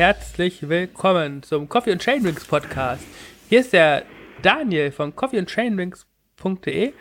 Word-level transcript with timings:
herzlich 0.00 0.66
willkommen 0.66 1.42
zum 1.42 1.68
Coffee 1.68 1.92
and 1.92 2.00
Chainrings 2.00 2.46
Podcast. 2.46 3.04
Hier 3.50 3.60
ist 3.60 3.74
der 3.74 4.04
Daniel 4.40 4.92
von 4.92 5.14
coffeeandchainrings.de 5.14 6.94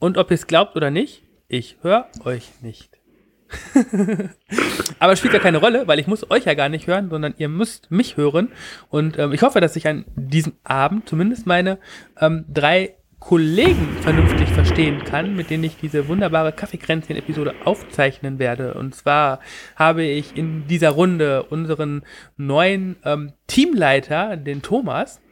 und 0.00 0.18
ob 0.18 0.32
ihr 0.32 0.34
es 0.34 0.48
glaubt 0.48 0.74
oder 0.74 0.90
nicht, 0.90 1.22
ich 1.46 1.76
höre 1.82 2.08
euch 2.24 2.50
nicht. 2.62 2.98
Aber 4.98 5.14
spielt 5.14 5.34
ja 5.34 5.38
keine 5.38 5.58
Rolle, 5.58 5.86
weil 5.86 6.00
ich 6.00 6.08
muss 6.08 6.28
euch 6.32 6.46
ja 6.46 6.54
gar 6.54 6.68
nicht 6.68 6.88
hören, 6.88 7.10
sondern 7.10 7.34
ihr 7.38 7.48
müsst 7.48 7.92
mich 7.92 8.16
hören. 8.16 8.50
Und 8.88 9.16
ähm, 9.16 9.32
ich 9.32 9.42
hoffe, 9.42 9.60
dass 9.60 9.76
ich 9.76 9.86
an 9.86 10.04
diesem 10.16 10.54
Abend 10.64 11.08
zumindest 11.08 11.46
meine 11.46 11.78
ähm, 12.20 12.44
drei 12.48 12.96
Kollegen 13.20 13.86
vernünftig 14.00 14.48
verstehen 14.48 15.04
kann, 15.04 15.36
mit 15.36 15.50
denen 15.50 15.62
ich 15.64 15.76
diese 15.76 16.08
wunderbare 16.08 16.52
Kaffeekränzchen-Episode 16.52 17.54
aufzeichnen 17.64 18.38
werde. 18.38 18.74
Und 18.74 18.94
zwar 18.94 19.40
habe 19.76 20.02
ich 20.02 20.36
in 20.36 20.66
dieser 20.66 20.90
Runde 20.90 21.44
unseren 21.44 22.02
neuen 22.36 22.96
ähm, 23.04 23.32
Teamleiter, 23.46 24.36
den 24.36 24.60
Thomas. 24.62 25.22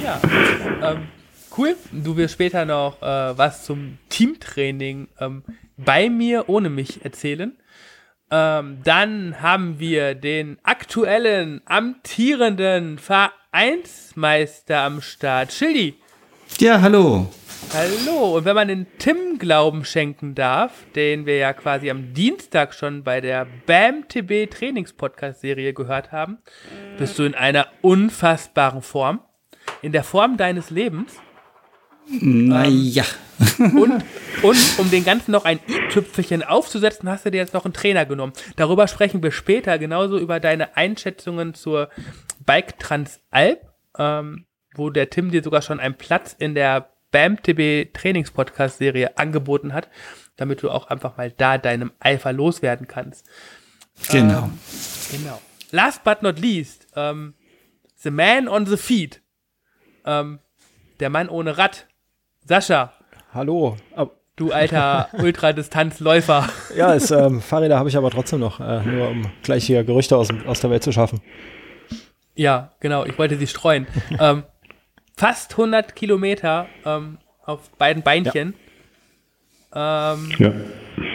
Ja, 0.03 0.19
ähm, 0.91 1.07
cool. 1.57 1.75
Du 1.91 2.17
wirst 2.17 2.33
später 2.33 2.65
noch 2.65 3.01
äh, 3.01 3.37
was 3.37 3.65
zum 3.65 3.97
Teamtraining 4.09 5.07
ähm, 5.19 5.43
bei 5.77 6.09
mir 6.09 6.49
ohne 6.49 6.69
mich 6.69 7.03
erzählen. 7.03 7.57
Ähm, 8.31 8.79
dann 8.83 9.41
haben 9.41 9.79
wir 9.79 10.15
den 10.15 10.57
aktuellen, 10.63 11.61
amtierenden 11.65 12.97
Vereinsmeister 12.97 14.79
am 14.79 15.01
Start, 15.01 15.51
Schildi. 15.51 15.95
Ja, 16.59 16.81
hallo. 16.81 17.27
Hallo, 17.73 18.37
und 18.37 18.45
wenn 18.45 18.55
man 18.55 18.67
den 18.67 18.85
Tim 18.99 19.39
Glauben 19.39 19.85
schenken 19.85 20.35
darf, 20.35 20.85
den 20.95 21.25
wir 21.25 21.37
ja 21.37 21.53
quasi 21.53 21.89
am 21.89 22.13
Dienstag 22.13 22.73
schon 22.73 23.03
bei 23.03 23.21
der 23.21 23.47
BAM-TB 23.65 24.51
Trainings-Podcast-Serie 24.51 25.73
gehört 25.73 26.11
haben, 26.11 26.37
bist 26.97 27.17
du 27.17 27.23
in 27.23 27.33
einer 27.33 27.67
unfassbaren 27.81 28.81
Form. 28.81 29.21
In 29.81 29.91
der 29.91 30.03
Form 30.03 30.37
deines 30.37 30.69
Lebens. 30.69 31.13
Naja. 32.09 33.05
Und, 33.59 34.03
und 34.43 34.79
um 34.79 34.91
den 34.91 35.03
Ganzen 35.03 35.31
noch 35.31 35.43
ein 35.43 35.59
i-Tüpfelchen 35.67 36.43
aufzusetzen, 36.43 37.09
hast 37.09 37.25
du 37.25 37.31
dir 37.31 37.37
jetzt 37.37 37.53
noch 37.53 37.65
einen 37.65 37.73
Trainer 37.73 38.05
genommen. 38.05 38.31
Darüber 38.55 38.87
sprechen 38.87 39.23
wir 39.23 39.31
später, 39.31 39.79
genauso 39.79 40.19
über 40.19 40.39
deine 40.39 40.77
Einschätzungen 40.77 41.55
zur 41.55 41.89
Bike 42.45 42.77
Transalp, 42.77 43.61
ähm, 43.97 44.45
wo 44.75 44.91
der 44.91 45.09
Tim 45.09 45.31
dir 45.31 45.43
sogar 45.43 45.61
schon 45.61 45.79
einen 45.79 45.95
Platz 45.95 46.35
in 46.37 46.53
der 46.55 46.89
BAM-TB 47.11 47.93
Trainings-Podcast-Serie 47.93 49.17
angeboten 49.17 49.73
hat, 49.73 49.89
damit 50.35 50.61
du 50.61 50.69
auch 50.69 50.87
einfach 50.87 51.17
mal 51.17 51.31
da 51.31 51.57
deinem 51.57 51.91
Eifer 51.99 52.33
loswerden 52.33 52.87
kannst. 52.87 53.25
Genau. 54.09 54.49
Genau. 55.11 55.41
Last 55.71 56.03
but 56.03 56.21
not 56.21 56.39
least, 56.39 56.87
ähm, 56.95 57.33
The 57.97 58.11
Man 58.11 58.47
on 58.47 58.65
the 58.65 58.77
Feet. 58.77 59.21
Ähm, 60.05 60.39
der 60.99 61.09
Mann 61.09 61.29
ohne 61.29 61.57
Rad. 61.57 61.87
Sascha, 62.45 62.91
Hallo. 63.33 63.77
Du 64.35 64.51
alter 64.51 65.07
Ultradistanzläufer. 65.13 66.49
Ja, 66.75 66.93
es, 66.93 67.09
ähm, 67.09 67.39
Fahrräder 67.39 67.79
habe 67.79 67.87
ich 67.87 67.97
aber 67.97 68.11
trotzdem 68.11 68.41
noch, 68.41 68.59
äh, 68.59 68.81
nur 68.81 69.09
um 69.09 69.31
gleich 69.43 69.65
hier 69.65 69.83
Gerüchte 69.83 70.17
aus, 70.17 70.27
aus 70.45 70.59
der 70.59 70.69
Welt 70.69 70.83
zu 70.83 70.91
schaffen. 70.91 71.21
Ja, 72.35 72.71
genau, 72.79 73.05
ich 73.05 73.17
wollte 73.17 73.37
sie 73.37 73.47
streuen. 73.47 73.87
ähm, 74.19 74.43
fast 75.15 75.51
100 75.51 75.95
Kilometer 75.95 76.67
ähm, 76.85 77.17
auf 77.45 77.69
beiden 77.77 78.03
Beinchen. 78.03 78.55
Ähm, 79.73 80.31
ja. 80.37 80.51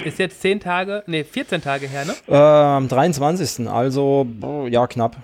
ist 0.05 0.19
jetzt 0.19 0.41
10 0.41 0.61
Tage, 0.61 1.05
nee, 1.07 1.25
14 1.25 1.63
Tage 1.63 1.87
her, 1.87 2.05
ne? 2.05 2.15
Äh, 2.27 2.37
am 2.37 2.89
23. 2.89 3.69
Also, 3.69 4.27
ja, 4.71 4.87
knapp. 4.87 5.17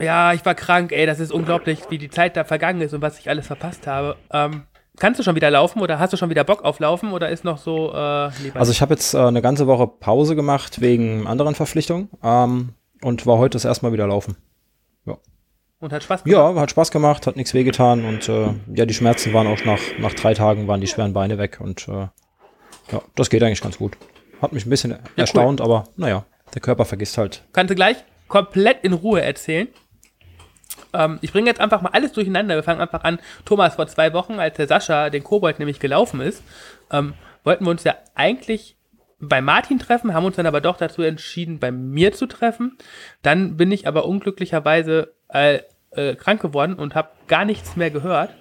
Ja, 0.00 0.32
ich 0.32 0.44
war 0.44 0.54
krank, 0.54 0.92
ey, 0.92 1.06
das 1.06 1.20
ist 1.20 1.30
unglaublich, 1.30 1.80
wie 1.90 1.98
die 1.98 2.10
Zeit 2.10 2.36
da 2.36 2.44
vergangen 2.44 2.80
ist 2.80 2.94
und 2.94 3.02
was 3.02 3.18
ich 3.18 3.28
alles 3.28 3.46
verpasst 3.46 3.86
habe. 3.86 4.16
Ähm, 4.32 4.64
kannst 4.98 5.18
du 5.18 5.24
schon 5.24 5.34
wieder 5.34 5.50
laufen 5.50 5.80
oder 5.80 5.98
hast 5.98 6.12
du 6.12 6.16
schon 6.16 6.30
wieder 6.30 6.44
Bock 6.44 6.64
auf 6.64 6.78
Laufen 6.78 7.12
oder 7.12 7.28
ist 7.28 7.44
noch 7.44 7.58
so 7.58 7.92
äh, 7.92 8.30
lieber? 8.42 8.58
Also 8.58 8.72
ich 8.72 8.80
habe 8.80 8.94
jetzt 8.94 9.14
äh, 9.14 9.18
eine 9.18 9.42
ganze 9.42 9.66
Woche 9.66 9.86
Pause 9.86 10.36
gemacht 10.36 10.80
wegen 10.80 11.26
anderen 11.26 11.54
Verpflichtungen 11.54 12.08
ähm, 12.22 12.74
und 13.02 13.26
war 13.26 13.38
heute 13.38 13.56
das 13.56 13.64
erste 13.64 13.84
Mal 13.84 13.92
wieder 13.92 14.06
laufen. 14.06 14.36
und 15.84 15.92
hat 15.92 16.02
Spaß 16.02 16.24
gemacht. 16.24 16.54
Ja, 16.54 16.60
hat 16.60 16.70
Spaß 16.70 16.90
gemacht, 16.90 17.26
hat 17.26 17.36
nichts 17.36 17.54
wehgetan 17.54 18.04
und 18.04 18.28
äh, 18.28 18.48
ja, 18.74 18.86
die 18.86 18.94
Schmerzen 18.94 19.32
waren 19.32 19.46
auch 19.46 19.64
nach, 19.64 19.80
nach 19.98 20.14
drei 20.14 20.34
Tagen 20.34 20.66
waren 20.66 20.80
die 20.80 20.86
schweren 20.86 21.12
Beine 21.12 21.38
weg 21.38 21.58
und 21.60 21.86
äh, 21.88 22.08
ja, 22.92 23.02
das 23.14 23.30
geht 23.30 23.42
eigentlich 23.42 23.60
ganz 23.60 23.78
gut. 23.78 23.96
Hat 24.40 24.52
mich 24.52 24.66
ein 24.66 24.70
bisschen 24.70 24.96
erstaunt, 25.16 25.60
aber 25.60 25.84
naja, 25.96 26.24
der 26.54 26.60
Körper 26.60 26.84
vergisst 26.84 27.18
halt. 27.18 27.44
Kannst 27.52 27.70
du 27.70 27.74
gleich 27.74 27.96
komplett 28.28 28.82
in 28.82 28.92
Ruhe 28.92 29.22
erzählen. 29.22 29.68
Ähm, 30.94 31.18
ich 31.20 31.32
bringe 31.32 31.48
jetzt 31.48 31.60
einfach 31.60 31.82
mal 31.82 31.90
alles 31.90 32.12
durcheinander. 32.12 32.54
Wir 32.54 32.62
fangen 32.62 32.80
einfach 32.80 33.04
an. 33.04 33.18
Thomas, 33.44 33.74
vor 33.74 33.86
zwei 33.86 34.12
Wochen, 34.12 34.38
als 34.38 34.56
der 34.56 34.66
Sascha 34.66 35.10
den 35.10 35.24
Kobold 35.24 35.58
nämlich 35.58 35.80
gelaufen 35.80 36.20
ist, 36.20 36.42
ähm, 36.90 37.14
wollten 37.42 37.64
wir 37.64 37.70
uns 37.70 37.84
ja 37.84 37.96
eigentlich 38.14 38.76
bei 39.20 39.40
Martin 39.40 39.78
treffen, 39.78 40.14
haben 40.14 40.24
uns 40.24 40.36
dann 40.36 40.46
aber 40.46 40.60
doch 40.60 40.76
dazu 40.76 41.02
entschieden, 41.02 41.58
bei 41.58 41.70
mir 41.70 42.12
zu 42.12 42.26
treffen. 42.26 42.76
Dann 43.22 43.56
bin 43.56 43.72
ich 43.72 43.86
aber 43.86 44.06
unglücklicherweise 44.06 45.14
äh, 45.28 45.60
äh, 45.90 46.14
krank 46.14 46.40
geworden 46.40 46.74
und 46.74 46.94
habe 46.94 47.10
gar 47.26 47.44
nichts 47.44 47.76
mehr 47.76 47.90
gehört. 47.90 48.34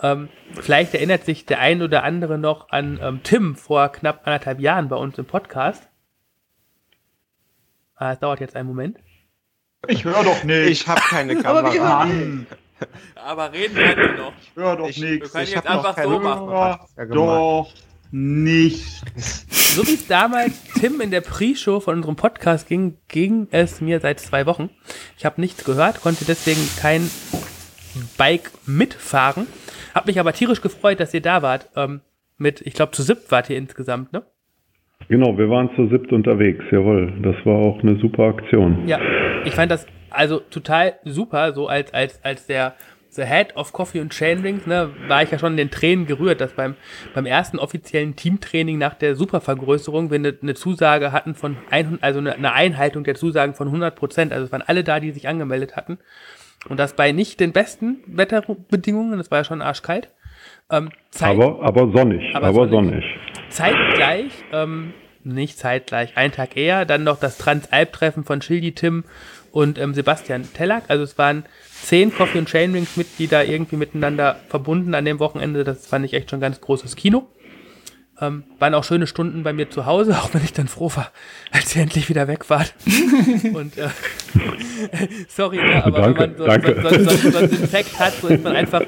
Ähm, 0.00 0.28
vielleicht 0.60 0.94
erinnert 0.94 1.24
sich 1.24 1.46
der 1.46 1.60
ein 1.60 1.82
oder 1.82 2.02
andere 2.02 2.38
noch 2.38 2.70
an 2.70 2.98
ähm, 3.02 3.20
Tim 3.22 3.56
vor 3.56 3.90
knapp 3.90 4.26
anderthalb 4.26 4.60
Jahren 4.60 4.88
bei 4.88 4.96
uns 4.96 5.18
im 5.18 5.26
Podcast. 5.26 5.88
Ah, 7.94 8.12
es 8.12 8.18
dauert 8.18 8.40
jetzt 8.40 8.56
einen 8.56 8.68
Moment. 8.68 8.98
Ich 9.88 10.04
höre 10.04 10.22
doch 10.24 10.44
nicht. 10.44 10.68
Ich 10.70 10.86
habe 10.86 11.00
keine 11.00 11.36
Kamera. 11.42 12.06
Aber 13.14 13.52
reden 13.52 13.74
können 13.74 13.96
wir 13.96 14.12
noch. 14.16 14.32
ich 14.40 14.50
höre 14.56 14.76
doch 14.76 14.88
Ich- 14.88 14.98
nichts. 14.98 15.20
wir 15.26 15.28
können 15.30 15.44
Ich 15.44 15.54
jetzt 15.54 15.66
einfach 15.66 15.94
keine 15.94 16.08
so 16.08 16.20
machen. 16.20 16.50
Ja. 16.50 17.04
Doch 17.06 17.72
nichts. 18.10 19.02
So 19.74 19.86
wie 19.86 19.94
es 19.94 20.06
damals 20.06 20.52
Tim 20.78 21.00
in 21.00 21.10
der 21.10 21.20
Pre-Show 21.22 21.80
von 21.80 21.96
unserem 21.96 22.16
Podcast 22.16 22.68
ging, 22.68 22.98
ging 23.08 23.48
es 23.50 23.80
mir 23.80 24.00
seit 24.00 24.20
zwei 24.20 24.44
Wochen. 24.46 24.70
Ich 25.16 25.24
habe 25.24 25.40
nichts 25.40 25.64
gehört, 25.64 26.00
konnte 26.02 26.24
deswegen 26.24 26.60
kein 26.78 27.10
Bike 28.18 28.50
mitfahren. 28.66 29.46
Hab 29.94 30.06
mich 30.06 30.18
aber 30.20 30.32
tierisch 30.32 30.60
gefreut, 30.60 31.00
dass 31.00 31.14
ihr 31.14 31.22
da 31.22 31.42
wart. 31.42 31.68
Ähm, 31.76 32.00
mit, 32.38 32.60
ich 32.62 32.74
glaube, 32.74 32.92
zu 32.92 33.02
siebt 33.02 33.30
wart 33.30 33.48
ihr 33.50 33.56
insgesamt, 33.56 34.12
ne? 34.12 34.22
Genau, 35.08 35.36
wir 35.36 35.48
waren 35.50 35.70
zu 35.76 35.88
siebt 35.88 36.12
unterwegs, 36.12 36.64
jawohl. 36.70 37.12
Das 37.22 37.36
war 37.44 37.56
auch 37.56 37.82
eine 37.82 37.96
super 37.98 38.24
Aktion. 38.24 38.86
Ja, 38.86 38.98
ich 39.44 39.54
fand 39.54 39.70
das 39.70 39.86
also 40.10 40.40
total 40.40 40.94
super, 41.04 41.52
so 41.52 41.68
als, 41.68 41.92
als, 41.94 42.22
als 42.24 42.46
der 42.46 42.74
The 43.10 43.24
Head 43.24 43.56
of 43.56 43.72
Coffee 43.74 44.00
und 44.00 44.14
Chainrings, 44.14 44.66
ne, 44.66 44.88
war 45.06 45.22
ich 45.22 45.30
ja 45.30 45.38
schon 45.38 45.52
in 45.52 45.58
den 45.58 45.70
Tränen 45.70 46.06
gerührt, 46.06 46.40
dass 46.40 46.54
beim, 46.54 46.76
beim 47.14 47.26
ersten 47.26 47.58
offiziellen 47.58 48.16
Teamtraining 48.16 48.78
nach 48.78 48.94
der 48.94 49.16
Supervergrößerung 49.16 50.10
wir 50.10 50.18
eine, 50.18 50.34
eine 50.40 50.54
Zusage 50.54 51.12
hatten 51.12 51.34
von, 51.34 51.58
100, 51.70 52.02
also 52.02 52.20
eine, 52.20 52.34
eine 52.34 52.52
Einhaltung 52.54 53.04
der 53.04 53.14
Zusagen 53.14 53.52
von 53.54 53.66
100 53.68 53.94
Prozent, 53.94 54.32
also 54.32 54.46
es 54.46 54.52
waren 54.52 54.62
alle 54.62 54.82
da, 54.82 54.98
die 54.98 55.10
sich 55.10 55.28
angemeldet 55.28 55.76
hatten. 55.76 55.98
Und 56.68 56.80
das 56.80 56.94
bei 56.94 57.12
nicht 57.12 57.38
den 57.40 57.52
besten 57.52 57.98
Wetterbedingungen, 58.06 59.18
das 59.18 59.30
war 59.30 59.38
ja 59.38 59.44
schon 59.44 59.60
arschkalt. 59.60 60.08
Ähm, 60.70 60.90
Zeit, 61.10 61.36
Aber, 61.36 61.62
aber 61.62 61.92
sonnig, 61.92 62.34
Aber 62.34 62.46
aber, 62.46 62.68
sonnig. 62.68 62.92
sonnig. 62.92 63.04
Zeitgleich, 63.52 64.32
ähm, 64.52 64.94
nicht 65.24 65.58
zeitgleich, 65.58 66.16
einen 66.16 66.32
Tag 66.32 66.56
eher, 66.56 66.84
dann 66.84 67.04
noch 67.04 67.18
das 67.18 67.38
Transalp-Treffen 67.38 68.24
von 68.24 68.42
Schildi 68.42 68.72
Tim 68.72 69.04
und 69.52 69.78
ähm, 69.78 69.94
Sebastian 69.94 70.48
Tellack. 70.52 70.84
Also 70.88 71.04
es 71.04 71.18
waren 71.18 71.44
zehn 71.82 72.14
Coffee 72.14 72.38
und 72.38 72.48
Chainrings 72.48 72.96
Mitglieder 72.96 73.44
irgendwie 73.44 73.76
miteinander 73.76 74.40
verbunden 74.48 74.94
an 74.94 75.04
dem 75.04 75.18
Wochenende. 75.18 75.64
Das 75.64 75.86
fand 75.86 76.04
ich 76.04 76.14
echt 76.14 76.30
schon 76.30 76.40
ganz 76.40 76.60
großes 76.60 76.96
Kino. 76.96 77.28
Ähm, 78.20 78.44
waren 78.58 78.74
auch 78.74 78.84
schöne 78.84 79.06
Stunden 79.06 79.42
bei 79.42 79.52
mir 79.52 79.68
zu 79.68 79.86
Hause, 79.86 80.12
auch 80.22 80.32
wenn 80.32 80.44
ich 80.44 80.52
dann 80.52 80.68
froh 80.68 80.90
war, 80.94 81.10
als 81.50 81.74
ihr 81.74 81.82
endlich 81.82 82.08
wieder 82.08 82.28
weg 82.28 82.48
wart. 82.50 82.74
und 83.54 83.76
äh, 83.78 83.88
sorry, 85.28 85.56
ne, 85.56 85.84
aber 85.84 86.12
Danke, 86.12 86.76
wenn 86.76 86.82
man 86.82 86.92
so, 86.92 87.04
so, 87.04 87.10
so, 87.10 87.16
so, 87.16 87.30
so 87.30 87.38
einen 87.38 87.50
Infekt 87.50 87.98
hat, 87.98 88.14
so 88.20 88.28
ist 88.28 88.44
man 88.44 88.54
einfach 88.54 88.82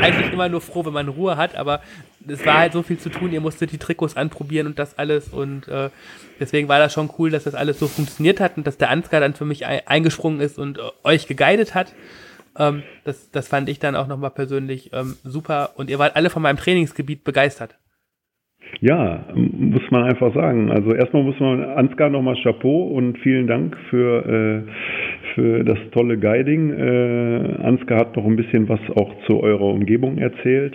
eigentlich 0.00 0.32
immer 0.32 0.48
nur 0.48 0.60
froh, 0.60 0.84
wenn 0.84 0.92
man 0.92 1.08
Ruhe 1.08 1.36
hat, 1.36 1.56
aber 1.56 1.80
es 2.26 2.44
war 2.44 2.58
halt 2.58 2.72
so 2.72 2.82
viel 2.82 2.98
zu 2.98 3.10
tun, 3.10 3.32
ihr 3.32 3.40
musstet 3.40 3.72
die 3.72 3.78
Trikots 3.78 4.16
anprobieren 4.16 4.66
und 4.66 4.78
das 4.78 4.98
alles 4.98 5.28
und 5.28 5.68
äh, 5.68 5.90
deswegen 6.40 6.68
war 6.68 6.78
das 6.78 6.92
schon 6.92 7.10
cool, 7.18 7.30
dass 7.30 7.44
das 7.44 7.54
alles 7.54 7.78
so 7.78 7.86
funktioniert 7.86 8.40
hat 8.40 8.56
und 8.56 8.66
dass 8.66 8.78
der 8.78 8.90
Ansgar 8.90 9.20
dann 9.20 9.34
für 9.34 9.44
mich 9.44 9.66
ei- 9.66 9.86
eingesprungen 9.86 10.40
ist 10.40 10.58
und 10.58 10.78
äh, 10.78 10.82
euch 11.04 11.26
geguidet 11.26 11.74
hat. 11.74 11.94
Ähm, 12.58 12.82
das, 13.04 13.30
das 13.30 13.48
fand 13.48 13.68
ich 13.68 13.78
dann 13.78 13.94
auch 13.94 14.08
nochmal 14.08 14.30
persönlich 14.30 14.90
ähm, 14.92 15.14
super 15.22 15.70
und 15.76 15.90
ihr 15.90 15.98
wart 15.98 16.16
alle 16.16 16.30
von 16.30 16.42
meinem 16.42 16.56
Trainingsgebiet 16.56 17.24
begeistert. 17.24 17.76
Ja, 18.80 19.24
muss 19.34 19.90
man 19.90 20.04
einfach 20.04 20.34
sagen. 20.34 20.70
Also 20.70 20.92
erstmal 20.92 21.22
muss 21.22 21.40
man 21.40 21.64
Ansgar 21.64 22.10
nochmal 22.10 22.36
Chapeau 22.42 22.88
und 22.88 23.18
vielen 23.18 23.46
Dank 23.46 23.76
für, 23.88 24.26
äh, 24.26 25.32
für 25.34 25.64
das 25.64 25.78
tolle 25.92 26.18
Guiding. 26.18 26.72
Äh, 26.72 27.62
Ansgar 27.62 28.00
hat 28.00 28.16
noch 28.16 28.26
ein 28.26 28.36
bisschen 28.36 28.68
was 28.68 28.80
auch 28.96 29.10
zu 29.26 29.40
eurer 29.40 29.62
Umgebung 29.62 30.18
erzählt. 30.18 30.74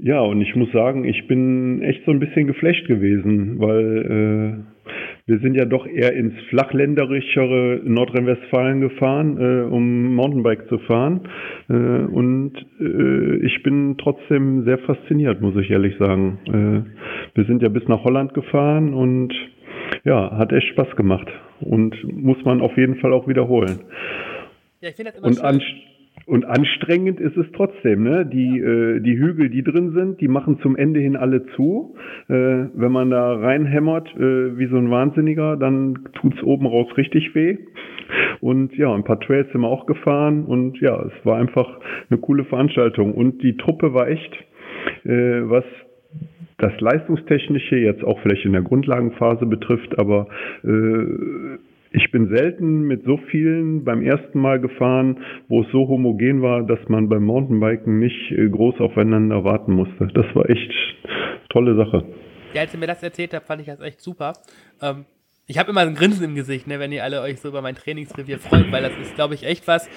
Ja, 0.00 0.20
und 0.20 0.40
ich 0.40 0.54
muss 0.54 0.70
sagen, 0.70 1.04
ich 1.04 1.26
bin 1.26 1.82
echt 1.82 2.04
so 2.04 2.12
ein 2.12 2.20
bisschen 2.20 2.46
geflasht 2.46 2.86
gewesen, 2.86 3.58
weil 3.58 4.64
äh, 4.86 4.92
wir 5.26 5.40
sind 5.40 5.54
ja 5.56 5.64
doch 5.64 5.86
eher 5.86 6.12
ins 6.14 6.34
flachländerischere 6.50 7.80
Nordrhein-Westfalen 7.84 8.80
gefahren, 8.80 9.38
äh, 9.38 9.62
um 9.64 10.14
Mountainbike 10.14 10.68
zu 10.68 10.78
fahren. 10.78 11.22
Äh, 11.68 11.72
und 11.72 12.52
äh, 12.80 13.44
ich 13.44 13.60
bin 13.64 13.96
trotzdem 13.98 14.64
sehr 14.64 14.78
fasziniert, 14.78 15.40
muss 15.40 15.56
ich 15.56 15.68
ehrlich 15.68 15.96
sagen. 15.98 16.38
Äh, 16.46 17.36
wir 17.36 17.44
sind 17.46 17.60
ja 17.62 17.68
bis 17.68 17.86
nach 17.88 18.04
Holland 18.04 18.34
gefahren 18.34 18.94
und 18.94 19.34
ja, 20.04 20.30
hat 20.38 20.52
echt 20.52 20.68
Spaß 20.68 20.94
gemacht 20.94 21.26
und 21.60 21.96
muss 22.04 22.42
man 22.44 22.60
auf 22.60 22.76
jeden 22.76 22.96
Fall 22.96 23.12
auch 23.12 23.26
wiederholen. 23.26 23.80
Ja, 24.80 24.90
ich 24.90 24.94
finde 24.94 25.10
das 25.10 25.18
immer 25.18 25.48
und 25.48 25.60
schön 25.60 25.80
und 26.28 26.44
anstrengend 26.44 27.20
ist 27.20 27.36
es 27.38 27.46
trotzdem. 27.52 28.02
Ne? 28.02 28.26
Die, 28.26 28.58
äh, 28.60 29.00
die 29.00 29.18
Hügel, 29.18 29.48
die 29.48 29.62
drin 29.62 29.92
sind, 29.92 30.20
die 30.20 30.28
machen 30.28 30.60
zum 30.60 30.76
Ende 30.76 31.00
hin 31.00 31.16
alle 31.16 31.46
zu. 31.56 31.94
Äh, 32.28 32.66
wenn 32.74 32.92
man 32.92 33.10
da 33.10 33.32
reinhämmert 33.32 34.14
äh, 34.14 34.58
wie 34.58 34.66
so 34.66 34.76
ein 34.76 34.90
Wahnsinniger, 34.90 35.56
dann 35.56 36.00
tut's 36.12 36.42
oben 36.42 36.66
raus 36.66 36.88
richtig 36.98 37.34
weh. 37.34 37.56
Und 38.40 38.76
ja, 38.76 38.94
ein 38.94 39.04
paar 39.04 39.20
Trails 39.20 39.50
sind 39.52 39.62
wir 39.62 39.68
auch 39.68 39.86
gefahren 39.86 40.44
und 40.44 40.78
ja, 40.80 41.02
es 41.02 41.26
war 41.26 41.38
einfach 41.38 41.80
eine 42.10 42.18
coole 42.18 42.44
Veranstaltung. 42.44 43.14
Und 43.14 43.42
die 43.42 43.56
Truppe 43.56 43.94
war 43.94 44.08
echt, 44.08 44.32
äh, 45.04 45.40
was 45.48 45.64
das 46.58 46.78
Leistungstechnische 46.80 47.76
jetzt 47.76 48.04
auch 48.04 48.20
vielleicht 48.20 48.44
in 48.44 48.52
der 48.52 48.62
Grundlagenphase 48.62 49.46
betrifft, 49.46 49.98
aber 49.98 50.26
äh, 50.62 51.58
ich 51.90 52.10
bin 52.10 52.28
selten 52.28 52.82
mit 52.82 53.04
so 53.04 53.16
vielen 53.30 53.84
beim 53.84 54.02
ersten 54.02 54.38
Mal 54.40 54.60
gefahren, 54.60 55.18
wo 55.48 55.62
es 55.62 55.68
so 55.72 55.88
homogen 55.88 56.42
war, 56.42 56.62
dass 56.62 56.80
man 56.88 57.08
beim 57.08 57.24
Mountainbiken 57.24 57.98
nicht 57.98 58.30
äh, 58.30 58.48
groß 58.48 58.80
aufeinander 58.80 59.44
warten 59.44 59.72
musste. 59.72 60.08
Das 60.14 60.26
war 60.34 60.48
echt 60.48 60.72
tolle 61.50 61.76
Sache. 61.76 62.04
Ja, 62.54 62.62
als 62.62 62.74
ihr 62.74 62.80
mir 62.80 62.86
das 62.86 63.02
erzählt 63.02 63.34
habt, 63.34 63.46
fand 63.46 63.60
ich 63.60 63.66
das 63.66 63.80
echt 63.80 64.00
super. 64.00 64.34
Ähm, 64.82 65.04
ich 65.46 65.58
habe 65.58 65.70
immer 65.70 65.80
ein 65.80 65.94
Grinsen 65.94 66.24
im 66.24 66.34
Gesicht, 66.34 66.66
ne, 66.66 66.78
wenn 66.78 66.92
ihr 66.92 67.02
alle 67.02 67.22
euch 67.22 67.40
so 67.40 67.48
über 67.48 67.62
mein 67.62 67.74
Trainingsrevier 67.74 68.38
freut, 68.38 68.70
weil 68.70 68.82
das 68.82 68.92
ist, 69.00 69.14
glaube 69.14 69.34
ich, 69.34 69.44
echt 69.44 69.66
was, 69.66 69.88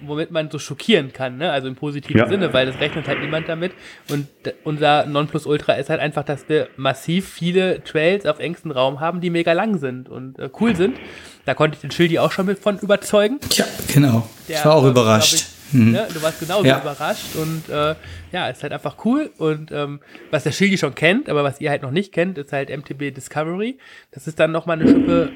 womit 0.00 0.30
man 0.30 0.50
so 0.50 0.58
schockieren 0.58 1.12
kann, 1.12 1.38
ne? 1.38 1.50
also 1.50 1.68
im 1.68 1.74
positiven 1.74 2.18
ja. 2.18 2.28
Sinne, 2.28 2.52
weil 2.52 2.66
das 2.66 2.78
rechnet 2.80 3.08
halt 3.08 3.20
niemand 3.20 3.48
damit. 3.48 3.72
Und 4.10 4.28
unser 4.64 5.06
Nonplusultra 5.06 5.74
ist 5.74 5.90
halt 5.90 6.00
einfach, 6.00 6.24
dass 6.24 6.48
wir 6.48 6.68
massiv 6.76 7.28
viele 7.28 7.82
Trails 7.84 8.26
auf 8.26 8.38
engstem 8.38 8.70
Raum 8.70 9.00
haben, 9.00 9.20
die 9.20 9.30
mega 9.30 9.52
lang 9.52 9.78
sind 9.78 10.08
und 10.08 10.38
äh, 10.38 10.50
cool 10.60 10.76
sind. 10.76 10.96
Da 11.44 11.54
konnte 11.54 11.76
ich 11.76 11.80
den 11.80 11.90
Schildi 11.90 12.18
auch 12.18 12.32
schon 12.32 12.46
mit 12.46 12.58
von 12.58 12.78
überzeugen. 12.78 13.40
Tja, 13.48 13.64
genau. 13.92 14.28
Der, 14.48 14.58
ich 14.58 14.64
war 14.64 14.74
auch 14.74 14.84
äh, 14.84 14.90
überrascht. 14.90 15.34
Ich, 15.34 15.74
mhm. 15.74 15.92
ne? 15.92 16.06
Du 16.12 16.22
warst 16.22 16.40
genauso 16.40 16.66
ja. 16.66 16.80
überrascht 16.80 17.34
und 17.36 17.68
äh, 17.68 17.94
ja, 18.32 18.48
ist 18.48 18.62
halt 18.62 18.72
einfach 18.72 18.96
cool. 19.04 19.30
Und 19.38 19.72
ähm, 19.72 20.00
was 20.30 20.44
der 20.44 20.52
Schildi 20.52 20.78
schon 20.78 20.94
kennt, 20.94 21.28
aber 21.28 21.44
was 21.44 21.60
ihr 21.60 21.70
halt 21.70 21.82
noch 21.82 21.90
nicht 21.90 22.12
kennt, 22.12 22.38
ist 22.38 22.52
halt 22.52 22.68
MTB 22.68 23.14
Discovery. 23.14 23.78
Das 24.10 24.26
ist 24.26 24.38
dann 24.38 24.52
nochmal 24.52 24.80
eine 24.80 24.90
Schippe 24.90 25.30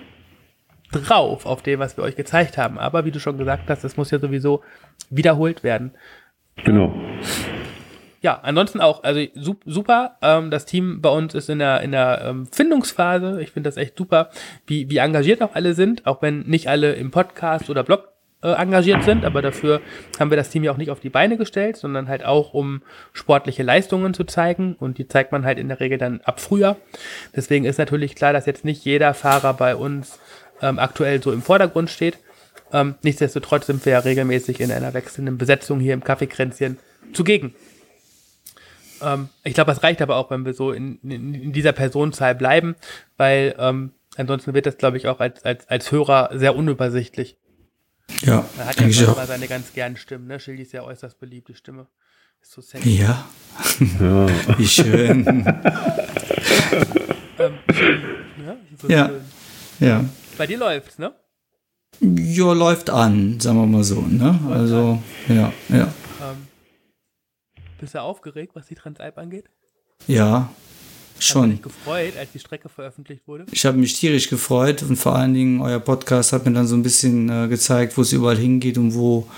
drauf 0.93 1.47
auf 1.47 1.63
dem, 1.63 1.81
was 1.81 1.97
wir 1.97 2.05
euch 2.05 2.17
gezeigt 2.17 2.59
haben. 2.59 2.79
Aber 2.79 3.05
wie 3.05 3.11
du 3.11 3.21
schon 3.21 3.39
gesagt 3.39 3.69
hast, 3.69 3.83
das 3.85 3.97
muss 3.97 4.11
ja 4.11 4.19
sowieso 4.19 4.63
wiederholt 5.11 5.65
werden. 5.65 5.93
Genau. 6.65 6.95
Ja, 8.21 8.39
ansonsten 8.43 8.81
auch, 8.81 9.03
also 9.03 9.21
super. 9.65 10.17
Ähm, 10.23 10.51
das 10.51 10.65
Team 10.65 11.01
bei 11.01 11.09
uns 11.09 11.35
ist 11.35 11.51
in 11.51 11.59
der, 11.59 11.81
in 11.81 11.91
der 11.91 12.23
ähm, 12.25 12.47
Findungsphase. 12.47 13.43
Ich 13.43 13.51
finde 13.51 13.69
das 13.69 13.77
echt 13.77 13.99
super, 13.99 14.31
wie, 14.67 14.89
wie 14.89 14.99
engagiert 14.99 15.43
auch 15.43 15.55
alle 15.55 15.75
sind, 15.75 16.07
auch 16.07 16.23
wenn 16.23 16.43
nicht 16.43 16.69
alle 16.69 16.93
im 16.93 17.11
Podcast 17.11 17.69
oder 17.69 17.83
Blog 17.83 18.13
äh, 18.43 18.53
engagiert 18.53 19.05
sind, 19.05 19.25
aber 19.25 19.41
dafür 19.41 19.81
haben 20.19 20.31
wir 20.31 20.37
das 20.37 20.51
Team 20.51 20.65
ja 20.65 20.73
auch 20.73 20.77
nicht 20.77 20.91
auf 20.91 21.01
die 21.01 21.11
Beine 21.11 21.37
gestellt, 21.37 21.77
sondern 21.77 22.09
halt 22.09 22.25
auch, 22.25 22.55
um 22.55 22.83
sportliche 23.13 23.63
Leistungen 23.63 24.15
zu 24.15 24.25
zeigen 24.25 24.75
und 24.79 24.99
die 24.99 25.07
zeigt 25.07 25.33
man 25.33 25.45
halt 25.45 25.59
in 25.59 25.69
der 25.69 25.81
Regel 25.81 25.99
dann 25.99 26.21
ab 26.23 26.41
Frühjahr. 26.41 26.77
Deswegen 27.35 27.65
ist 27.65 27.79
natürlich 27.79 28.15
klar, 28.15 28.33
dass 28.33 28.47
jetzt 28.47 28.65
nicht 28.65 28.85
jeder 28.85 29.15
Fahrer 29.15 29.55
bei 29.55 29.77
uns 29.77 30.19
ähm, 30.63 30.79
aktuell 30.79 31.23
so 31.23 31.33
im 31.33 31.43
Vordergrund 31.43 31.91
steht. 31.91 32.19
Ähm, 32.73 32.95
nichtsdestotrotz 33.03 33.67
sind 33.67 33.85
wir 33.85 33.93
ja 33.93 33.99
regelmäßig 33.99 34.61
in 34.61 34.73
einer 34.73 34.95
wechselnden 34.95 35.37
Besetzung 35.37 35.81
hier 35.81 35.93
im 35.93 36.03
Kaffeekränzchen 36.03 36.79
zugegen. 37.13 37.55
Ähm, 39.03 39.29
ich 39.45 39.55
glaube, 39.55 39.73
es 39.73 39.83
reicht 39.83 40.01
aber 40.01 40.17
auch, 40.17 40.31
wenn 40.31 40.47
wir 40.47 40.55
so 40.55 40.73
in, 40.73 40.99
in, 41.03 41.35
in 41.35 41.53
dieser 41.53 41.73
Personenzahl 41.73 42.35
bleiben, 42.35 42.77
weil 43.17 43.55
ähm, 43.59 43.93
ansonsten 44.17 44.55
wird 44.55 44.67
das, 44.67 44.79
glaube 44.79 44.97
ich, 44.97 45.09
auch 45.09 45.21
als, 45.21 45.45
als, 45.45 45.69
als 45.69 45.93
Hörer 45.93 46.31
sehr 46.33 46.57
unübersichtlich. 46.57 47.37
Ja, 48.23 48.49
da 48.57 48.67
hat 48.67 48.81
ja 48.81 48.87
immer 48.87 49.27
seine 49.27 49.49
ganz 49.49 49.73
gern 49.73 49.97
Stimmen, 49.97 50.27
ne? 50.27 50.39
Schildi 50.39 50.63
ist 50.63 50.73
ja 50.73 50.83
äußerst 50.83 51.19
beliebte 51.19 51.55
Stimme. 51.55 51.87
Ist 52.41 52.53
so 52.53 52.61
sexy. 52.61 52.97
Ja. 52.99 53.27
ja. 54.01 54.27
Wie 54.59 54.67
schön. 54.67 55.27
ähm, 57.39 57.55
ja, 58.45 58.57
so 58.81 58.89
ja. 58.89 59.09
Schön. 59.09 59.21
ja. 59.81 60.05
Bei 60.39 60.47
dir 60.47 60.59
läuft's, 60.59 60.99
ne? 60.99 61.13
Ja, 62.01 62.53
läuft 62.53 62.91
an, 62.91 63.39
sagen 63.39 63.59
wir 63.59 63.67
mal 63.67 63.85
so, 63.85 64.01
ne? 64.01 64.41
Also, 64.51 65.03
ja, 65.29 65.53
ja. 65.69 65.93
Ähm, 66.23 66.47
bist 67.79 67.95
du 67.95 68.01
aufgeregt, 68.01 68.53
was 68.55 68.67
die 68.67 68.75
Transalp 68.75 69.19
angeht? 69.19 69.45
Ja, 70.07 70.51
schon. 71.19 71.53
Hast 71.53 71.59
du 71.59 71.63
gefreut, 71.69 72.17
als 72.19 72.33
die 72.33 72.39
Strecke 72.39 72.69
veröffentlicht 72.69 73.29
wurde? 73.29 73.45
Ich 73.53 73.67
habe 73.67 73.77
mich 73.77 73.95
tierisch 73.95 74.29
gefreut 74.29 74.83
und 74.83 74.97
vor 74.97 75.15
allen 75.17 75.35
Dingen 75.35 75.61
euer 75.61 75.81
Podcast 75.81 76.33
hat 76.33 76.47
mir 76.47 76.53
dann 76.53 76.67
so 76.67 76.75
ein 76.75 76.83
bisschen 76.83 77.29
äh, 77.29 77.49
gezeigt, 77.49 77.97
wo 77.97 78.03
es 78.03 78.13
überall 78.13 78.39
hingeht 78.39 78.79
und 78.79 78.95
wo 78.95 79.29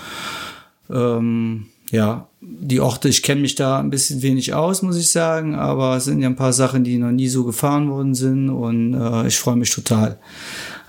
ähm, 0.89 1.67
ja, 1.91 2.27
die 2.41 2.79
Orte, 2.79 3.09
ich 3.09 3.21
kenne 3.21 3.41
mich 3.41 3.55
da 3.55 3.79
ein 3.79 3.89
bisschen 3.89 4.21
wenig 4.21 4.53
aus, 4.53 4.81
muss 4.81 4.97
ich 4.97 5.09
sagen, 5.09 5.55
aber 5.55 5.97
es 5.97 6.05
sind 6.05 6.21
ja 6.21 6.27
ein 6.27 6.35
paar 6.35 6.53
Sachen, 6.53 6.83
die 6.83 6.97
noch 6.97 7.11
nie 7.11 7.27
so 7.27 7.43
gefahren 7.43 7.89
worden 7.89 8.15
sind 8.15 8.49
und 8.49 8.93
äh, 8.93 9.27
ich 9.27 9.37
freue 9.37 9.55
mich 9.55 9.69
total. 9.69 10.17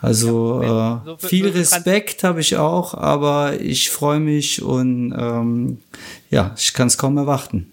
Also 0.00 0.62
ja, 0.62 0.96
äh, 0.96 1.05
so 1.05 1.17
viel 1.17 1.53
so 1.53 1.58
Respekt 1.58 2.22
habe 2.22 2.41
ich 2.41 2.56
auch, 2.56 2.94
aber 2.94 3.60
ich 3.60 3.91
freue 3.91 4.20
mich 4.20 4.62
und 4.62 5.15
ähm, 5.19 5.82
ja, 6.31 6.55
ich 6.56 6.74
kann 6.74 6.88
es 6.88 6.98
kaum 6.98 7.17
erwarten. 7.17 7.72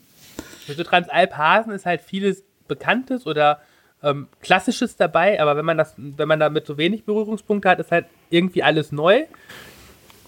Für 0.65 0.73
so 0.73 0.83
Transalp-Hasen 0.83 1.73
ist 1.73 1.85
halt 1.85 2.01
vieles 2.01 2.43
Bekanntes 2.67 3.27
oder 3.27 3.59
ähm, 4.01 4.27
Klassisches 4.41 4.95
dabei, 4.95 5.41
aber 5.41 5.57
wenn 5.57 5.65
man 5.65 5.77
das, 5.77 5.93
wenn 5.97 6.27
man 6.27 6.39
damit 6.39 6.65
so 6.65 6.77
wenig 6.77 7.05
Berührungspunkte 7.05 7.69
hat, 7.69 7.79
ist 7.79 7.91
halt 7.91 8.05
irgendwie 8.29 8.63
alles 8.63 8.91
neu. 8.91 9.23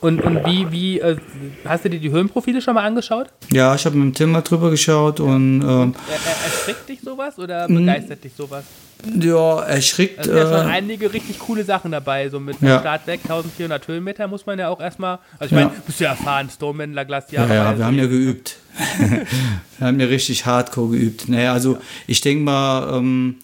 Und, 0.01 0.21
und 0.21 0.45
wie, 0.45 0.71
wie 0.71 0.99
äh, 0.99 1.17
hast 1.65 1.85
du 1.85 1.89
dir 1.89 1.99
die 1.99 2.11
Höhenprofile 2.11 2.61
schon 2.61 2.75
mal 2.75 2.83
angeschaut? 2.83 3.27
Ja, 3.51 3.73
ich 3.75 3.85
habe 3.85 3.95
mit 3.95 4.05
dem 4.05 4.13
Tim 4.13 4.31
mal 4.31 4.41
drüber 4.41 4.69
geschaut 4.69 5.19
und. 5.19 5.61
Ähm, 5.61 5.95
er, 6.07 6.13
er, 6.13 6.45
erschrickt 6.45 6.89
dich 6.89 7.01
sowas 7.01 7.39
oder 7.39 7.67
begeistert 7.67 8.23
dich 8.23 8.33
sowas? 8.35 8.65
Ja, 9.19 9.61
erschrickt. 9.61 10.19
Es 10.19 10.25
sind 10.25 10.35
ja 10.35 10.43
schon 10.43 10.67
äh, 10.67 10.71
einige 10.71 11.13
richtig 11.13 11.39
coole 11.39 11.63
Sachen 11.63 11.91
dabei. 11.91 12.29
So 12.29 12.39
mit 12.39 12.61
ja. 12.61 12.79
Start 12.79 13.07
weg 13.07 13.21
1400 13.23 13.87
Höhenmeter 13.87 14.27
muss 14.27 14.45
man 14.45 14.59
ja 14.59 14.69
auch 14.69 14.79
erstmal. 14.79 15.19
Also, 15.39 15.55
ich 15.55 15.61
ja. 15.61 15.67
meine, 15.67 15.81
bist 15.85 15.99
du 15.99 16.03
ja 16.03 16.11
erfahren, 16.11 16.49
Stoneman, 16.49 16.93
La 16.93 17.03
Glaciar. 17.03 17.47
Ja, 17.47 17.53
ja, 17.53 17.77
wir 17.77 17.85
haben 17.85 17.97
ja 17.97 18.07
geübt. 18.07 18.57
wir 19.77 19.87
haben 19.87 19.99
ja 19.99 20.07
richtig 20.07 20.45
hardcore 20.45 20.91
geübt. 20.91 21.29
Naja, 21.29 21.53
also, 21.53 21.77
ich 22.07 22.21
denke 22.21 22.43
mal, 22.43 22.97
ähm, 22.97 23.37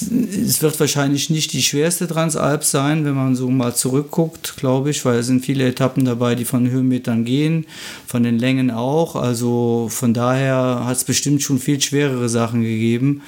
es 0.00 0.60
wird 0.60 0.78
wahrscheinlich 0.78 1.30
nicht 1.30 1.52
die 1.52 1.62
schwerste 1.62 2.06
Transalp 2.06 2.64
sein, 2.64 3.04
wenn 3.04 3.14
man 3.14 3.34
so 3.34 3.48
mal 3.48 3.74
zurückguckt, 3.74 4.54
glaube 4.56 4.90
ich, 4.90 5.04
weil 5.04 5.18
es 5.18 5.26
sind 5.26 5.44
viele 5.44 5.66
Etappen 5.66 6.04
dabei, 6.04 6.34
die 6.34 6.44
von 6.44 6.68
Höhenmetern 6.68 7.24
gehen, 7.24 7.66
von 8.06 8.22
den 8.22 8.38
Längen 8.38 8.70
auch. 8.70 9.16
Also 9.16 9.88
von 9.90 10.12
daher 10.12 10.82
hat 10.84 10.96
es 10.96 11.04
bestimmt 11.04 11.42
schon 11.42 11.58
viel 11.58 11.80
schwerere 11.80 12.28
Sachen 12.28 12.62
gegeben. 12.62 13.22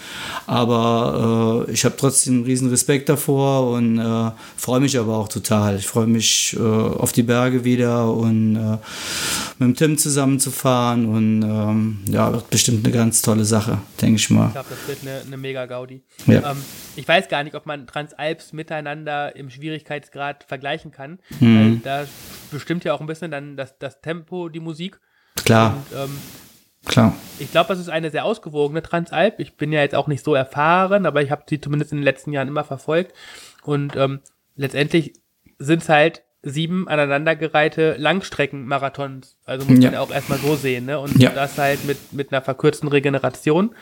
Aber 0.46 1.66
äh, 1.68 1.72
ich 1.72 1.84
habe 1.84 1.96
trotzdem 1.96 2.34
einen 2.34 2.44
riesen 2.44 2.68
Respekt 2.68 3.08
davor 3.08 3.70
und 3.70 3.98
äh, 3.98 4.30
freue 4.56 4.80
mich 4.80 4.98
aber 4.98 5.16
auch 5.16 5.28
total. 5.28 5.76
Ich 5.76 5.86
freue 5.86 6.06
mich 6.06 6.56
äh, 6.58 6.62
auf 6.62 7.12
die 7.12 7.22
Berge 7.22 7.64
wieder 7.64 8.12
und 8.12 8.56
äh, 8.56 8.78
mit 9.58 9.68
dem 9.68 9.74
Tim 9.74 9.98
zusammenzufahren 9.98 11.06
und 11.06 11.42
ähm, 11.42 11.98
ja, 12.06 12.32
wird 12.32 12.50
bestimmt 12.50 12.84
eine 12.84 12.94
ganz 12.94 13.22
tolle 13.22 13.44
Sache, 13.44 13.78
denke 14.00 14.16
ich 14.16 14.30
mal. 14.30 14.48
Ich 14.48 14.52
glaube, 14.52 14.68
das 14.70 14.88
wird 14.88 14.98
eine, 15.02 15.22
eine 15.26 15.36
mega 15.36 15.66
Gaudi. 15.66 16.02
Ja. 16.26 16.52
Ähm, 16.52 16.57
ich 16.96 17.06
weiß 17.06 17.28
gar 17.28 17.44
nicht, 17.44 17.54
ob 17.54 17.66
man 17.66 17.86
Transalps 17.86 18.52
miteinander 18.52 19.34
im 19.36 19.50
Schwierigkeitsgrad 19.50 20.44
vergleichen 20.44 20.90
kann. 20.90 21.18
Mhm. 21.40 21.80
da 21.84 22.04
bestimmt 22.50 22.84
ja 22.84 22.94
auch 22.94 23.00
ein 23.00 23.06
bisschen 23.06 23.30
dann 23.30 23.56
das, 23.56 23.78
das 23.78 24.00
Tempo, 24.00 24.48
die 24.48 24.60
Musik. 24.60 25.00
Klar. 25.44 25.76
Und, 25.90 25.98
ähm, 25.98 26.18
Klar. 26.86 27.14
Ich 27.38 27.50
glaube, 27.50 27.68
das 27.68 27.78
ist 27.78 27.88
eine 27.88 28.10
sehr 28.10 28.24
ausgewogene 28.24 28.82
Transalp. 28.82 29.40
Ich 29.40 29.56
bin 29.56 29.72
ja 29.72 29.80
jetzt 29.80 29.94
auch 29.94 30.06
nicht 30.06 30.24
so 30.24 30.34
erfahren, 30.34 31.06
aber 31.06 31.22
ich 31.22 31.30
habe 31.30 31.42
sie 31.48 31.60
zumindest 31.60 31.92
in 31.92 31.98
den 31.98 32.04
letzten 32.04 32.32
Jahren 32.32 32.48
immer 32.48 32.64
verfolgt. 32.64 33.12
Und 33.62 33.96
ähm, 33.96 34.20
letztendlich 34.56 35.12
sind 35.58 35.82
es 35.82 35.88
halt 35.88 36.22
sieben 36.42 36.88
aneinandergereihte 36.88 37.96
Langstreckenmarathons. 37.98 39.36
Also 39.44 39.66
muss 39.66 39.78
ja. 39.78 39.86
man 39.86 39.94
ja 39.94 40.00
auch 40.00 40.10
erstmal 40.10 40.38
so 40.38 40.54
sehen. 40.54 40.86
Ne? 40.86 40.98
Und 40.98 41.20
ja. 41.20 41.30
das 41.30 41.58
halt 41.58 41.84
mit, 41.84 42.12
mit 42.12 42.32
einer 42.32 42.42
verkürzten 42.42 42.88
Regeneration. 42.88 43.74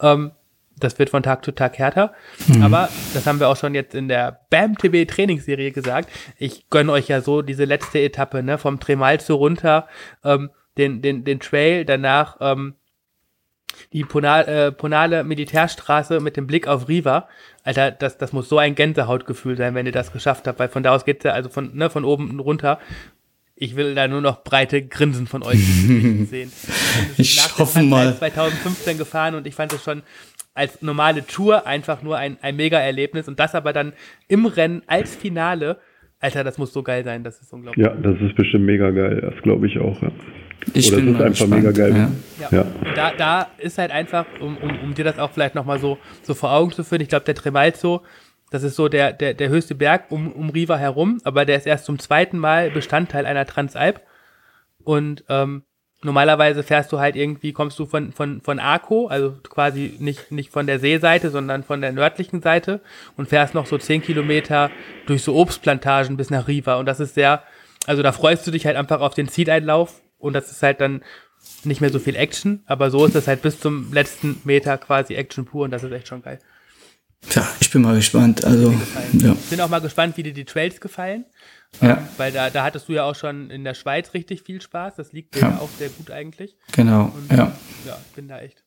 Ähm, 0.00 0.32
das 0.78 0.98
wird 0.98 1.10
von 1.10 1.22
Tag 1.22 1.44
zu 1.44 1.52
Tag 1.52 1.78
härter. 1.78 2.12
Mhm. 2.48 2.62
Aber 2.62 2.88
das 3.12 3.26
haben 3.26 3.40
wir 3.40 3.48
auch 3.48 3.56
schon 3.56 3.74
jetzt 3.74 3.94
in 3.94 4.08
der 4.08 4.40
BAM 4.50 4.76
TV 4.76 5.04
Trainingsserie 5.10 5.72
gesagt. 5.72 6.08
Ich 6.38 6.68
gönne 6.70 6.92
euch 6.92 7.08
ja 7.08 7.20
so 7.20 7.42
diese 7.42 7.64
letzte 7.64 8.00
Etappe, 8.00 8.42
ne, 8.42 8.58
vom 8.58 8.80
Tremalzo 8.80 9.34
runter, 9.36 9.88
ähm, 10.24 10.50
den, 10.76 11.02
den, 11.02 11.24
den 11.24 11.40
Trail, 11.40 11.84
danach 11.84 12.38
ähm, 12.40 12.74
die 13.92 14.04
Ponal, 14.04 14.48
äh, 14.48 14.72
Ponale 14.72 15.24
Militärstraße 15.24 16.20
mit 16.20 16.36
dem 16.36 16.46
Blick 16.46 16.66
auf 16.66 16.88
Riva. 16.88 17.28
Alter, 17.62 17.90
das, 17.90 18.18
das 18.18 18.32
muss 18.32 18.48
so 18.48 18.58
ein 18.58 18.74
Gänsehautgefühl 18.74 19.56
sein, 19.56 19.74
wenn 19.74 19.86
ihr 19.86 19.92
das 19.92 20.12
geschafft 20.12 20.46
habt, 20.46 20.58
weil 20.58 20.68
von 20.68 20.82
da 20.82 20.94
aus 20.94 21.04
geht's 21.04 21.24
ja 21.24 21.32
also 21.32 21.48
von, 21.48 21.74
ne, 21.74 21.90
von 21.90 22.04
oben 22.04 22.38
runter. 22.40 22.78
Ich 23.56 23.76
will 23.76 23.94
da 23.94 24.08
nur 24.08 24.20
noch 24.20 24.42
breite 24.42 24.84
Grinsen 24.84 25.28
von 25.28 25.44
euch 25.44 25.58
sehen. 26.28 26.52
Ich 27.16 27.40
hoffe 27.58 27.82
mal. 27.82 28.16
2015 28.16 28.98
gefahren 28.98 29.36
und 29.36 29.46
ich 29.46 29.54
fand 29.54 29.72
es 29.72 29.84
schon 29.84 30.02
als 30.54 30.80
normale 30.82 31.26
Tour 31.26 31.66
einfach 31.66 32.02
nur 32.02 32.16
ein, 32.16 32.38
ein 32.40 32.56
Mega-Erlebnis 32.56 33.28
und 33.28 33.38
das 33.38 33.54
aber 33.54 33.72
dann 33.72 33.92
im 34.28 34.46
Rennen 34.46 34.82
als 34.86 35.14
Finale. 35.14 35.78
Alter, 36.20 36.44
das 36.44 36.56
muss 36.56 36.72
so 36.72 36.82
geil 36.82 37.04
sein, 37.04 37.22
das 37.22 37.42
ist 37.42 37.52
unglaublich. 37.52 37.84
Ja, 37.84 37.94
das 37.94 38.18
ist 38.20 38.34
bestimmt 38.34 38.64
mega 38.64 38.90
geil, 38.90 39.20
das 39.20 39.42
glaube 39.42 39.66
ich 39.66 39.78
auch. 39.78 40.00
Ja. 40.00 40.10
Ich 40.72 40.90
Oder 40.90 41.02
bin 41.02 41.06
das 41.06 41.14
ist 41.14 41.20
einfach 41.20 41.40
gespannt. 41.40 41.62
mega 41.62 41.72
geil. 41.72 42.10
Ja. 42.40 42.48
ja. 42.50 42.58
ja. 42.58 42.94
Da, 42.94 43.12
da 43.16 43.48
ist 43.58 43.76
halt 43.76 43.90
einfach, 43.90 44.24
um, 44.40 44.56
um, 44.56 44.78
um 44.80 44.94
dir 44.94 45.04
das 45.04 45.18
auch 45.18 45.32
vielleicht 45.32 45.54
nochmal 45.54 45.78
so, 45.78 45.98
so 46.22 46.32
vor 46.32 46.52
Augen 46.52 46.72
zu 46.72 46.84
führen, 46.84 47.02
ich 47.02 47.08
glaube, 47.08 47.26
der 47.26 47.34
Tremalzo, 47.34 48.02
das 48.50 48.62
ist 48.62 48.76
so 48.76 48.88
der, 48.88 49.12
der, 49.12 49.34
der 49.34 49.48
höchste 49.48 49.74
Berg 49.74 50.10
um, 50.10 50.32
um 50.32 50.48
Riva 50.48 50.76
herum, 50.78 51.20
aber 51.24 51.44
der 51.44 51.56
ist 51.56 51.66
erst 51.66 51.84
zum 51.84 51.98
zweiten 51.98 52.38
Mal 52.38 52.70
Bestandteil 52.70 53.26
einer 53.26 53.44
Transalp. 53.46 54.00
Und 54.84 55.24
ähm, 55.28 55.64
normalerweise 56.04 56.62
fährst 56.62 56.92
du 56.92 56.98
halt 56.98 57.16
irgendwie, 57.16 57.52
kommst 57.52 57.78
du 57.78 57.86
von, 57.86 58.12
von, 58.12 58.40
von 58.40 58.58
Arco, 58.58 59.06
also 59.06 59.34
quasi 59.48 59.94
nicht, 59.98 60.30
nicht 60.30 60.50
von 60.50 60.66
der 60.66 60.78
Seeseite, 60.78 61.30
sondern 61.30 61.64
von 61.64 61.80
der 61.80 61.92
nördlichen 61.92 62.42
Seite 62.42 62.80
und 63.16 63.28
fährst 63.28 63.54
noch 63.54 63.66
so 63.66 63.78
zehn 63.78 64.02
Kilometer 64.02 64.70
durch 65.06 65.22
so 65.22 65.34
Obstplantagen 65.34 66.16
bis 66.16 66.30
nach 66.30 66.46
Riva. 66.46 66.76
Und 66.76 66.86
das 66.86 67.00
ist 67.00 67.14
sehr, 67.14 67.42
also 67.86 68.02
da 68.02 68.12
freust 68.12 68.46
du 68.46 68.50
dich 68.50 68.66
halt 68.66 68.76
einfach 68.76 69.00
auf 69.00 69.14
den 69.14 69.28
Zieleinlauf 69.28 70.02
und 70.18 70.34
das 70.34 70.50
ist 70.50 70.62
halt 70.62 70.80
dann 70.80 71.02
nicht 71.64 71.80
mehr 71.80 71.90
so 71.90 71.98
viel 71.98 72.16
Action, 72.16 72.62
aber 72.66 72.90
so 72.90 73.04
ist 73.04 73.14
das 73.14 73.26
halt 73.26 73.42
bis 73.42 73.60
zum 73.60 73.92
letzten 73.92 74.40
Meter 74.44 74.78
quasi 74.78 75.14
Action 75.14 75.44
pur 75.44 75.64
und 75.64 75.70
das 75.70 75.82
ist 75.82 75.92
echt 75.92 76.08
schon 76.08 76.22
geil. 76.22 76.38
Ja, 77.30 77.48
ich 77.60 77.70
bin 77.70 77.82
mal 77.82 77.96
gespannt. 77.96 78.44
Also, 78.44 78.74
ja. 79.14 79.32
Ich 79.32 79.50
bin 79.50 79.60
auch 79.60 79.70
mal 79.70 79.80
gespannt, 79.80 80.16
wie 80.16 80.22
dir 80.22 80.34
die 80.34 80.44
Trails 80.44 80.80
gefallen. 80.80 81.24
Ja. 81.80 82.06
Weil 82.16 82.32
da, 82.32 82.50
da 82.50 82.64
hattest 82.64 82.88
du 82.88 82.92
ja 82.92 83.04
auch 83.04 83.14
schon 83.14 83.50
in 83.50 83.64
der 83.64 83.74
Schweiz 83.74 84.14
richtig 84.14 84.42
viel 84.42 84.60
Spaß. 84.60 84.96
Das 84.96 85.12
liegt 85.12 85.34
dir 85.34 85.40
ja. 85.40 85.58
auch 85.58 85.70
sehr 85.78 85.88
gut 85.88 86.10
eigentlich. 86.10 86.56
Genau. 86.72 87.12
Und, 87.14 87.30
ja. 87.30 87.52
Ja, 87.86 87.98
bin 88.14 88.28
da 88.28 88.40
echt 88.40 88.64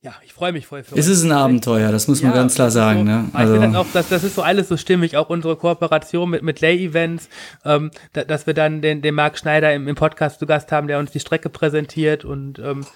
ja, 0.00 0.14
ich 0.24 0.32
freue 0.32 0.52
mich 0.52 0.66
voll 0.66 0.84
für 0.84 0.96
Es 0.96 1.08
ist 1.08 1.24
ein 1.24 1.32
Abenteuer, 1.32 1.90
das 1.90 2.06
muss 2.06 2.22
man 2.22 2.30
ja, 2.30 2.36
ganz 2.36 2.54
klar 2.54 2.70
sagen. 2.70 3.00
So, 3.00 3.04
ne? 3.04 3.28
also. 3.32 3.54
Ich 3.54 3.60
finde 3.60 3.78
auch, 3.80 3.86
das, 3.92 4.08
das 4.08 4.22
ist 4.22 4.36
so 4.36 4.42
alles 4.42 4.68
so 4.68 4.76
stimmig, 4.76 5.16
auch 5.16 5.28
unsere 5.28 5.56
Kooperation 5.56 6.30
mit, 6.30 6.42
mit 6.44 6.60
Lay-Events, 6.60 7.28
ähm, 7.64 7.90
da, 8.12 8.22
dass 8.22 8.46
wir 8.46 8.54
dann 8.54 8.80
den, 8.80 9.02
den 9.02 9.14
Marc 9.16 9.38
Schneider 9.38 9.74
im, 9.74 9.88
im 9.88 9.96
Podcast 9.96 10.38
zu 10.38 10.46
Gast 10.46 10.70
haben, 10.70 10.86
der 10.86 11.00
uns 11.00 11.10
die 11.10 11.18
Strecke 11.18 11.48
präsentiert 11.48 12.24
und 12.24 12.60
ähm, 12.60 12.86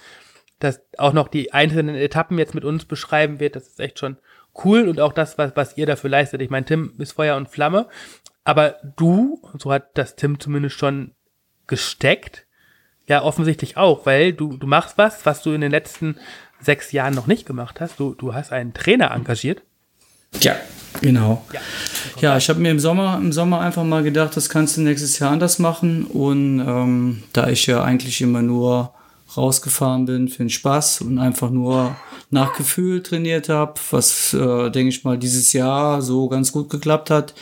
dass 0.59 0.79
auch 0.97 1.11
noch 1.11 1.27
die 1.27 1.51
einzelnen 1.51 1.95
Etappen 1.95 2.37
jetzt 2.37 2.55
mit 2.55 2.63
uns 2.63 2.85
beschreiben 2.85 3.41
wird, 3.41 3.57
das 3.57 3.67
ist 3.67 3.81
echt 3.81 3.99
schon 3.99 4.15
cool 4.63 4.87
und 4.87 5.01
auch 5.01 5.11
das, 5.11 5.37
was, 5.37 5.51
was 5.55 5.75
ihr 5.75 5.85
dafür 5.85 6.09
leistet. 6.09 6.41
Ich 6.41 6.49
meine, 6.49 6.65
Tim 6.65 6.93
ist 6.99 7.11
Feuer 7.11 7.35
und 7.35 7.49
Flamme, 7.49 7.87
aber 8.43 8.77
du, 8.97 9.41
so 9.57 9.71
hat 9.71 9.97
das 9.97 10.15
Tim 10.15 10.39
zumindest 10.39 10.77
schon 10.77 11.11
gesteckt, 11.67 12.45
ja 13.07 13.21
offensichtlich 13.21 13.77
auch, 13.77 14.05
weil 14.05 14.33
du, 14.33 14.57
du 14.57 14.67
machst 14.67 14.97
was, 14.97 15.25
was 15.25 15.41
du 15.41 15.51
in 15.51 15.61
den 15.61 15.71
letzten 15.71 16.17
sechs 16.59 16.91
Jahren 16.91 17.13
noch 17.13 17.27
nicht 17.27 17.45
gemacht 17.45 17.81
hast. 17.81 17.99
Du, 17.99 18.13
du 18.13 18.33
hast 18.33 18.51
einen 18.51 18.73
Trainer 18.73 19.11
engagiert. 19.11 19.61
Ja, 20.41 20.55
genau. 21.01 21.45
Ja, 21.51 21.59
ja 22.21 22.37
ich 22.37 22.49
habe 22.49 22.59
mir 22.59 22.71
im 22.71 22.79
Sommer, 22.79 23.17
im 23.17 23.31
Sommer 23.33 23.59
einfach 23.59 23.83
mal 23.83 24.03
gedacht, 24.03 24.35
das 24.35 24.49
kannst 24.49 24.77
du 24.77 24.81
nächstes 24.81 25.19
Jahr 25.19 25.31
anders 25.31 25.59
machen. 25.59 26.05
Und 26.05 26.59
ähm, 26.59 27.23
da 27.33 27.47
ich 27.47 27.67
ja 27.67 27.83
eigentlich 27.83 28.21
immer 28.21 28.41
nur 28.41 28.93
rausgefahren 29.37 30.05
bin 30.05 30.27
für 30.27 30.43
den 30.43 30.49
Spaß 30.49 31.01
und 31.01 31.19
einfach 31.19 31.49
nur 31.49 31.95
nach 32.29 32.55
Gefühl 32.55 33.03
trainiert 33.03 33.49
habe, 33.49 33.73
was, 33.91 34.33
äh, 34.33 34.69
denke 34.69 34.89
ich 34.89 35.03
mal, 35.03 35.17
dieses 35.17 35.53
Jahr 35.53 36.01
so 36.01 36.27
ganz 36.27 36.51
gut 36.51 36.69
geklappt 36.69 37.09
hat. 37.09 37.33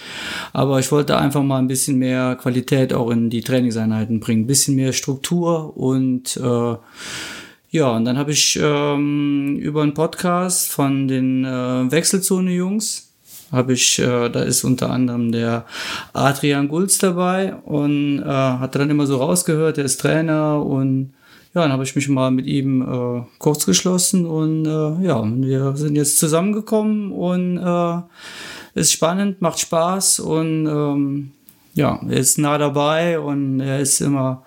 Aber 0.53 0.79
ich 0.79 0.91
wollte 0.91 1.17
einfach 1.17 1.43
mal 1.43 1.59
ein 1.59 1.67
bisschen 1.67 1.97
mehr 1.97 2.35
Qualität 2.35 2.93
auch 2.93 3.09
in 3.09 3.29
die 3.29 3.41
Trainingseinheiten 3.41 4.19
bringen, 4.19 4.43
ein 4.43 4.47
bisschen 4.47 4.75
mehr 4.75 4.93
Struktur 4.93 5.75
und 5.77 6.37
äh, 6.37 6.75
ja, 7.73 7.89
und 7.95 8.03
dann 8.03 8.17
habe 8.17 8.33
ich 8.33 8.59
ähm, 8.61 9.57
über 9.57 9.81
einen 9.81 9.93
Podcast 9.93 10.69
von 10.69 11.07
den 11.07 11.45
äh, 11.45 11.89
Wechselzone-Jungs, 11.89 13.13
habe 13.49 13.71
ich, 13.71 13.97
äh, 13.97 14.27
da 14.29 14.41
ist 14.41 14.65
unter 14.65 14.89
anderem 14.89 15.31
der 15.31 15.65
Adrian 16.11 16.67
Gulz 16.67 16.97
dabei 16.97 17.55
und 17.55 18.19
äh, 18.19 18.25
hatte 18.25 18.79
dann 18.79 18.89
immer 18.89 19.07
so 19.07 19.17
rausgehört, 19.17 19.77
der 19.77 19.85
ist 19.85 20.01
Trainer 20.01 20.61
und 20.65 21.13
ja, 21.53 21.61
dann 21.61 21.71
habe 21.71 21.83
ich 21.83 21.95
mich 21.95 22.07
mal 22.07 22.31
mit 22.31 22.45
ihm 22.45 22.81
äh, 22.81 23.23
kurz 23.37 23.65
geschlossen 23.65 24.25
und 24.25 24.65
äh, 24.65 25.05
ja, 25.05 25.23
wir 25.23 25.75
sind 25.75 25.95
jetzt 25.95 26.17
zusammengekommen 26.17 27.11
und 27.11 27.57
äh, 27.57 28.01
ist 28.79 28.93
spannend, 28.93 29.41
macht 29.41 29.59
Spaß 29.59 30.21
und 30.21 30.65
ähm, 30.65 31.31
ja, 31.73 31.99
er 32.07 32.17
ist 32.17 32.37
nah 32.37 32.57
dabei 32.57 33.19
und 33.19 33.59
er 33.59 33.79
ist 33.79 33.99
immer 33.99 34.43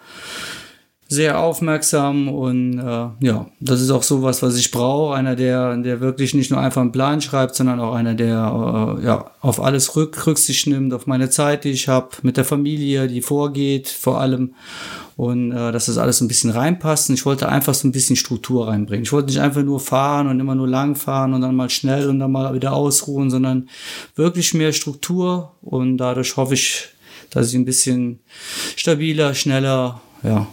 sehr 1.15 1.39
aufmerksam 1.39 2.29
und 2.29 2.79
äh, 2.79 3.27
ja, 3.27 3.47
das 3.61 3.81
ist 3.81 3.91
auch 3.91 4.03
sowas, 4.03 4.43
was 4.43 4.57
ich 4.57 4.71
brauche. 4.71 5.15
Einer, 5.15 5.37
der, 5.37 5.77
der 5.77 6.01
wirklich 6.01 6.35
nicht 6.35 6.51
nur 6.51 6.61
einfach 6.61 6.81
einen 6.81 6.93
Plan 6.93 7.21
schreibt, 7.21 7.55
sondern 7.55 7.81
auch 7.81 7.95
einer, 7.95 8.15
der 8.15 8.99
äh, 8.99 9.05
ja, 9.05 9.31
auf 9.41 9.63
alles 9.63 9.97
Rück, 9.97 10.27
Rücksicht 10.27 10.67
nimmt, 10.67 10.93
auf 10.93 11.07
meine 11.07 11.31
Zeit, 11.31 11.65
die 11.65 11.71
ich 11.71 11.89
habe, 11.89 12.09
mit 12.23 12.37
der 12.37 12.45
Familie, 12.45 13.09
die 13.09 13.23
vorgeht, 13.23 13.89
vor 13.89 14.21
allem. 14.21 14.55
Und 15.17 15.53
äh, 15.53 15.71
dass 15.71 15.87
das 15.87 15.97
alles 15.97 16.21
ein 16.21 16.29
bisschen 16.29 16.51
reinpasst. 16.51 17.09
Und 17.09 17.15
ich 17.15 17.25
wollte 17.25 17.49
einfach 17.49 17.75
so 17.75 17.87
ein 17.87 17.93
bisschen 17.93 18.17
Struktur 18.17 18.67
reinbringen. 18.67 19.05
Ich 19.05 19.13
wollte 19.13 19.29
nicht 19.29 19.41
einfach 19.41 19.63
nur 19.63 19.79
fahren 19.79 20.27
und 20.27 20.41
immer 20.41 20.57
nur 20.57 20.67
lang 20.67 20.97
fahren 20.97 21.35
und 21.35 21.41
dann 21.41 21.55
mal 21.55 21.71
schnell 21.71 22.09
und 22.09 22.19
dann 22.19 22.33
mal 22.33 22.53
wieder 22.55 22.73
ausruhen, 22.73 23.31
sondern 23.31 23.69
wirklich 24.17 24.55
mehr 24.55 24.73
Struktur. 24.73 25.53
Und 25.63 25.99
dadurch 25.99 26.37
hoffe 26.37 26.55
ich, 26.55 26.89
dass 27.31 27.49
ich 27.51 27.55
ein 27.55 27.65
bisschen 27.65 28.21
stabiler, 28.77 29.35
schneller, 29.35 30.01
ja, 30.25 30.49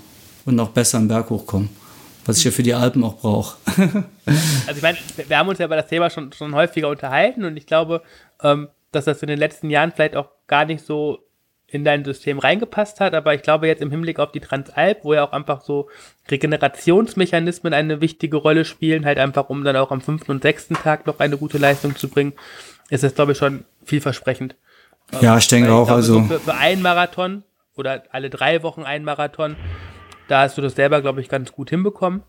und 0.51 0.57
noch 0.57 0.69
besser 0.69 0.97
am 0.97 1.07
Berg 1.07 1.29
hochkommen. 1.29 1.69
Was 2.25 2.37
ich 2.37 2.43
ja 2.43 2.51
für 2.51 2.63
die 2.63 2.75
Alpen 2.75 3.03
auch 3.03 3.17
brauche. 3.17 3.57
also 3.75 4.75
ich 4.75 4.81
meine, 4.81 4.97
wir 5.27 5.37
haben 5.37 5.49
uns 5.49 5.57
ja 5.57 5.65
über 5.65 5.75
das 5.75 5.87
Thema 5.87 6.09
schon, 6.11 6.31
schon 6.33 6.53
häufiger 6.53 6.89
unterhalten 6.89 7.45
und 7.45 7.57
ich 7.57 7.65
glaube, 7.65 8.03
ähm, 8.43 8.69
dass 8.91 9.05
das 9.05 9.23
in 9.23 9.27
den 9.27 9.39
letzten 9.39 9.69
Jahren 9.69 9.91
vielleicht 9.91 10.15
auch 10.15 10.29
gar 10.47 10.65
nicht 10.65 10.85
so 10.85 11.19
in 11.71 11.85
dein 11.85 12.03
System 12.03 12.37
reingepasst 12.37 12.99
hat, 12.99 13.13
aber 13.13 13.33
ich 13.33 13.41
glaube 13.41 13.65
jetzt 13.65 13.81
im 13.81 13.89
Hinblick 13.89 14.19
auf 14.19 14.33
die 14.33 14.41
Transalp, 14.41 14.99
wo 15.03 15.13
ja 15.13 15.23
auch 15.23 15.31
einfach 15.31 15.61
so 15.61 15.89
Regenerationsmechanismen 16.29 17.73
eine 17.73 18.01
wichtige 18.01 18.37
Rolle 18.37 18.65
spielen, 18.65 19.05
halt 19.05 19.17
einfach 19.17 19.49
um 19.49 19.63
dann 19.63 19.77
auch 19.77 19.89
am 19.89 20.01
fünften 20.01 20.31
und 20.31 20.43
sechsten 20.43 20.75
Tag 20.75 21.07
noch 21.07 21.19
eine 21.19 21.37
gute 21.37 21.57
Leistung 21.57 21.95
zu 21.95 22.09
bringen, 22.09 22.33
ist 22.89 23.03
das 23.03 23.15
glaube 23.15 23.31
ich 23.31 23.37
schon 23.37 23.63
vielversprechend. 23.85 24.55
Ja, 25.21 25.37
ich 25.37 25.47
denke 25.47 25.71
auch, 25.71 25.85
glaube, 25.85 25.93
also. 25.93 26.23
für, 26.23 26.39
für 26.39 26.53
einen 26.55 26.81
Marathon 26.81 27.43
oder 27.75 28.03
alle 28.11 28.29
drei 28.29 28.63
Wochen 28.63 28.83
einen 28.83 29.05
Marathon 29.05 29.55
da 30.31 30.43
hast 30.43 30.57
du 30.57 30.61
das 30.61 30.75
selber, 30.75 31.01
glaube 31.01 31.19
ich, 31.19 31.27
ganz 31.27 31.51
gut 31.51 31.69
hinbekommen. 31.69 32.23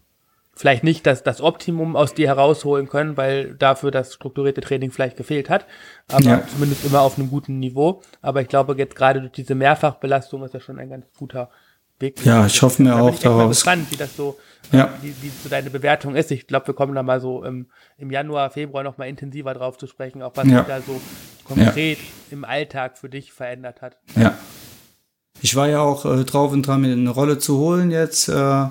Vielleicht 0.55 0.83
nicht 0.85 1.07
das, 1.07 1.23
das 1.23 1.41
Optimum 1.41 1.97
aus 1.97 2.13
dir 2.13 2.27
herausholen 2.27 2.89
können, 2.89 3.17
weil 3.17 3.55
dafür 3.55 3.91
das 3.91 4.13
strukturierte 4.13 4.61
Training 4.61 4.91
vielleicht 4.91 5.17
gefehlt 5.17 5.49
hat. 5.49 5.67
Aber 6.09 6.25
ja. 6.25 6.47
zumindest 6.47 6.85
immer 6.85 7.01
auf 7.01 7.17
einem 7.17 7.31
guten 7.31 7.59
Niveau. 7.59 8.03
Aber 8.21 8.43
ich 8.43 8.49
glaube, 8.49 8.75
jetzt 8.77 8.97
gerade 8.97 9.21
durch 9.21 9.33
diese 9.33 9.55
Mehrfachbelastung 9.55 10.43
ist 10.45 10.53
das 10.53 10.63
schon 10.63 10.79
ein 10.79 10.91
ganz 10.91 11.07
guter 11.17 11.49
Weg. 12.01 12.23
Ja, 12.27 12.45
ich 12.45 12.61
hoffe 12.61 12.83
mir 12.83 12.97
auch 12.97 13.19
daraus. 13.19 13.19
Ich 13.19 13.23
bin 13.23 13.49
gespannt, 13.49 13.93
wie 13.93 13.97
das 13.97 14.17
so, 14.17 14.39
ja. 14.73 14.93
wie, 15.01 15.15
wie 15.23 15.29
so 15.29 15.49
deine 15.49 15.71
Bewertung 15.71 16.17
ist. 16.17 16.31
Ich 16.33 16.47
glaube, 16.47 16.67
wir 16.67 16.75
kommen 16.75 16.95
da 16.95 17.03
mal 17.03 17.21
so 17.21 17.45
im, 17.45 17.71
im 17.97 18.11
Januar, 18.11 18.51
Februar 18.51 18.83
noch 18.83 18.99
mal 18.99 19.09
intensiver 19.09 19.55
drauf 19.55 19.79
zu 19.79 19.87
sprechen, 19.87 20.23
auch 20.23 20.33
was 20.35 20.49
ja. 20.49 20.59
sich 20.59 20.67
da 20.67 20.81
so 20.83 21.01
konkret 21.45 21.99
ja. 21.99 22.05
im 22.33 22.45
Alltag 22.45 22.99
für 22.99 23.09
dich 23.09 23.33
verändert 23.33 23.81
hat. 23.81 23.97
Ja. 24.17 24.37
Ich 25.43 25.57
war 25.57 25.69
ja 25.69 25.81
auch 25.81 26.05
äh, 26.05 26.25
drauf 26.25 26.53
und 26.53 26.67
dran, 26.67 26.81
mir 26.81 26.93
eine 26.93 27.11
Rolle 27.11 27.39
zu 27.39 27.59
holen 27.59 27.91
jetzt, 27.91 28.29
äh, 28.29 28.65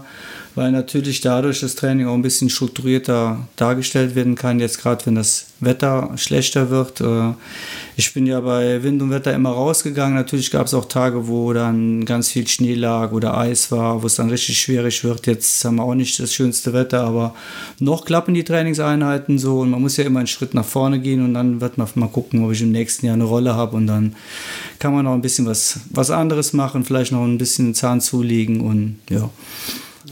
weil 0.56 0.72
natürlich 0.72 1.22
dadurch 1.22 1.60
das 1.60 1.75
Training 1.75 2.08
auch 2.08 2.13
ein 2.13 2.22
bisschen 2.22 2.50
strukturierter 2.50 3.48
dargestellt 3.58 4.16
werden 4.16 4.36
kann, 4.36 4.60
jetzt 4.60 4.82
gerade 4.82 5.06
wenn 5.06 5.16
das 5.16 5.48
Wetter 5.60 6.12
schlechter 6.16 6.70
wird. 6.70 7.01
Äh, 7.01 7.34
ich 8.01 8.15
bin 8.15 8.25
ja 8.25 8.39
bei 8.39 8.81
Wind 8.81 9.00
und 9.03 9.12
Wetter 9.12 9.31
immer 9.31 9.51
rausgegangen. 9.51 10.15
Natürlich 10.15 10.50
gab 10.50 10.65
es 10.65 10.74
auch 10.74 10.86
Tage, 10.86 11.27
wo 11.27 11.53
dann 11.53 12.03
ganz 12.03 12.31
viel 12.31 12.48
Schnee 12.48 12.74
lag 12.74 13.12
oder 13.12 13.38
Eis 13.38 13.72
war, 13.72 14.01
wo 14.01 14.08
es 14.08 14.15
dann 14.15 14.31
richtig 14.31 14.60
schwierig 14.60 15.03
wird. 15.03 15.27
Jetzt 15.27 15.63
haben 15.63 15.75
wir 15.75 15.84
auch 15.84 15.93
nicht 15.93 16.20
das 16.20 16.34
schönste 16.34 16.74
Wetter, 16.74 17.03
aber 17.03 17.36
noch 17.77 18.03
klappen 18.03 18.34
die 18.34 18.43
Trainingseinheiten 18.43 19.38
so 19.38 19.60
und 19.60 19.70
man 19.70 19.81
muss 19.81 19.98
ja 19.98 20.03
immer 20.03 20.20
einen 20.20 20.27
Schritt 20.27 20.55
nach 20.55 20.65
vorne 20.65 21.00
gehen 21.00 21.24
und 21.24 21.36
dann 21.36 21.62
wird 21.62 21.77
man 21.77 21.88
mal 21.93 22.08
gucken, 22.08 22.43
ob 22.43 22.51
ich 22.51 22.63
im 22.63 22.72
nächsten 22.72 23.05
Jahr 23.05 23.13
eine 23.13 23.25
Rolle 23.25 23.53
habe 23.53 23.77
und 23.77 23.86
dann 23.86 24.15
kann 24.79 24.93
man 24.93 25.05
noch 25.05 25.13
ein 25.13 25.22
bisschen 25.22 25.46
was, 25.46 25.81
was 25.91 26.10
anderes 26.10 26.53
machen, 26.53 26.84
vielleicht 26.84 27.12
noch 27.12 27.24
ein 27.24 27.38
bisschen 27.38 27.75
Zahn 27.75 28.01
zulegen 28.01 28.62
und 28.62 28.98
ja. 29.12 29.29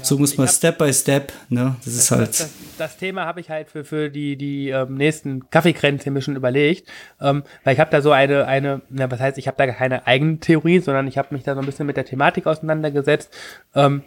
So 0.01 0.17
muss 0.17 0.37
man 0.37 0.47
Step 0.47 0.77
by 0.77 0.93
Step, 0.93 1.31
ne? 1.49 1.75
Das, 1.77 1.85
das 1.85 1.93
ist 1.95 2.11
halt. 2.11 2.29
Das, 2.29 2.37
das, 2.37 2.51
das 2.77 2.97
Thema 2.97 3.25
habe 3.25 3.39
ich 3.39 3.49
halt 3.49 3.69
für, 3.69 3.83
für 3.83 4.09
die, 4.09 4.35
die 4.35 4.69
ähm, 4.69 4.95
nächsten 4.95 5.49
Kaffeekränze 5.49 6.11
mir 6.11 6.21
schon 6.21 6.35
überlegt. 6.35 6.89
Ähm, 7.21 7.43
weil 7.63 7.73
ich 7.73 7.79
habe 7.79 7.91
da 7.91 8.01
so 8.01 8.11
eine, 8.11 8.45
eine, 8.45 8.81
na, 8.89 9.09
was 9.09 9.19
heißt, 9.19 9.37
ich 9.37 9.47
habe 9.47 9.57
da 9.57 9.67
keine 9.67 10.07
eigene 10.07 10.39
Theorie, 10.39 10.79
sondern 10.79 11.07
ich 11.07 11.17
habe 11.17 11.33
mich 11.33 11.43
da 11.43 11.53
so 11.53 11.59
ein 11.59 11.65
bisschen 11.65 11.87
mit 11.87 11.97
der 11.97 12.05
Thematik 12.05 12.47
auseinandergesetzt, 12.47 13.33
ähm, 13.75 14.03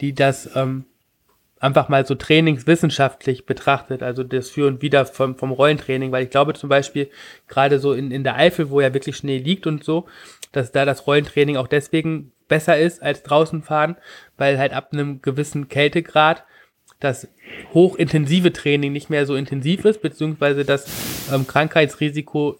die 0.00 0.14
das 0.14 0.50
ähm, 0.54 0.84
einfach 1.64 1.88
mal 1.88 2.04
so 2.04 2.14
trainingswissenschaftlich 2.14 3.46
betrachtet, 3.46 4.02
also 4.02 4.22
das 4.22 4.50
Für 4.50 4.66
und 4.66 4.82
Wider 4.82 5.06
vom, 5.06 5.36
vom 5.36 5.50
Rollentraining, 5.50 6.12
weil 6.12 6.24
ich 6.24 6.30
glaube 6.30 6.52
zum 6.52 6.68
Beispiel 6.68 7.08
gerade 7.48 7.78
so 7.78 7.94
in, 7.94 8.10
in 8.10 8.22
der 8.22 8.36
Eifel, 8.36 8.68
wo 8.68 8.82
ja 8.82 8.92
wirklich 8.92 9.16
Schnee 9.16 9.38
liegt 9.38 9.66
und 9.66 9.82
so, 9.82 10.06
dass 10.52 10.72
da 10.72 10.84
das 10.84 11.06
Rollentraining 11.06 11.56
auch 11.56 11.66
deswegen 11.66 12.32
besser 12.48 12.78
ist 12.78 13.02
als 13.02 13.22
draußen 13.22 13.62
fahren, 13.62 13.96
weil 14.36 14.58
halt 14.58 14.72
ab 14.72 14.90
einem 14.92 15.22
gewissen 15.22 15.68
Kältegrad 15.68 16.44
das 17.00 17.28
hochintensive 17.72 18.52
Training 18.52 18.92
nicht 18.92 19.10
mehr 19.10 19.26
so 19.26 19.34
intensiv 19.34 19.84
ist, 19.84 20.00
beziehungsweise 20.00 20.64
das 20.64 20.86
ähm, 21.32 21.46
Krankheitsrisiko 21.46 22.58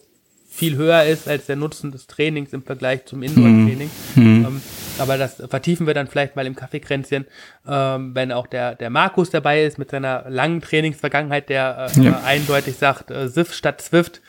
viel 0.54 0.76
höher 0.76 1.02
ist 1.02 1.26
als 1.26 1.46
der 1.46 1.56
Nutzen 1.56 1.90
des 1.90 2.06
Trainings 2.06 2.52
im 2.52 2.62
Vergleich 2.62 3.06
zum 3.06 3.24
Indoor-Training. 3.24 3.90
Mhm. 4.14 4.44
Ähm, 4.46 4.62
aber 4.98 5.18
das 5.18 5.42
vertiefen 5.48 5.88
wir 5.88 5.94
dann 5.94 6.06
vielleicht 6.06 6.36
mal 6.36 6.46
im 6.46 6.54
Kaffeekränzchen, 6.54 7.26
ähm, 7.66 8.14
wenn 8.14 8.30
auch 8.30 8.46
der, 8.46 8.76
der 8.76 8.88
Markus 8.88 9.30
dabei 9.30 9.64
ist 9.64 9.78
mit 9.78 9.90
seiner 9.90 10.30
langen 10.30 10.60
Trainingsvergangenheit, 10.60 11.48
der 11.48 11.88
äh, 11.96 12.00
ja. 12.00 12.22
eindeutig 12.24 12.76
sagt, 12.76 13.10
äh, 13.10 13.28
SIF 13.28 13.52
statt 13.52 13.80
Swift 13.82 14.20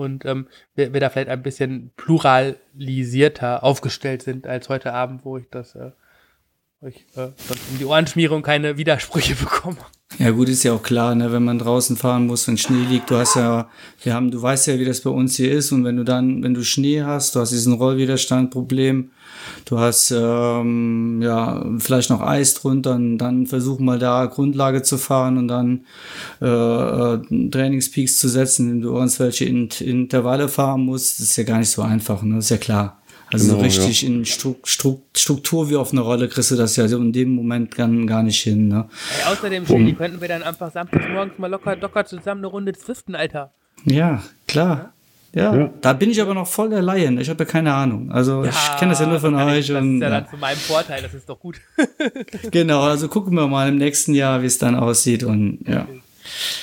und 0.00 0.24
ähm, 0.24 0.48
wir, 0.74 0.92
wir 0.92 1.00
da 1.00 1.10
vielleicht 1.10 1.28
ein 1.28 1.42
bisschen 1.42 1.92
pluralisierter 1.96 3.62
aufgestellt 3.62 4.22
sind 4.22 4.46
als 4.46 4.68
heute 4.68 4.92
Abend, 4.94 5.24
wo 5.24 5.36
ich 5.36 5.48
das 5.50 5.74
äh, 5.74 5.90
ich 6.88 7.04
äh, 7.14 7.24
um 7.24 7.78
die 7.78 7.84
Ohren 7.84 8.06
schmiere 8.06 8.34
und 8.34 8.42
keine 8.42 8.78
Widersprüche 8.78 9.34
bekomme. 9.40 9.78
Ja 10.18 10.32
gut, 10.32 10.48
ist 10.48 10.64
ja 10.64 10.72
auch 10.72 10.82
klar, 10.82 11.14
ne, 11.14 11.30
wenn 11.30 11.44
man 11.44 11.58
draußen 11.58 11.96
fahren 11.96 12.26
muss 12.26 12.48
und 12.48 12.58
Schnee 12.58 12.84
liegt, 12.88 13.10
du 13.10 13.16
hast 13.16 13.36
ja, 13.36 13.68
wir 14.02 14.12
haben, 14.12 14.30
du 14.30 14.42
weißt 14.42 14.66
ja, 14.66 14.78
wie 14.78 14.84
das 14.84 15.02
bei 15.02 15.10
uns 15.10 15.36
hier 15.36 15.52
ist 15.52 15.72
und 15.72 15.84
wenn 15.84 15.96
du 15.96 16.04
dann, 16.04 16.42
wenn 16.42 16.52
du 16.52 16.64
Schnee 16.64 17.02
hast, 17.02 17.36
du 17.36 17.40
hast 17.40 17.52
diesen 17.52 17.74
Rollwiderstandproblem, 17.74 19.10
du 19.66 19.78
hast 19.78 20.10
ähm, 20.10 21.22
ja 21.22 21.64
vielleicht 21.78 22.10
noch 22.10 22.22
Eis 22.22 22.54
drunter 22.54 22.94
und 22.96 23.18
dann 23.18 23.46
versuch 23.46 23.78
mal 23.78 23.98
da 23.98 24.26
Grundlage 24.26 24.82
zu 24.82 24.98
fahren 24.98 25.38
und 25.38 25.48
dann 25.48 25.86
äh, 26.42 26.46
äh, 26.46 27.48
Trainingspeaks 27.50 28.18
zu 28.18 28.28
setzen, 28.28 28.68
indem 28.68 28.82
du 28.82 28.96
irgendwelche 28.96 29.44
in, 29.44 29.68
in 29.80 30.02
Intervalle 30.02 30.48
fahren 30.48 30.80
musst, 30.80 31.20
das 31.20 31.26
ist 31.28 31.36
ja 31.36 31.44
gar 31.44 31.58
nicht 31.58 31.70
so 31.70 31.82
einfach, 31.82 32.22
ne, 32.22 32.38
ist 32.38 32.50
ja 32.50 32.56
klar. 32.56 32.99
Also 33.32 33.46
genau, 33.46 33.58
so 33.58 33.64
richtig 33.64 34.02
ja. 34.02 34.08
in 34.08 34.24
Stru 34.24 34.56
Stru 34.64 35.02
Struktur 35.14 35.70
wie 35.70 35.76
auf 35.76 35.92
eine 35.92 36.00
Rolle 36.00 36.28
kriegst 36.28 36.50
du 36.50 36.56
das 36.56 36.76
ja 36.76 36.86
in 36.86 37.12
dem 37.12 37.34
Moment 37.34 37.74
gar, 37.74 37.88
gar 38.06 38.22
nicht 38.22 38.40
hin. 38.42 38.68
Ne? 38.68 38.88
Ey, 39.18 39.32
außerdem, 39.32 39.66
Shelly, 39.66 39.92
könnten 39.94 40.20
wir 40.20 40.28
dann 40.28 40.42
einfach 40.42 40.72
samstags 40.72 41.06
morgens 41.12 41.38
mal 41.38 41.48
locker, 41.48 41.76
locker 41.76 42.04
zusammen 42.04 42.40
eine 42.40 42.48
Runde 42.48 42.72
zwiften, 42.72 43.14
Alter. 43.14 43.52
Ja, 43.84 44.22
klar. 44.48 44.92
Ja? 45.32 45.54
ja, 45.54 45.70
da 45.80 45.92
bin 45.92 46.10
ich 46.10 46.20
aber 46.20 46.34
noch 46.34 46.48
voll 46.48 46.70
der 46.70 46.82
Laien. 46.82 47.20
Ich 47.20 47.30
habe 47.30 47.44
ja 47.44 47.48
keine 47.48 47.72
Ahnung. 47.72 48.10
Also 48.10 48.44
ja, 48.44 48.50
ich 48.50 48.78
kenne 48.78 48.90
das 48.90 49.00
ja 49.00 49.06
nur 49.06 49.20
von 49.20 49.36
euch. 49.36 49.60
Ich, 49.60 49.68
das 49.68 49.80
und, 49.80 49.96
ist 49.96 50.02
ja 50.02 50.10
dann 50.10 50.28
zu 50.28 50.36
meinem 50.36 50.56
Vorteil, 50.56 51.02
das 51.02 51.14
ist 51.14 51.28
doch 51.28 51.38
gut. 51.38 51.60
genau, 52.50 52.82
also 52.82 53.06
gucken 53.06 53.34
wir 53.34 53.46
mal 53.46 53.68
im 53.68 53.76
nächsten 53.76 54.14
Jahr, 54.14 54.42
wie 54.42 54.46
es 54.46 54.58
dann 54.58 54.74
aussieht. 54.74 55.22
Und 55.22 55.60
ja. 55.68 55.86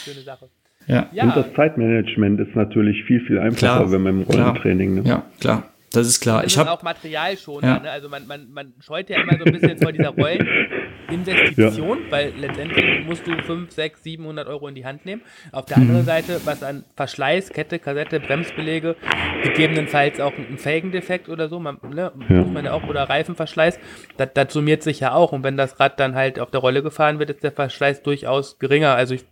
Schöne 0.03 0.21
Sache. 0.21 0.49
Ja. 0.85 1.07
ja. 1.13 1.23
Und 1.23 1.35
das 1.37 1.45
Zeitmanagement 1.55 2.41
ist 2.41 2.55
natürlich 2.55 3.05
viel, 3.05 3.21
viel 3.21 3.39
einfacher, 3.39 3.57
klar, 3.57 3.91
wenn 3.91 4.01
man 4.01 4.21
im 4.21 4.23
Rollentraining. 4.23 4.95
Ne? 4.95 5.01
Ja, 5.05 5.23
klar. 5.39 5.63
Das 5.91 6.05
ist 6.05 6.19
klar. 6.19 6.43
Das 6.43 6.51
ich 6.51 6.57
habe 6.57 6.71
auch 6.71 6.83
Material 6.83 7.37
schon. 7.37 7.63
Ja. 7.63 7.79
Ne? 7.79 7.89
Also 7.89 8.09
man, 8.09 8.27
man, 8.27 8.51
man 8.51 8.73
scheut 8.79 9.09
ja 9.09 9.21
immer 9.21 9.37
so 9.37 9.45
ein 9.45 9.53
bisschen 9.53 9.77
vor 9.77 9.93
dieser 9.93 10.09
Rolleninvestition, 10.09 11.99
ja. 12.05 12.11
weil 12.11 12.33
letztendlich 12.37 13.05
musst 13.05 13.25
du 13.25 13.37
5, 13.41 13.71
6, 13.71 14.03
700 14.03 14.47
Euro 14.47 14.67
in 14.67 14.75
die 14.75 14.85
Hand 14.85 15.05
nehmen. 15.05 15.21
Auf 15.53 15.65
der 15.65 15.77
anderen 15.77 16.01
mhm. 16.01 16.05
Seite, 16.05 16.41
was 16.43 16.61
an 16.61 16.83
Verschleiß, 16.95 17.51
Kette, 17.51 17.79
Kassette, 17.79 18.19
Bremsbelege, 18.19 18.97
gegebenenfalls 19.43 20.19
auch 20.19 20.33
ein 20.37 20.57
Felgendefekt 20.57 21.29
oder 21.29 21.47
so, 21.47 21.59
man, 21.59 21.77
ne, 21.89 22.11
ja. 22.27 22.35
muss 22.35 22.51
man 22.51 22.65
ja 22.65 22.73
auch, 22.73 22.83
oder 22.83 23.03
Reifenverschleiß, 23.03 23.79
das, 24.17 24.29
das 24.33 24.51
summiert 24.51 24.83
sich 24.83 24.99
ja 24.99 25.13
auch. 25.13 25.31
Und 25.31 25.43
wenn 25.43 25.55
das 25.55 25.79
Rad 25.79 25.99
dann 26.01 26.15
halt 26.15 26.39
auf 26.39 26.51
der 26.51 26.59
Rolle 26.59 26.83
gefahren 26.83 27.19
wird, 27.19 27.29
ist 27.29 27.43
der 27.43 27.53
Verschleiß 27.53 28.03
durchaus 28.03 28.59
geringer. 28.59 28.93
Also 28.95 29.15
ich 29.15 29.25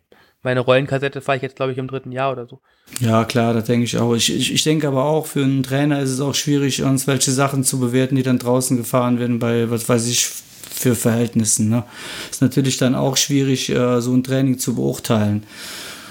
meine 0.45 0.61
Rollenkassette 0.61 1.19
fahre 1.19 1.37
ich 1.37 1.41
jetzt, 1.43 1.57
glaube 1.57 1.73
ich, 1.73 1.77
im 1.77 1.87
dritten 1.87 2.11
Jahr 2.11 2.31
oder 2.31 2.47
so. 2.47 2.61
Ja, 2.99 3.25
klar, 3.25 3.53
das 3.53 3.65
denke 3.65 3.83
ich 3.83 3.97
auch. 3.97 4.13
Ich, 4.15 4.33
ich, 4.33 4.53
ich 4.53 4.63
denke 4.63 4.87
aber 4.87 5.03
auch, 5.03 5.25
für 5.25 5.43
einen 5.43 5.63
Trainer 5.63 5.99
ist 5.99 6.11
es 6.11 6.21
auch 6.21 6.35
schwierig, 6.35 6.83
uns 6.83 7.07
welche 7.07 7.31
Sachen 7.31 7.63
zu 7.63 7.79
bewerten, 7.79 8.15
die 8.15 8.23
dann 8.23 8.39
draußen 8.39 8.77
gefahren 8.77 9.19
werden, 9.19 9.39
bei, 9.39 9.69
was 9.69 9.89
weiß 9.89 10.07
ich, 10.07 10.27
für 10.27 10.95
Verhältnissen. 10.95 11.69
Ne? 11.69 11.83
Ist 12.29 12.41
natürlich 12.41 12.77
dann 12.77 12.95
auch 12.95 13.17
schwierig, 13.17 13.69
äh, 13.69 14.01
so 14.01 14.13
ein 14.13 14.23
Training 14.23 14.59
zu 14.59 14.75
beurteilen. 14.75 15.43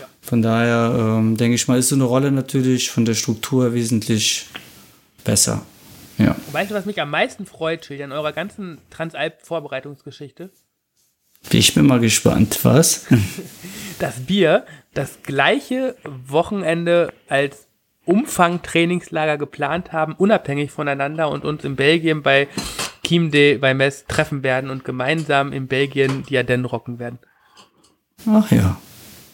Ja. 0.00 0.06
Von 0.20 0.42
daher 0.42 0.94
ähm, 0.98 1.36
denke 1.36 1.54
ich 1.54 1.68
mal, 1.68 1.78
ist 1.78 1.88
so 1.88 1.94
eine 1.94 2.04
Rolle 2.04 2.32
natürlich 2.32 2.90
von 2.90 3.04
der 3.04 3.14
Struktur 3.14 3.72
wesentlich 3.72 4.46
besser. 5.22 5.62
Ja. 6.18 6.36
Weißt 6.52 6.70
du, 6.70 6.74
was 6.74 6.86
mich 6.86 7.00
am 7.00 7.10
meisten 7.10 7.46
freut, 7.46 7.88
Jill, 7.88 8.02
an 8.02 8.12
eurer 8.12 8.32
ganzen 8.32 8.78
Transalp-Vorbereitungsgeschichte? 8.90 10.50
Ich 11.50 11.74
bin 11.74 11.86
mal 11.86 12.00
gespannt, 12.00 12.58
was? 12.62 13.06
das 13.98 14.20
Bier 14.20 14.64
das 14.94 15.22
gleiche 15.22 15.96
Wochenende 16.04 17.12
als 17.28 17.66
Umfang-Trainingslager 18.06 19.38
geplant 19.38 19.92
haben, 19.92 20.14
unabhängig 20.14 20.70
voneinander 20.70 21.28
und 21.30 21.44
uns 21.44 21.64
in 21.64 21.76
Belgien 21.76 22.22
bei 22.22 22.48
Chiemde 23.04 23.58
bei 23.58 23.74
Mess 23.74 24.04
treffen 24.06 24.42
werden 24.42 24.70
und 24.70 24.84
gemeinsam 24.84 25.52
in 25.52 25.66
Belgien 25.66 26.24
die 26.24 26.38
Ardennen 26.38 26.64
rocken 26.64 26.98
werden. 26.98 27.18
Ach 28.26 28.50
ja. 28.50 28.80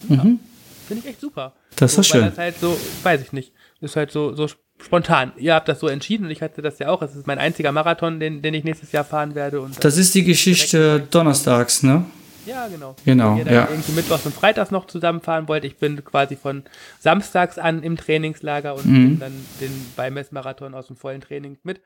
ja 0.08 0.24
mhm. 0.24 0.40
Finde 0.88 1.04
ich 1.04 1.10
echt 1.10 1.20
super. 1.20 1.54
Das 1.76 1.96
ist 1.96 2.06
schön. 2.08 2.24
Das 2.24 2.38
halt 2.38 2.58
so, 2.58 2.78
weiß 3.02 3.22
ich 3.22 3.32
nicht, 3.32 3.52
ist 3.80 3.96
halt 3.96 4.10
so, 4.10 4.34
so 4.34 4.48
spontan. 4.84 5.32
Ihr 5.36 5.54
habt 5.54 5.68
das 5.68 5.80
so 5.80 5.88
entschieden 5.88 6.24
und 6.24 6.30
ich 6.30 6.42
hatte 6.42 6.62
das 6.62 6.78
ja 6.78 6.88
auch. 6.88 7.02
Es 7.02 7.14
ist 7.14 7.26
mein 7.26 7.38
einziger 7.38 7.72
Marathon, 7.72 8.20
den, 8.20 8.42
den 8.42 8.54
ich 8.54 8.64
nächstes 8.64 8.92
Jahr 8.92 9.04
fahren 9.04 9.34
werde. 9.34 9.60
Und 9.60 9.82
das 9.84 9.96
ist 9.96 10.14
die 10.14 10.24
Geschichte 10.24 11.06
donnerstags, 11.10 11.82
ne? 11.82 12.04
Ja, 12.46 12.68
genau. 12.68 12.96
Genau. 13.04 13.36
Wenn 13.36 13.46
ihr 13.46 13.52
ja. 13.52 13.68
irgendwie 13.70 13.92
Mittwochs 13.92 14.26
und 14.26 14.34
Freitags 14.34 14.70
noch 14.70 14.86
zusammenfahren 14.86 15.46
wollt. 15.48 15.64
Ich 15.64 15.76
bin 15.76 16.04
quasi 16.04 16.36
von 16.36 16.64
samstags 16.98 17.58
an 17.58 17.82
im 17.82 17.96
Trainingslager 17.96 18.74
und 18.74 18.86
mhm. 18.86 19.18
dann 19.20 19.32
den 19.60 19.86
Beimessmarathon 19.96 20.74
aus 20.74 20.86
dem 20.86 20.96
vollen 20.96 21.20
Training 21.20 21.58
mit. 21.62 21.80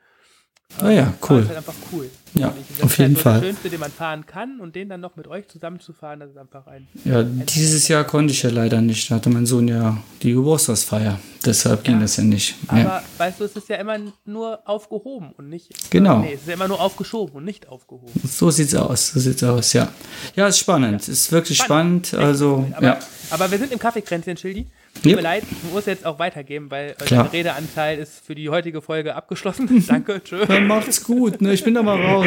Ah 0.81 0.91
ja, 0.91 1.15
cool. 1.29 1.47
Halt 1.47 1.57
einfach 1.57 1.75
cool. 1.93 2.11
Ja, 2.35 2.53
auf 2.83 2.99
jeden 2.99 3.15
halt 3.15 3.17
so 3.17 3.23
Fall. 3.23 3.41
Der 3.41 3.47
schönste, 3.47 3.71
den 3.71 3.79
man 3.79 3.93
fahren 3.93 4.27
kann 4.27 4.59
und 4.59 4.75
den 4.75 4.89
dann 4.89 5.01
noch 5.01 5.15
mit 5.15 5.29
euch 5.29 5.47
zusammenzufahren, 5.47 6.19
das 6.19 6.31
ist 6.31 6.37
einfach 6.37 6.67
ein. 6.67 6.89
Ja, 7.05 7.21
ein 7.21 7.45
dieses 7.47 7.87
Jahr 7.87 8.03
konnte 8.03 8.33
ich 8.33 8.43
ja 8.43 8.51
leider 8.51 8.81
nicht. 8.81 9.09
Da 9.11 9.17
hatte 9.17 9.31
mein 9.31 9.47
Sohn 9.47 9.69
ja 9.69 9.99
die 10.23 10.33
Geburtstagsfeier. 10.33 11.21
Deshalb 11.45 11.85
ging 11.85 12.01
das 12.01 12.17
ja 12.17 12.25
nicht. 12.25 12.57
Aber 12.67 12.79
ja. 12.81 13.03
weißt 13.19 13.39
du, 13.39 13.45
es 13.45 13.55
ist 13.55 13.69
ja 13.69 13.77
immer 13.77 13.99
nur 14.25 14.67
aufgehoben 14.69 15.33
und 15.37 15.49
nicht. 15.49 15.69
Genau. 15.91 16.21
Nee, 16.21 16.35
es 16.35 16.41
ist 16.41 16.49
ja 16.49 16.55
immer 16.55 16.69
nur 16.69 16.81
aufgeschoben 16.81 17.37
und 17.37 17.45
nicht 17.45 17.69
aufgehoben. 17.69 18.11
So 18.27 18.51
sieht's 18.51 18.75
aus. 18.75 19.13
So 19.13 19.21
sieht's 19.21 19.45
aus, 19.45 19.73
ja. 19.75 19.89
Ja, 20.35 20.49
ist 20.49 20.59
spannend. 20.59 21.07
Ja. 21.07 21.13
Ist 21.13 21.31
wirklich 21.31 21.59
spannend. 21.59 22.09
spannend. 22.09 22.27
Also, 22.27 22.67
aber, 22.75 22.87
ja. 22.87 22.99
aber 23.31 23.51
wir 23.51 23.59
sind 23.59 23.73
im 23.73 23.79
Kaffeekränzchen, 23.79 24.37
Schildi. 24.37 24.67
Tut 24.95 25.07
yep. 25.07 25.17
mir 25.17 25.23
leid, 25.23 25.43
ich 25.51 25.73
muss 25.73 25.87
jetzt 25.87 26.07
auch 26.07 26.19
weitergeben, 26.19 26.71
weil 26.71 26.95
der 27.11 27.33
Redeanteil 27.33 27.99
ist 27.99 28.25
für 28.25 28.35
die 28.35 28.49
heutige 28.49 28.81
Folge 28.81 29.15
abgeschlossen. 29.15 29.85
Danke, 29.89 30.23
tschö. 30.23 30.47
Dann 30.47 30.67
macht's 30.67 31.03
gut, 31.03 31.43
ne? 31.43 31.53
Ich 31.53 31.65
bin 31.65 31.75
da 31.75 31.83
mal 31.83 32.01
raus. 32.01 32.27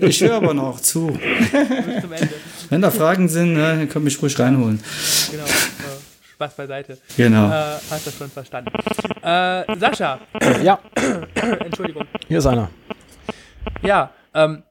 ich 0.00 0.20
höre 0.20 0.34
aber 0.34 0.52
noch 0.52 0.80
zu. 0.80 1.06
Bis 1.18 2.00
zum 2.02 2.12
Ende. 2.12 2.34
Wenn 2.68 2.82
da 2.82 2.90
Fragen 2.90 3.28
sind, 3.28 3.54
ne, 3.54 3.60
dann 3.60 3.88
könnt 3.88 3.96
ihr 3.96 4.00
mich 4.00 4.20
ruhig 4.20 4.38
reinholen. 4.38 4.82
Genau. 5.30 5.44
Äh, 5.44 5.48
Spaß 6.32 6.54
beiseite. 6.54 6.98
Genau. 7.16 7.48
Äh, 7.48 7.78
hast 7.90 8.06
du 8.06 8.10
schon 8.10 8.30
verstanden. 8.30 8.70
Äh, 9.22 9.78
Sascha. 9.78 10.20
Ja. 10.62 10.78
Entschuldigung. 11.64 12.06
Hier 12.28 12.38
ist 12.38 12.46
einer. 12.46 12.70
Ja, 13.82 14.10
ähm, 14.34 14.62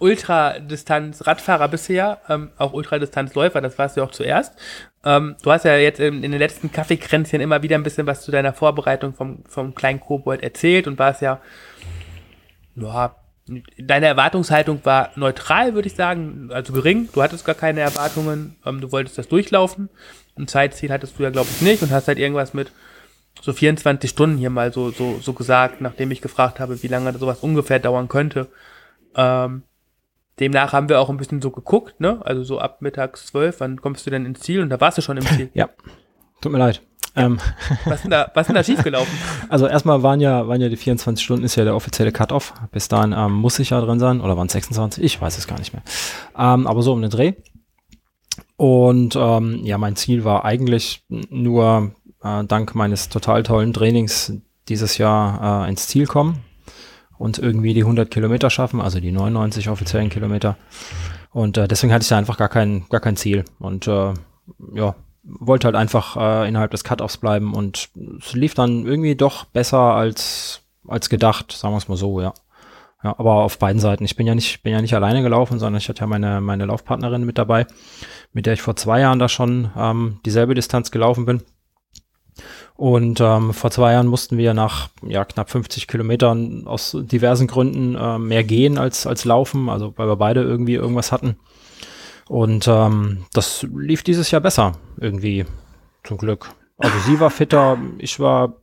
Ultradistanz-Radfahrer 0.00 1.68
bisher, 1.68 2.20
ähm, 2.28 2.50
auch 2.56 2.72
Ultradistanzläufer, 2.72 3.60
das 3.60 3.78
warst 3.78 3.96
du 3.96 4.02
auch 4.02 4.10
zuerst. 4.10 4.54
Ähm, 5.04 5.36
du 5.42 5.50
hast 5.50 5.64
ja 5.64 5.76
jetzt 5.76 6.00
in, 6.00 6.22
in 6.22 6.30
den 6.30 6.38
letzten 6.38 6.70
Kaffeekränzchen 6.70 7.40
immer 7.40 7.62
wieder 7.62 7.76
ein 7.76 7.82
bisschen 7.82 8.06
was 8.06 8.22
zu 8.22 8.30
deiner 8.30 8.52
Vorbereitung 8.52 9.14
vom, 9.14 9.44
vom 9.46 9.74
kleinen 9.74 10.00
Kobold 10.00 10.42
erzählt 10.42 10.86
und 10.86 10.98
warst 10.98 11.22
ja, 11.22 11.40
ja, 12.74 13.16
deine 13.78 14.06
Erwartungshaltung 14.06 14.84
war 14.84 15.10
neutral, 15.16 15.74
würde 15.74 15.88
ich 15.88 15.94
sagen, 15.94 16.50
also 16.52 16.72
gering. 16.72 17.08
Du 17.12 17.22
hattest 17.22 17.44
gar 17.44 17.54
keine 17.54 17.80
Erwartungen, 17.80 18.56
ähm, 18.66 18.80
du 18.80 18.92
wolltest 18.92 19.18
das 19.18 19.28
durchlaufen. 19.28 19.88
Ein 20.36 20.48
Zeitziel 20.48 20.90
hattest 20.90 21.18
du 21.18 21.22
ja, 21.22 21.30
glaube 21.30 21.48
ich, 21.50 21.62
nicht 21.62 21.82
und 21.82 21.90
hast 21.90 22.08
halt 22.08 22.18
irgendwas 22.18 22.54
mit 22.54 22.70
so 23.40 23.52
24 23.52 24.10
Stunden 24.10 24.36
hier 24.36 24.50
mal 24.50 24.72
so, 24.72 24.90
so, 24.90 25.18
so 25.20 25.32
gesagt, 25.32 25.80
nachdem 25.80 26.10
ich 26.10 26.20
gefragt 26.20 26.60
habe, 26.60 26.82
wie 26.82 26.88
lange 26.88 27.16
sowas 27.18 27.38
ungefähr 27.40 27.78
dauern 27.78 28.08
könnte. 28.08 28.48
Ähm, 29.16 29.62
Demnach 30.40 30.72
haben 30.72 30.88
wir 30.88 31.00
auch 31.00 31.10
ein 31.10 31.18
bisschen 31.18 31.42
so 31.42 31.50
geguckt, 31.50 32.00
ne? 32.00 32.20
Also 32.24 32.42
so 32.42 32.58
ab 32.58 32.80
mittags 32.80 33.26
zwölf, 33.26 33.60
wann 33.60 33.80
kommst 33.80 34.06
du 34.06 34.10
denn 34.10 34.24
ins 34.24 34.40
Ziel? 34.40 34.62
Und 34.62 34.70
da 34.70 34.80
warst 34.80 34.98
du 34.98 35.02
schon 35.02 35.18
im 35.18 35.26
Ziel. 35.26 35.50
Ja. 35.54 35.68
Tut 36.40 36.50
mir 36.50 36.58
leid. 36.58 36.80
Ähm. 37.14 37.38
Was 37.84 37.96
ist 37.96 38.04
denn 38.04 38.10
da, 38.12 38.30
was 38.34 38.46
denn 38.46 38.56
da 38.56 38.64
schiefgelaufen? 38.64 39.12
Also 39.50 39.66
erstmal 39.66 40.02
waren 40.02 40.20
ja, 40.20 40.48
waren 40.48 40.60
ja 40.60 40.68
die 40.68 40.76
24 40.76 41.22
Stunden 41.22 41.44
ist 41.44 41.56
ja 41.56 41.64
der 41.64 41.76
offizielle 41.76 42.12
Cut-Off. 42.12 42.54
Bis 42.72 42.88
dahin 42.88 43.12
ähm, 43.12 43.32
muss 43.32 43.58
ich 43.58 43.70
ja 43.70 43.80
drin 43.80 43.98
sein. 43.98 44.20
Oder 44.20 44.36
waren 44.36 44.46
es 44.46 44.54
26? 44.54 45.04
Ich 45.04 45.20
weiß 45.20 45.36
es 45.36 45.46
gar 45.46 45.58
nicht 45.58 45.74
mehr. 45.74 45.82
Ähm, 46.38 46.66
aber 46.66 46.82
so 46.82 46.92
um 46.92 47.02
den 47.02 47.10
Dreh. 47.10 47.34
Und 48.56 49.16
ähm, 49.16 49.60
ja, 49.64 49.76
mein 49.76 49.96
Ziel 49.96 50.24
war 50.24 50.44
eigentlich 50.44 51.04
nur 51.08 51.92
äh, 52.22 52.44
dank 52.44 52.74
meines 52.74 53.08
total 53.10 53.42
tollen 53.42 53.72
Trainings 53.72 54.32
dieses 54.68 54.96
Jahr 54.98 55.66
äh, 55.66 55.68
ins 55.68 55.88
Ziel 55.88 56.06
kommen 56.06 56.42
und 57.20 57.38
irgendwie 57.38 57.74
die 57.74 57.82
100 57.82 58.10
Kilometer 58.10 58.48
schaffen, 58.48 58.80
also 58.80 58.98
die 58.98 59.12
99 59.12 59.68
offiziellen 59.68 60.08
Kilometer. 60.08 60.56
Und 61.32 61.58
äh, 61.58 61.68
deswegen 61.68 61.92
hatte 61.92 62.02
ich 62.02 62.08
da 62.08 62.16
einfach 62.16 62.38
gar 62.38 62.48
kein, 62.48 62.86
gar 62.88 63.00
kein 63.00 63.14
Ziel. 63.14 63.44
Und 63.58 63.86
äh, 63.86 64.14
ja, 64.72 64.94
wollte 65.22 65.66
halt 65.66 65.76
einfach 65.76 66.16
äh, 66.16 66.48
innerhalb 66.48 66.70
des 66.70 66.82
Cut-Offs 66.82 67.18
bleiben 67.18 67.52
und 67.52 67.90
es 68.18 68.32
lief 68.32 68.54
dann 68.54 68.86
irgendwie 68.86 69.16
doch 69.16 69.44
besser 69.44 69.78
als, 69.78 70.62
als 70.88 71.10
gedacht, 71.10 71.52
sagen 71.52 71.74
wir 71.74 71.78
es 71.78 71.88
mal 71.88 71.96
so, 71.96 72.22
ja. 72.22 72.32
Ja, 73.04 73.14
aber 73.18 73.34
auf 73.44 73.58
beiden 73.58 73.80
Seiten. 73.80 74.04
Ich 74.04 74.16
bin 74.16 74.26
ja 74.26 74.34
nicht, 74.34 74.62
bin 74.62 74.72
ja 74.72 74.80
nicht 74.80 74.94
alleine 74.94 75.22
gelaufen, 75.22 75.58
sondern 75.58 75.78
ich 75.78 75.90
hatte 75.90 76.00
ja 76.00 76.06
meine, 76.06 76.40
meine 76.40 76.64
Laufpartnerin 76.64 77.24
mit 77.24 77.36
dabei, 77.36 77.66
mit 78.32 78.46
der 78.46 78.54
ich 78.54 78.62
vor 78.62 78.76
zwei 78.76 79.00
Jahren 79.00 79.18
da 79.18 79.28
schon 79.28 79.70
ähm, 79.76 80.20
dieselbe 80.24 80.54
Distanz 80.54 80.90
gelaufen 80.90 81.26
bin. 81.26 81.42
Und 82.76 83.20
ähm, 83.20 83.52
vor 83.52 83.70
zwei 83.70 83.92
Jahren 83.92 84.06
mussten 84.06 84.38
wir 84.38 84.54
nach 84.54 84.88
ja, 85.06 85.24
knapp 85.24 85.50
50 85.50 85.86
Kilometern 85.86 86.66
aus 86.66 86.96
diversen 86.98 87.46
Gründen 87.46 87.94
äh, 87.94 88.18
mehr 88.18 88.44
gehen 88.44 88.78
als, 88.78 89.06
als 89.06 89.24
laufen, 89.24 89.68
also 89.68 89.92
weil 89.96 90.08
wir 90.08 90.16
beide 90.16 90.42
irgendwie 90.42 90.74
irgendwas 90.74 91.12
hatten. 91.12 91.36
Und 92.28 92.68
ähm, 92.68 93.26
das 93.32 93.66
lief 93.74 94.02
dieses 94.02 94.30
Jahr 94.30 94.40
besser, 94.40 94.72
irgendwie, 94.98 95.46
zum 96.04 96.16
Glück. 96.16 96.50
Also 96.78 96.96
sie 97.00 97.20
war 97.20 97.30
fitter, 97.30 97.76
ich 97.98 98.20
war 98.20 98.54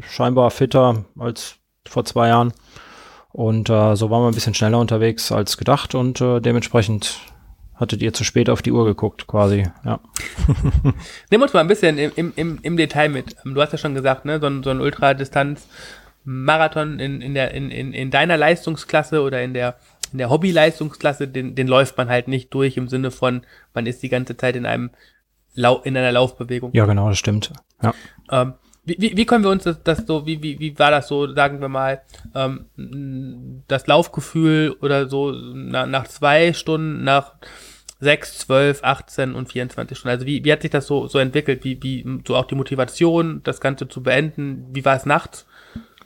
scheinbar 0.00 0.50
fitter 0.50 1.04
als 1.18 1.56
vor 1.88 2.04
zwei 2.04 2.28
Jahren. 2.28 2.52
Und 3.32 3.70
äh, 3.70 3.94
so 3.94 4.10
waren 4.10 4.22
wir 4.22 4.28
ein 4.28 4.34
bisschen 4.34 4.54
schneller 4.54 4.78
unterwegs 4.78 5.30
als 5.30 5.56
gedacht 5.56 5.94
und 5.94 6.20
äh, 6.20 6.40
dementsprechend 6.40 7.20
hattet 7.80 8.02
ihr 8.02 8.12
zu 8.12 8.24
spät 8.24 8.50
auf 8.50 8.60
die 8.62 8.72
Uhr 8.72 8.84
geguckt, 8.84 9.26
quasi, 9.26 9.66
ja. 9.84 9.98
Nimm 11.30 11.42
uns 11.42 11.54
mal 11.54 11.60
ein 11.60 11.68
bisschen 11.68 11.98
im, 11.98 12.32
im, 12.36 12.58
im 12.62 12.76
Detail 12.76 13.08
mit. 13.08 13.34
Du 13.44 13.60
hast 13.60 13.72
ja 13.72 13.78
schon 13.78 13.94
gesagt, 13.94 14.26
ne, 14.26 14.38
so 14.38 14.46
ein, 14.46 14.62
so 14.62 14.70
ein 14.70 14.80
Ultradistanz-Marathon 14.80 17.00
in, 17.00 17.20
in, 17.22 17.34
der, 17.34 17.52
in, 17.52 17.70
in, 17.70 17.92
in 17.92 18.10
deiner 18.10 18.36
Leistungsklasse 18.36 19.22
oder 19.22 19.42
in 19.42 19.54
der, 19.54 19.76
in 20.12 20.18
der 20.18 20.28
Hobby-Leistungsklasse, 20.28 21.26
den, 21.26 21.54
den 21.54 21.66
läuft 21.66 21.96
man 21.96 22.10
halt 22.10 22.28
nicht 22.28 22.52
durch 22.52 22.76
im 22.76 22.88
Sinne 22.88 23.10
von, 23.10 23.46
man 23.72 23.86
ist 23.86 24.02
die 24.02 24.10
ganze 24.10 24.36
Zeit 24.36 24.56
in 24.56 24.66
einem 24.66 24.90
Lau 25.54 25.80
in 25.80 25.96
einer 25.96 26.12
Laufbewegung. 26.12 26.72
Ja, 26.74 26.84
genau, 26.84 27.08
das 27.08 27.18
stimmt. 27.18 27.50
Ja. 27.82 27.94
Ähm, 28.30 28.52
wie, 28.84 28.96
wie, 28.98 29.16
wie 29.16 29.26
können 29.26 29.44
wir 29.44 29.50
uns 29.50 29.64
das, 29.64 29.82
das 29.82 30.06
so, 30.06 30.26
wie, 30.26 30.42
wie, 30.42 30.58
wie 30.58 30.78
war 30.78 30.90
das 30.90 31.08
so, 31.08 31.32
sagen 31.34 31.60
wir 31.60 31.68
mal, 31.68 32.02
ähm, 32.34 33.62
das 33.68 33.86
Laufgefühl 33.86 34.76
oder 34.80 35.08
so 35.08 35.32
na, 35.32 35.86
nach 35.86 36.08
zwei 36.08 36.52
Stunden, 36.52 37.04
nach 37.04 37.34
6, 38.00 38.38
12, 38.38 38.82
18 38.82 39.34
und 39.34 39.50
24 39.50 39.96
Stunden. 39.96 40.14
Also 40.14 40.26
wie, 40.26 40.44
wie 40.44 40.52
hat 40.52 40.62
sich 40.62 40.70
das 40.70 40.86
so, 40.86 41.06
so 41.06 41.18
entwickelt? 41.18 41.64
Wie, 41.64 41.82
wie 41.82 42.04
so 42.26 42.34
auch 42.34 42.46
die 42.46 42.54
Motivation, 42.54 43.42
das 43.44 43.60
Ganze 43.60 43.88
zu 43.88 44.02
beenden? 44.02 44.66
Wie 44.72 44.84
war 44.84 44.96
es 44.96 45.04
nachts? 45.04 45.46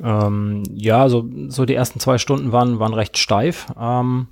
Ähm, 0.02 0.64
ja, 0.72 1.08
so, 1.08 1.28
so 1.48 1.64
die 1.64 1.74
ersten 1.74 2.00
zwei 2.00 2.18
Stunden 2.18 2.50
waren, 2.50 2.80
waren 2.80 2.94
recht 2.94 3.16
steif, 3.16 3.68
ähm, 3.80 4.26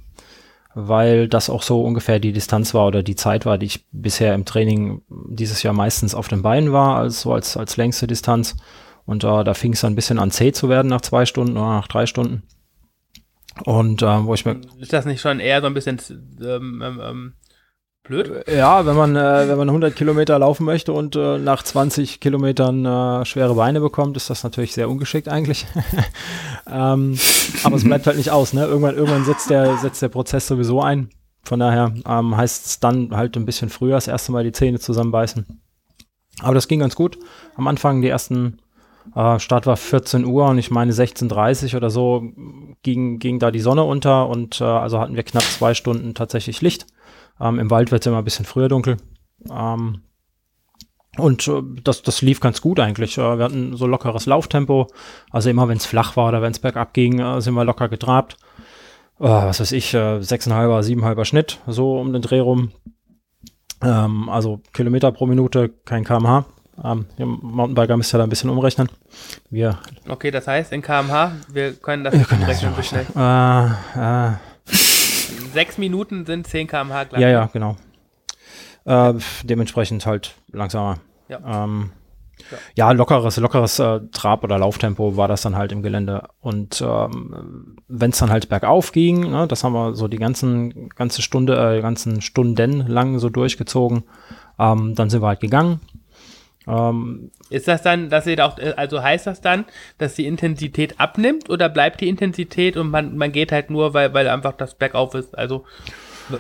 weil 0.75 1.29
das 1.29 1.51
auch 1.51 1.62
so 1.62 1.83
ungefähr 1.83 2.18
die 2.18 2.33
Distanz 2.33 2.75
war 2.75 2.87
oder 2.87 3.05
die 3.05 3.14
Zeit 3.14 3.46
war, 3.46 3.59
die 3.59 3.66
ich 3.66 3.87
bisher 3.92 4.35
im 4.35 4.44
Training 4.44 5.03
dieses 5.29 5.62
Jahr 5.62 5.75
meistens 5.75 6.16
auf 6.16 6.27
den 6.27 6.42
Beinen 6.42 6.72
war, 6.72 6.96
also 6.96 7.33
als, 7.33 7.57
als 7.57 7.77
längste 7.77 8.09
Distanz. 8.09 8.57
Und 9.05 9.22
äh, 9.22 9.44
da 9.44 9.55
fing 9.55 9.72
es 9.72 9.83
dann 9.83 9.92
ein 9.92 9.96
bisschen 9.96 10.18
an 10.18 10.33
zäh 10.33 10.51
zu 10.51 10.68
werden 10.68 10.88
nach 10.88 11.01
zwei 11.01 11.27
Stunden 11.27 11.57
oder 11.57 11.75
nach 11.75 11.88
drei 11.88 12.07
Stunden. 12.07 12.42
Und 13.64 14.03
äh, 14.03 14.25
wo 14.25 14.35
ich 14.35 14.44
mir. 14.44 14.61
Ist 14.81 14.92
das 14.92 15.05
nicht 15.05 15.20
schon 15.20 15.38
eher 15.38 15.61
so 15.61 15.66
ein 15.66 15.75
bisschen 15.75 16.01
ähm, 16.40 16.83
ähm, 16.85 17.01
ähm 17.03 17.33
Blöd. 18.12 18.46
Ja, 18.46 18.85
wenn 18.85 18.94
man, 18.94 19.16
äh, 19.16 19.48
wenn 19.48 19.57
man 19.57 19.68
100 19.68 19.96
Kilometer 19.96 20.38
laufen 20.38 20.64
möchte 20.66 20.92
und 20.92 21.16
äh, 21.16 21.38
nach 21.38 21.62
20 21.62 22.20
Kilometern 22.20 22.85
äh, 22.85 23.25
schwere 23.25 23.55
Beine 23.55 23.81
bekommt, 23.81 24.18
ist 24.18 24.29
das 24.29 24.44
natürlich 24.44 24.75
sehr 24.75 24.90
ungeschickt 24.90 25.29
eigentlich. 25.29 25.66
ähm, 26.70 27.18
aber 27.64 27.77
es 27.77 27.85
bleibt 27.85 28.07
halt 28.07 28.18
nicht 28.18 28.31
aus. 28.31 28.53
Ne? 28.53 28.66
Irgendwann, 28.66 28.96
irgendwann 28.96 29.25
setzt, 29.25 29.48
der, 29.48 29.79
setzt 29.79 30.03
der 30.03 30.09
Prozess 30.09 30.46
sowieso 30.46 30.83
ein. 30.83 31.09
Von 31.42 31.59
daher 31.59 31.94
ähm, 32.07 32.37
heißt 32.37 32.66
es 32.66 32.81
dann 32.81 33.16
halt 33.16 33.37
ein 33.37 33.46
bisschen 33.46 33.70
früher 33.70 33.94
das 33.94 34.09
erste 34.09 34.31
Mal 34.31 34.44
die 34.44 34.53
Zähne 34.53 34.79
zusammenbeißen. 34.79 35.46
Aber 36.42 36.55
das 36.55 36.68
ging 36.68 36.81
ganz 36.81 36.94
gut. 36.94 37.18
Am 37.57 37.66
Anfang, 37.66 38.03
die 38.03 38.09
ersten 38.09 38.59
äh, 39.16 39.38
Start 39.38 39.66
war 39.66 39.79
14 39.79 40.27
Uhr 40.27 40.46
und 40.48 40.59
ich 40.59 40.70
meine 40.70 40.92
16.30 40.92 41.77
oder 41.77 41.88
so 41.88 42.25
ging, 42.83 43.18
ging 43.18 43.38
da 43.38 43.51
die 43.51 43.61
Sonne 43.61 43.85
unter 43.85 44.29
und 44.29 44.61
äh, 44.61 44.64
also 44.64 45.01
hatten 45.01 45.16
wir 45.16 45.22
knapp 45.22 45.44
zwei 45.44 45.72
Stunden 45.72 46.14
tatsächlich 46.14 46.61
Licht. 46.61 46.87
Ähm, 47.42 47.59
Im 47.59 47.70
Wald 47.70 47.90
wird 47.90 48.02
es 48.02 48.07
immer 48.07 48.18
ein 48.18 48.24
bisschen 48.24 48.44
früher 48.44 48.68
dunkel. 48.68 48.96
Ähm, 49.50 50.02
und 51.18 51.46
äh, 51.48 51.62
das, 51.83 52.02
das 52.02 52.22
lief 52.22 52.40
ganz 52.40 52.62
gut 52.62 52.81
eigentlich. 52.81 53.18
Äh, 53.18 53.38
wir 53.38 53.44
hatten 53.44 53.76
so 53.76 53.87
lockeres 53.87 54.26
Lauftempo. 54.26 54.87
Also 55.31 55.50
immer 55.50 55.68
wenn 55.68 55.76
es 55.76 55.87
flach 55.87 56.16
war 56.16 56.28
oder 56.28 56.40
wenn 56.40 56.52
es 56.52 56.61
bergab 56.61 56.94
ging, 56.94 57.18
äh, 57.18 57.40
sind 57.40 57.55
wir 57.55 57.64
locker 57.64 57.88
getrabt. 57.88 58.37
Was 59.18 59.61
weiß 59.61 59.72
ich, 59.72 59.94
äh, 59.94 60.18
6,5er, 60.18 60.83
7,5er 60.83 61.24
Schnitt, 61.24 61.61
so 61.66 62.00
um 62.00 62.12
den 62.12 62.22
Dreh 62.22 62.40
rum. 62.40 62.72
Ähm, 63.83 64.28
also 64.28 64.61
Kilometer 64.72 65.12
pro 65.12 65.26
Minute, 65.26 65.68
kein 65.85 66.05
kmh. 66.05 66.46
Ähm, 66.83 67.07
Mountainbiker 67.18 67.96
müsst 67.96 68.14
ihr 68.14 68.18
da 68.18 68.24
ein 68.24 68.31
bisschen 68.31 68.50
umrechnen. 68.50 68.88
Wir 69.50 69.78
okay, 70.09 70.31
das 70.31 70.48
heißt 70.48 70.72
in 70.72 70.83
kmh, 70.83 71.33
wir 71.52 71.74
können 71.74 72.02
das 72.02 72.14
nicht 72.14 72.33
umrechnen, 72.33 72.74
so 72.74 72.83
schnell. 72.83 73.07
Sechs 75.53 75.79
Minuten 75.79 76.27
sind 76.27 76.47
10 76.47 76.67
km/h 76.67 77.05
gleich. 77.05 77.21
Ja, 77.21 77.29
ja, 77.29 77.51
genau. 77.53 77.77
Äh, 78.85 79.15
dementsprechend 79.45 80.07
halt 80.07 80.35
langsamer. 80.51 80.99
Ja. 81.29 81.65
Ähm, 81.65 81.93
ja. 82.51 82.59
ja, 82.75 82.93
lockeres, 82.93 83.37
lockeres 83.37 83.79
äh, 83.79 84.01
Trab- 84.11 84.43
oder 84.43 84.59
Lauftempo 84.59 85.17
war 85.17 85.29
das 85.29 85.43
dann 85.43 85.57
halt 85.57 85.73
im 85.73 85.83
Gelände. 85.83 86.29
Und 86.41 86.83
ähm, 86.85 87.77
wenn 87.88 88.11
es 88.11 88.19
dann 88.19 88.31
halt 88.31 88.49
bergauf 88.49 88.93
ging, 88.93 89.31
ne, 89.31 89.47
das 89.47 89.62
haben 89.62 89.75
wir 89.75 89.95
so 89.95 90.09
die 90.09 90.19
ganzen, 90.19 90.88
ganze 90.91 91.23
Stunde, 91.23 91.77
äh, 91.77 91.81
ganzen 91.81 92.21
Stunden 92.21 92.87
lang 92.87 93.19
so 93.19 93.29
durchgezogen, 93.29 94.05
ähm, 94.59 94.95
dann 94.95 95.11
sind 95.11 95.23
wir 95.23 95.29
halt 95.29 95.41
gegangen. 95.41 95.81
Ähm, 96.66 97.31
ist 97.51 97.68
das 97.68 97.83
dann, 97.83 98.09
dass 98.09 98.27
ihr 98.27 98.44
auch, 98.44 98.59
äh, 98.59 98.75
also 98.77 99.03
heißt 99.03 99.27
das 99.27 99.40
dann, 99.40 99.64
dass 99.98 100.14
die 100.14 100.27
Intensität 100.27 101.01
abnimmt 101.01 101.51
oder 101.51 101.68
bleibt 101.68 102.01
die 102.01 102.09
Intensität 102.09 102.77
und 102.77 102.90
man, 102.90 103.16
man 103.16 103.33
geht 103.33 103.53
halt 103.53 103.70
nur, 103.70 103.94
weil, 103.94 104.14
weil 104.14 104.29
einfach 104.29 104.53
das 104.53 104.75
Bergauf 104.75 105.14
ist? 105.14 105.37
Also, 105.37 105.64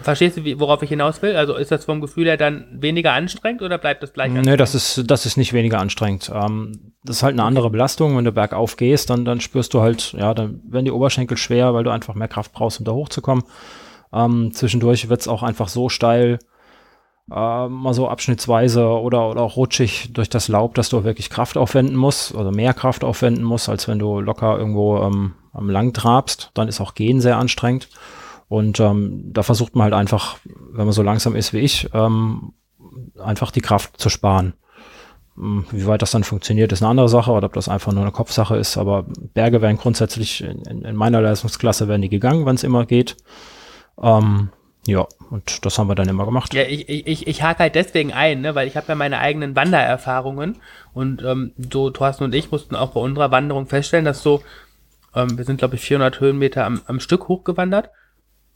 verstehst 0.02 0.36
du, 0.36 0.60
worauf 0.60 0.82
ich 0.82 0.90
hinaus 0.90 1.22
will? 1.22 1.36
Also, 1.36 1.56
ist 1.56 1.72
das 1.72 1.84
vom 1.84 2.00
Gefühl 2.00 2.26
her 2.26 2.36
dann 2.36 2.66
weniger 2.72 3.12
anstrengend 3.12 3.62
oder 3.62 3.78
bleibt 3.78 4.02
das 4.02 4.12
gleich 4.12 4.26
anstrengend? 4.26 4.50
Nee, 4.50 4.56
das 4.56 4.74
ist, 4.74 5.10
das 5.10 5.26
ist 5.26 5.36
nicht 5.36 5.52
weniger 5.52 5.80
anstrengend. 5.80 6.30
Ähm, 6.32 6.92
das 7.04 7.16
ist 7.16 7.22
halt 7.24 7.32
eine 7.32 7.44
andere 7.44 7.70
Belastung. 7.70 8.16
Wenn 8.16 8.24
du 8.24 8.32
bergauf 8.32 8.76
gehst, 8.76 9.10
dann, 9.10 9.24
dann 9.24 9.40
spürst 9.40 9.74
du 9.74 9.80
halt, 9.80 10.12
ja, 10.12 10.34
dann 10.34 10.60
werden 10.68 10.84
die 10.84 10.92
Oberschenkel 10.92 11.36
schwer, 11.36 11.74
weil 11.74 11.84
du 11.84 11.90
einfach 11.90 12.14
mehr 12.14 12.28
Kraft 12.28 12.52
brauchst, 12.52 12.78
um 12.78 12.84
da 12.84 12.92
hochzukommen. 12.92 13.44
Ähm, 14.12 14.52
zwischendurch 14.52 15.08
wird 15.08 15.20
es 15.20 15.28
auch 15.28 15.42
einfach 15.42 15.68
so 15.68 15.88
steil, 15.88 16.38
äh, 17.30 17.68
mal 17.68 17.94
so 17.94 18.08
abschnittsweise 18.08 18.86
oder, 18.86 19.30
oder 19.30 19.42
auch 19.42 19.56
rutschig 19.56 20.12
durch 20.12 20.28
das 20.28 20.48
Laub, 20.48 20.74
dass 20.74 20.88
du 20.88 21.04
wirklich 21.04 21.30
Kraft 21.30 21.56
aufwenden 21.56 21.96
musst, 21.96 22.34
also 22.34 22.50
mehr 22.50 22.74
Kraft 22.74 23.04
aufwenden 23.04 23.44
musst, 23.44 23.68
als 23.68 23.88
wenn 23.88 23.98
du 23.98 24.20
locker 24.20 24.58
irgendwo 24.58 24.98
ähm, 24.98 25.34
am 25.52 25.70
lang 25.70 25.92
trabst. 25.92 26.50
Dann 26.54 26.68
ist 26.68 26.80
auch 26.80 26.94
Gehen 26.94 27.20
sehr 27.20 27.38
anstrengend. 27.38 27.88
Und 28.48 28.80
ähm, 28.80 29.32
da 29.32 29.42
versucht 29.42 29.76
man 29.76 29.84
halt 29.84 29.94
einfach, 29.94 30.36
wenn 30.44 30.84
man 30.84 30.92
so 30.92 31.02
langsam 31.02 31.34
ist 31.36 31.52
wie 31.52 31.60
ich, 31.60 31.88
ähm, 31.94 32.52
einfach 33.18 33.50
die 33.50 33.62
Kraft 33.62 33.98
zu 33.98 34.10
sparen. 34.10 34.54
Hm, 35.36 35.64
wie 35.70 35.86
weit 35.86 36.02
das 36.02 36.10
dann 36.10 36.24
funktioniert, 36.24 36.72
ist 36.72 36.82
eine 36.82 36.90
andere 36.90 37.08
Sache, 37.08 37.30
oder 37.30 37.46
ob 37.46 37.54
das 37.54 37.68
einfach 37.68 37.92
nur 37.92 38.02
eine 38.02 38.12
Kopfsache 38.12 38.56
ist. 38.56 38.76
Aber 38.76 39.06
Berge 39.32 39.62
werden 39.62 39.78
grundsätzlich 39.78 40.42
in, 40.42 40.82
in 40.82 40.96
meiner 40.96 41.22
Leistungsklasse 41.22 41.88
werden 41.88 42.02
die 42.02 42.10
gegangen, 42.10 42.44
wenn 42.44 42.56
es 42.56 42.64
immer 42.64 42.84
geht. 42.84 43.16
Ähm, 44.02 44.50
ja, 44.86 45.06
und 45.30 45.64
das 45.64 45.78
haben 45.78 45.88
wir 45.88 45.94
dann 45.94 46.08
immer 46.08 46.24
gemacht. 46.24 46.54
Ja, 46.54 46.62
ich, 46.62 46.88
ich, 46.88 47.26
ich 47.26 47.42
hake 47.42 47.60
halt 47.60 47.76
deswegen 47.76 48.12
ein, 48.12 48.40
ne, 48.40 48.54
weil 48.56 48.66
ich 48.66 48.76
habe 48.76 48.88
ja 48.88 48.94
meine 48.96 49.20
eigenen 49.20 49.54
Wandererfahrungen 49.54 50.56
und 50.92 51.22
ähm, 51.22 51.52
so 51.72 51.90
Thorsten 51.90 52.24
und 52.24 52.34
ich 52.34 52.50
mussten 52.50 52.74
auch 52.74 52.90
bei 52.90 53.00
unserer 53.00 53.30
Wanderung 53.30 53.66
feststellen, 53.66 54.04
dass 54.04 54.22
so, 54.22 54.42
ähm, 55.14 55.38
wir 55.38 55.44
sind 55.44 55.58
glaube 55.58 55.76
ich 55.76 55.82
400 55.82 56.18
Höhenmeter 56.18 56.64
am, 56.64 56.82
am 56.86 56.98
Stück 56.98 57.28
hochgewandert 57.28 57.90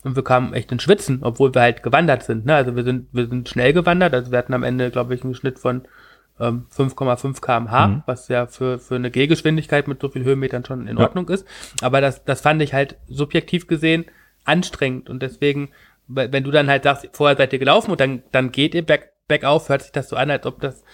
und 0.02 0.16
wir 0.16 0.24
kamen 0.24 0.52
echt 0.52 0.72
in 0.72 0.80
Schwitzen, 0.80 1.20
obwohl 1.22 1.54
wir 1.54 1.62
halt 1.62 1.84
gewandert 1.84 2.24
sind. 2.24 2.44
Ne? 2.44 2.56
Also 2.56 2.74
wir 2.74 2.82
sind, 2.82 3.06
wir 3.12 3.28
sind 3.28 3.48
schnell 3.48 3.72
gewandert, 3.72 4.12
also 4.12 4.32
wir 4.32 4.38
hatten 4.38 4.54
am 4.54 4.64
Ende 4.64 4.90
glaube 4.90 5.14
ich 5.14 5.22
einen 5.22 5.34
Schnitt 5.36 5.60
von 5.60 5.82
ähm, 6.40 6.66
5,5 6.76 7.40
kmh, 7.40 7.86
mhm. 7.86 8.02
was 8.06 8.26
ja 8.26 8.48
für, 8.48 8.80
für 8.80 8.96
eine 8.96 9.12
Gehgeschwindigkeit 9.12 9.86
mit 9.86 10.00
so 10.00 10.08
viel 10.08 10.24
Höhenmetern 10.24 10.64
schon 10.64 10.88
in 10.88 10.96
ja. 10.96 11.04
Ordnung 11.04 11.28
ist. 11.28 11.46
Aber 11.82 12.00
das, 12.00 12.24
das 12.24 12.40
fand 12.40 12.60
ich 12.62 12.74
halt 12.74 12.96
subjektiv 13.06 13.68
gesehen 13.68 14.06
anstrengend 14.44 15.08
und 15.08 15.22
deswegen 15.22 15.70
wenn 16.08 16.44
du 16.44 16.50
dann 16.50 16.68
halt 16.68 16.84
sagst, 16.84 17.08
vorher 17.12 17.36
seid 17.36 17.52
ihr 17.52 17.58
gelaufen 17.58 17.90
und 17.90 18.00
dann, 18.00 18.22
dann 18.32 18.52
geht 18.52 18.74
ihr 18.74 18.84
back, 18.84 19.12
back 19.28 19.44
auf, 19.44 19.68
hört 19.68 19.82
sich 19.82 19.92
das 19.92 20.08
so 20.08 20.16
an, 20.16 20.30
als 20.30 20.46
ob 20.46 20.60
das 20.60 20.84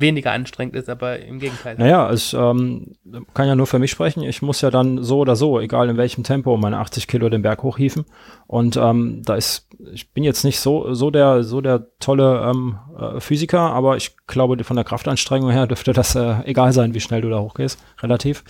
weniger 0.00 0.32
anstrengend 0.32 0.76
ist, 0.76 0.88
aber 0.88 1.18
im 1.18 1.38
Gegenteil. 1.38 1.76
Naja, 1.76 2.12
ich 2.12 2.34
ähm, 2.34 2.92
kann 3.34 3.48
ja 3.48 3.54
nur 3.54 3.66
für 3.66 3.78
mich 3.78 3.90
sprechen. 3.90 4.22
Ich 4.22 4.42
muss 4.42 4.60
ja 4.60 4.70
dann 4.70 5.02
so 5.02 5.18
oder 5.18 5.36
so, 5.36 5.58
egal 5.58 5.88
in 5.88 5.96
welchem 5.96 6.24
Tempo, 6.24 6.56
meine 6.56 6.78
80 6.78 7.08
Kilo 7.08 7.28
den 7.28 7.42
Berg 7.42 7.62
hochhieven. 7.62 8.04
Und 8.46 8.76
ähm, 8.76 9.22
da 9.24 9.34
ist, 9.34 9.68
ich 9.92 10.12
bin 10.12 10.24
jetzt 10.24 10.44
nicht 10.44 10.60
so, 10.60 10.94
so 10.94 11.10
der, 11.10 11.42
so 11.42 11.60
der 11.60 11.88
tolle 11.98 12.48
ähm, 12.48 12.78
äh, 12.98 13.20
Physiker, 13.20 13.60
aber 13.60 13.96
ich 13.96 14.16
glaube, 14.26 14.62
von 14.62 14.76
der 14.76 14.84
Kraftanstrengung 14.84 15.50
her 15.50 15.66
dürfte 15.66 15.92
das 15.92 16.14
äh, 16.14 16.42
egal 16.44 16.72
sein, 16.72 16.94
wie 16.94 17.00
schnell 17.00 17.20
du 17.20 17.30
da 17.30 17.40
hochgehst, 17.40 17.82
relativ. 18.00 18.44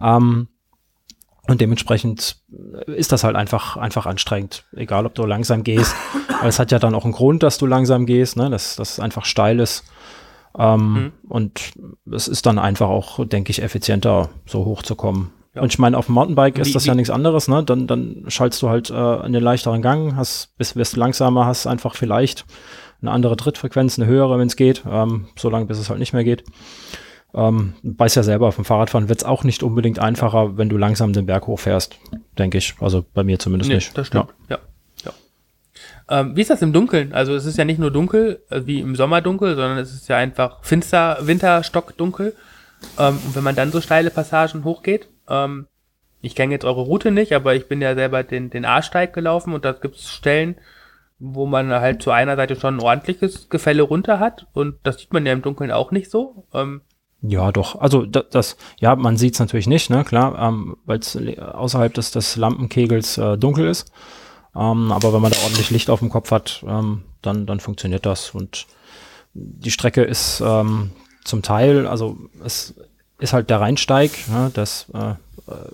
Ähm, 0.00 0.48
und 1.50 1.60
dementsprechend 1.60 2.36
ist 2.86 3.10
das 3.10 3.24
halt 3.24 3.34
einfach, 3.34 3.76
einfach 3.76 4.06
anstrengend. 4.06 4.66
Egal, 4.76 5.04
ob 5.04 5.16
du 5.16 5.26
langsam 5.26 5.64
gehst. 5.64 5.96
Aber 6.38 6.46
es 6.46 6.60
hat 6.60 6.70
ja 6.70 6.78
dann 6.78 6.94
auch 6.94 7.02
einen 7.02 7.12
Grund, 7.12 7.42
dass 7.42 7.58
du 7.58 7.66
langsam 7.66 8.06
gehst, 8.06 8.36
ne? 8.36 8.48
dass 8.50 8.76
das 8.76 9.00
einfach 9.00 9.24
steil 9.24 9.58
ist. 9.58 9.82
Ähm, 10.56 10.92
mhm. 10.92 11.12
Und 11.28 11.72
es 12.08 12.28
ist 12.28 12.46
dann 12.46 12.60
einfach 12.60 12.88
auch, 12.88 13.26
denke 13.26 13.50
ich, 13.50 13.62
effizienter, 13.62 14.28
so 14.46 14.64
hochzukommen. 14.64 15.30
Ja. 15.56 15.62
Und 15.62 15.72
ich 15.72 15.80
meine, 15.80 15.98
auf 15.98 16.06
dem 16.06 16.14
Mountainbike 16.14 16.58
wie, 16.58 16.60
ist 16.60 16.76
das 16.76 16.84
wie, 16.84 16.88
ja 16.88 16.94
nichts 16.94 17.10
anderes, 17.10 17.48
ne? 17.48 17.64
Dann, 17.64 17.88
dann 17.88 18.26
schaltest 18.28 18.62
du 18.62 18.68
halt 18.68 18.90
äh, 18.90 19.26
in 19.26 19.32
den 19.32 19.42
leichteren 19.42 19.82
Gang, 19.82 20.14
hast, 20.14 20.56
bist, 20.56 20.76
wirst 20.76 20.96
langsamer, 20.96 21.46
hast 21.46 21.66
einfach 21.66 21.96
vielleicht 21.96 22.44
eine 23.02 23.10
andere 23.10 23.36
Trittfrequenz, 23.36 23.98
eine 23.98 24.06
höhere, 24.06 24.38
wenn 24.38 24.46
es 24.46 24.54
geht, 24.54 24.84
ähm, 24.88 25.26
so 25.36 25.50
lange 25.50 25.66
bis 25.66 25.80
es 25.80 25.90
halt 25.90 25.98
nicht 25.98 26.12
mehr 26.12 26.22
geht. 26.22 26.44
Ähm, 27.32 27.74
weiß 27.82 28.16
ja 28.16 28.22
selber, 28.22 28.50
vom 28.52 28.64
Fahrradfahren 28.64 29.08
wird 29.08 29.20
es 29.20 29.24
auch 29.24 29.44
nicht 29.44 29.62
unbedingt 29.62 29.98
einfacher, 29.98 30.56
wenn 30.58 30.68
du 30.68 30.76
langsam 30.76 31.12
den 31.12 31.26
Berg 31.26 31.46
hochfährst, 31.46 31.98
denke 32.38 32.58
ich. 32.58 32.74
Also 32.80 33.04
bei 33.14 33.22
mir 33.22 33.38
zumindest 33.38 33.68
nee, 33.68 33.76
nicht. 33.76 33.96
Das 33.96 34.08
stimmt, 34.08 34.30
ja. 34.48 34.58
ja. 35.04 35.12
ja. 36.08 36.20
Ähm, 36.20 36.36
wie 36.36 36.40
ist 36.40 36.50
das 36.50 36.62
im 36.62 36.72
Dunkeln? 36.72 37.12
Also 37.12 37.34
es 37.34 37.44
ist 37.44 37.56
ja 37.56 37.64
nicht 37.64 37.78
nur 37.78 37.92
dunkel, 37.92 38.42
äh, 38.50 38.62
wie 38.64 38.80
im 38.80 38.96
Sommer 38.96 39.20
dunkel, 39.20 39.54
sondern 39.54 39.78
es 39.78 39.92
ist 39.92 40.08
ja 40.08 40.16
einfach 40.16 40.64
finster, 40.64 41.18
Winterstockdunkel. 41.20 42.34
Ähm, 42.98 43.18
und 43.24 43.36
wenn 43.36 43.44
man 43.44 43.54
dann 43.54 43.70
so 43.70 43.80
steile 43.80 44.10
Passagen 44.10 44.64
hochgeht, 44.64 45.08
ähm, 45.28 45.66
ich 46.22 46.34
kenne 46.34 46.52
jetzt 46.52 46.64
eure 46.64 46.82
Route 46.82 47.10
nicht, 47.10 47.32
aber 47.32 47.54
ich 47.54 47.68
bin 47.68 47.80
ja 47.80 47.94
selber 47.94 48.22
den, 48.24 48.50
den 48.50 48.64
A-Steig 48.64 49.12
gelaufen 49.12 49.54
und 49.54 49.64
da 49.64 49.72
gibt 49.72 49.96
es 49.96 50.10
Stellen, 50.10 50.56
wo 51.18 51.46
man 51.46 51.70
halt 51.70 52.02
zu 52.02 52.10
einer 52.10 52.36
Seite 52.36 52.56
schon 52.56 52.76
ein 52.76 52.82
ordentliches 52.82 53.48
Gefälle 53.48 53.82
runter 53.82 54.18
hat 54.18 54.46
und 54.52 54.76
das 54.82 54.98
sieht 54.98 55.12
man 55.12 55.24
ja 55.26 55.32
im 55.32 55.42
Dunkeln 55.42 55.70
auch 55.70 55.92
nicht 55.92 56.10
so. 56.10 56.46
Ähm, 56.52 56.82
ja, 57.22 57.52
doch. 57.52 57.80
Also 57.80 58.06
das, 58.06 58.24
das 58.30 58.56
ja, 58.78 58.96
man 58.96 59.16
sieht 59.16 59.34
es 59.34 59.40
natürlich 59.40 59.66
nicht, 59.66 59.90
ne, 59.90 60.04
klar, 60.04 60.38
ähm, 60.38 60.76
weil 60.86 60.98
es 60.98 61.16
außerhalb 61.16 61.92
des, 61.92 62.10
des 62.10 62.36
Lampenkegels 62.36 63.18
äh, 63.18 63.36
dunkel 63.36 63.66
ist. 63.68 63.90
Ähm, 64.56 64.90
aber 64.90 65.12
wenn 65.12 65.20
man 65.20 65.30
da 65.30 65.38
ordentlich 65.44 65.70
Licht 65.70 65.90
auf 65.90 66.00
dem 66.00 66.08
Kopf 66.08 66.30
hat, 66.30 66.64
ähm, 66.66 67.02
dann, 67.22 67.46
dann 67.46 67.60
funktioniert 67.60 68.06
das. 68.06 68.30
Und 68.30 68.66
die 69.34 69.70
Strecke 69.70 70.02
ist 70.02 70.42
ähm, 70.44 70.92
zum 71.24 71.42
Teil, 71.42 71.86
also 71.86 72.16
es 72.44 72.74
ist 73.18 73.32
halt 73.32 73.50
der 73.50 73.60
Rheinsteig, 73.60 74.10
ne, 74.28 74.50
das 74.54 74.86
äh, 74.94 75.14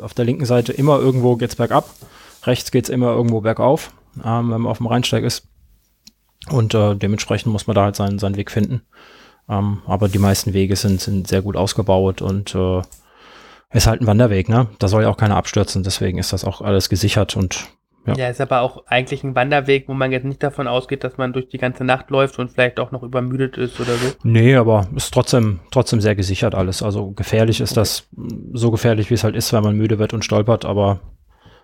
auf 0.00 0.14
der 0.14 0.24
linken 0.24 0.46
Seite 0.46 0.72
immer 0.72 0.98
irgendwo 0.98 1.36
geht's 1.36 1.56
bergab, 1.56 1.88
rechts 2.42 2.70
geht's 2.70 2.88
immer 2.88 3.12
irgendwo 3.12 3.40
bergauf, 3.40 3.92
ähm, 4.16 4.50
wenn 4.50 4.62
man 4.62 4.66
auf 4.66 4.78
dem 4.78 4.86
Rheinsteig 4.86 5.24
ist. 5.24 5.46
Und 6.50 6.74
äh, 6.74 6.96
dementsprechend 6.96 7.52
muss 7.52 7.66
man 7.66 7.74
da 7.74 7.84
halt 7.84 7.96
seinen, 7.96 8.18
seinen 8.18 8.36
Weg 8.36 8.50
finden. 8.50 8.82
Ähm, 9.48 9.82
aber 9.86 10.08
die 10.08 10.18
meisten 10.18 10.52
Wege 10.52 10.76
sind, 10.76 11.00
sind 11.00 11.28
sehr 11.28 11.42
gut 11.42 11.56
ausgebaut 11.56 12.20
und 12.22 12.54
äh, 12.54 12.82
ist 13.72 13.86
halt 13.86 14.00
ein 14.00 14.06
Wanderweg, 14.06 14.48
ne? 14.48 14.68
Da 14.78 14.88
soll 14.88 15.02
ja 15.02 15.08
auch 15.08 15.16
keiner 15.16 15.36
abstürzen, 15.36 15.82
deswegen 15.82 16.18
ist 16.18 16.32
das 16.32 16.44
auch 16.44 16.60
alles 16.60 16.88
gesichert 16.88 17.36
und 17.36 17.68
ja. 18.06 18.14
ja, 18.14 18.28
ist 18.28 18.40
aber 18.40 18.60
auch 18.60 18.86
eigentlich 18.86 19.24
ein 19.24 19.34
Wanderweg, 19.34 19.88
wo 19.88 19.94
man 19.94 20.12
jetzt 20.12 20.24
nicht 20.24 20.42
davon 20.42 20.68
ausgeht, 20.68 21.02
dass 21.02 21.16
man 21.16 21.32
durch 21.32 21.48
die 21.48 21.58
ganze 21.58 21.84
Nacht 21.84 22.10
läuft 22.10 22.38
und 22.38 22.52
vielleicht 22.52 22.78
auch 22.78 22.92
noch 22.92 23.02
übermüdet 23.02 23.56
ist 23.56 23.80
oder 23.80 23.96
so. 23.96 24.12
Nee, 24.22 24.54
aber 24.54 24.86
ist 24.94 25.12
trotzdem, 25.12 25.58
trotzdem 25.72 26.00
sehr 26.00 26.14
gesichert 26.14 26.54
alles. 26.54 26.84
Also 26.84 27.10
gefährlich 27.10 27.60
ist 27.60 27.72
okay. 27.72 27.80
das 27.80 28.08
so 28.52 28.70
gefährlich, 28.70 29.10
wie 29.10 29.14
es 29.14 29.24
halt 29.24 29.34
ist, 29.34 29.52
wenn 29.52 29.64
man 29.64 29.76
müde 29.76 29.98
wird 29.98 30.12
und 30.12 30.24
stolpert, 30.24 30.64
aber 30.64 31.00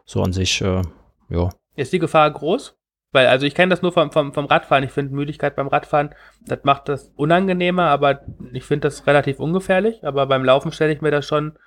so 0.04 0.20
an 0.22 0.32
sich, 0.32 0.60
äh, 0.62 0.82
ja. 1.28 1.50
Ist 1.76 1.92
die 1.92 2.00
Gefahr 2.00 2.28
groß? 2.30 2.76
Weil, 3.12 3.26
also 3.26 3.46
ich 3.46 3.54
kenne 3.54 3.70
das 3.70 3.82
nur 3.82 3.92
vom, 3.92 4.10
vom, 4.10 4.32
vom 4.32 4.46
Radfahren. 4.46 4.84
Ich 4.84 4.90
finde 4.90 5.14
Müdigkeit 5.14 5.54
beim 5.54 5.68
Radfahren, 5.68 6.14
das 6.46 6.60
macht 6.64 6.88
das 6.88 7.12
unangenehmer, 7.14 7.84
aber 7.84 8.22
ich 8.52 8.64
finde 8.64 8.88
das 8.88 9.06
relativ 9.06 9.38
ungefährlich. 9.38 10.04
Aber 10.04 10.26
beim 10.26 10.44
Laufen 10.44 10.72
stelle 10.72 10.92
ich 10.92 11.02
mir 11.02 11.10
das 11.10 11.26
schon, 11.26 11.58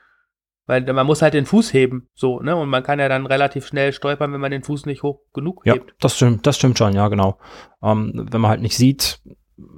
weil 0.65 0.81
man 0.91 1.05
muss 1.05 1.21
halt 1.21 1.35
den 1.35 1.45
Fuß 1.45 1.73
heben, 1.73 2.09
so, 2.15 2.39
ne? 2.39 2.55
Und 2.55 2.69
man 2.69 2.81
kann 2.81 2.99
ja 2.99 3.07
dann 3.07 3.27
relativ 3.27 3.67
schnell 3.67 3.93
stolpern, 3.93 4.33
wenn 4.33 4.41
man 4.41 4.51
den 4.51 4.63
Fuß 4.63 4.87
nicht 4.87 5.03
hoch 5.03 5.19
genug 5.33 5.65
hebt. 5.65 5.89
Ja, 5.89 5.95
das 5.99 6.15
stimmt, 6.15 6.47
das 6.47 6.55
stimmt 6.55 6.79
schon, 6.79 6.93
ja, 6.93 7.07
genau. 7.07 7.37
Ähm, 7.83 8.27
wenn 8.31 8.41
man 8.41 8.49
halt 8.49 8.61
nicht 8.61 8.75
sieht, 8.75 9.21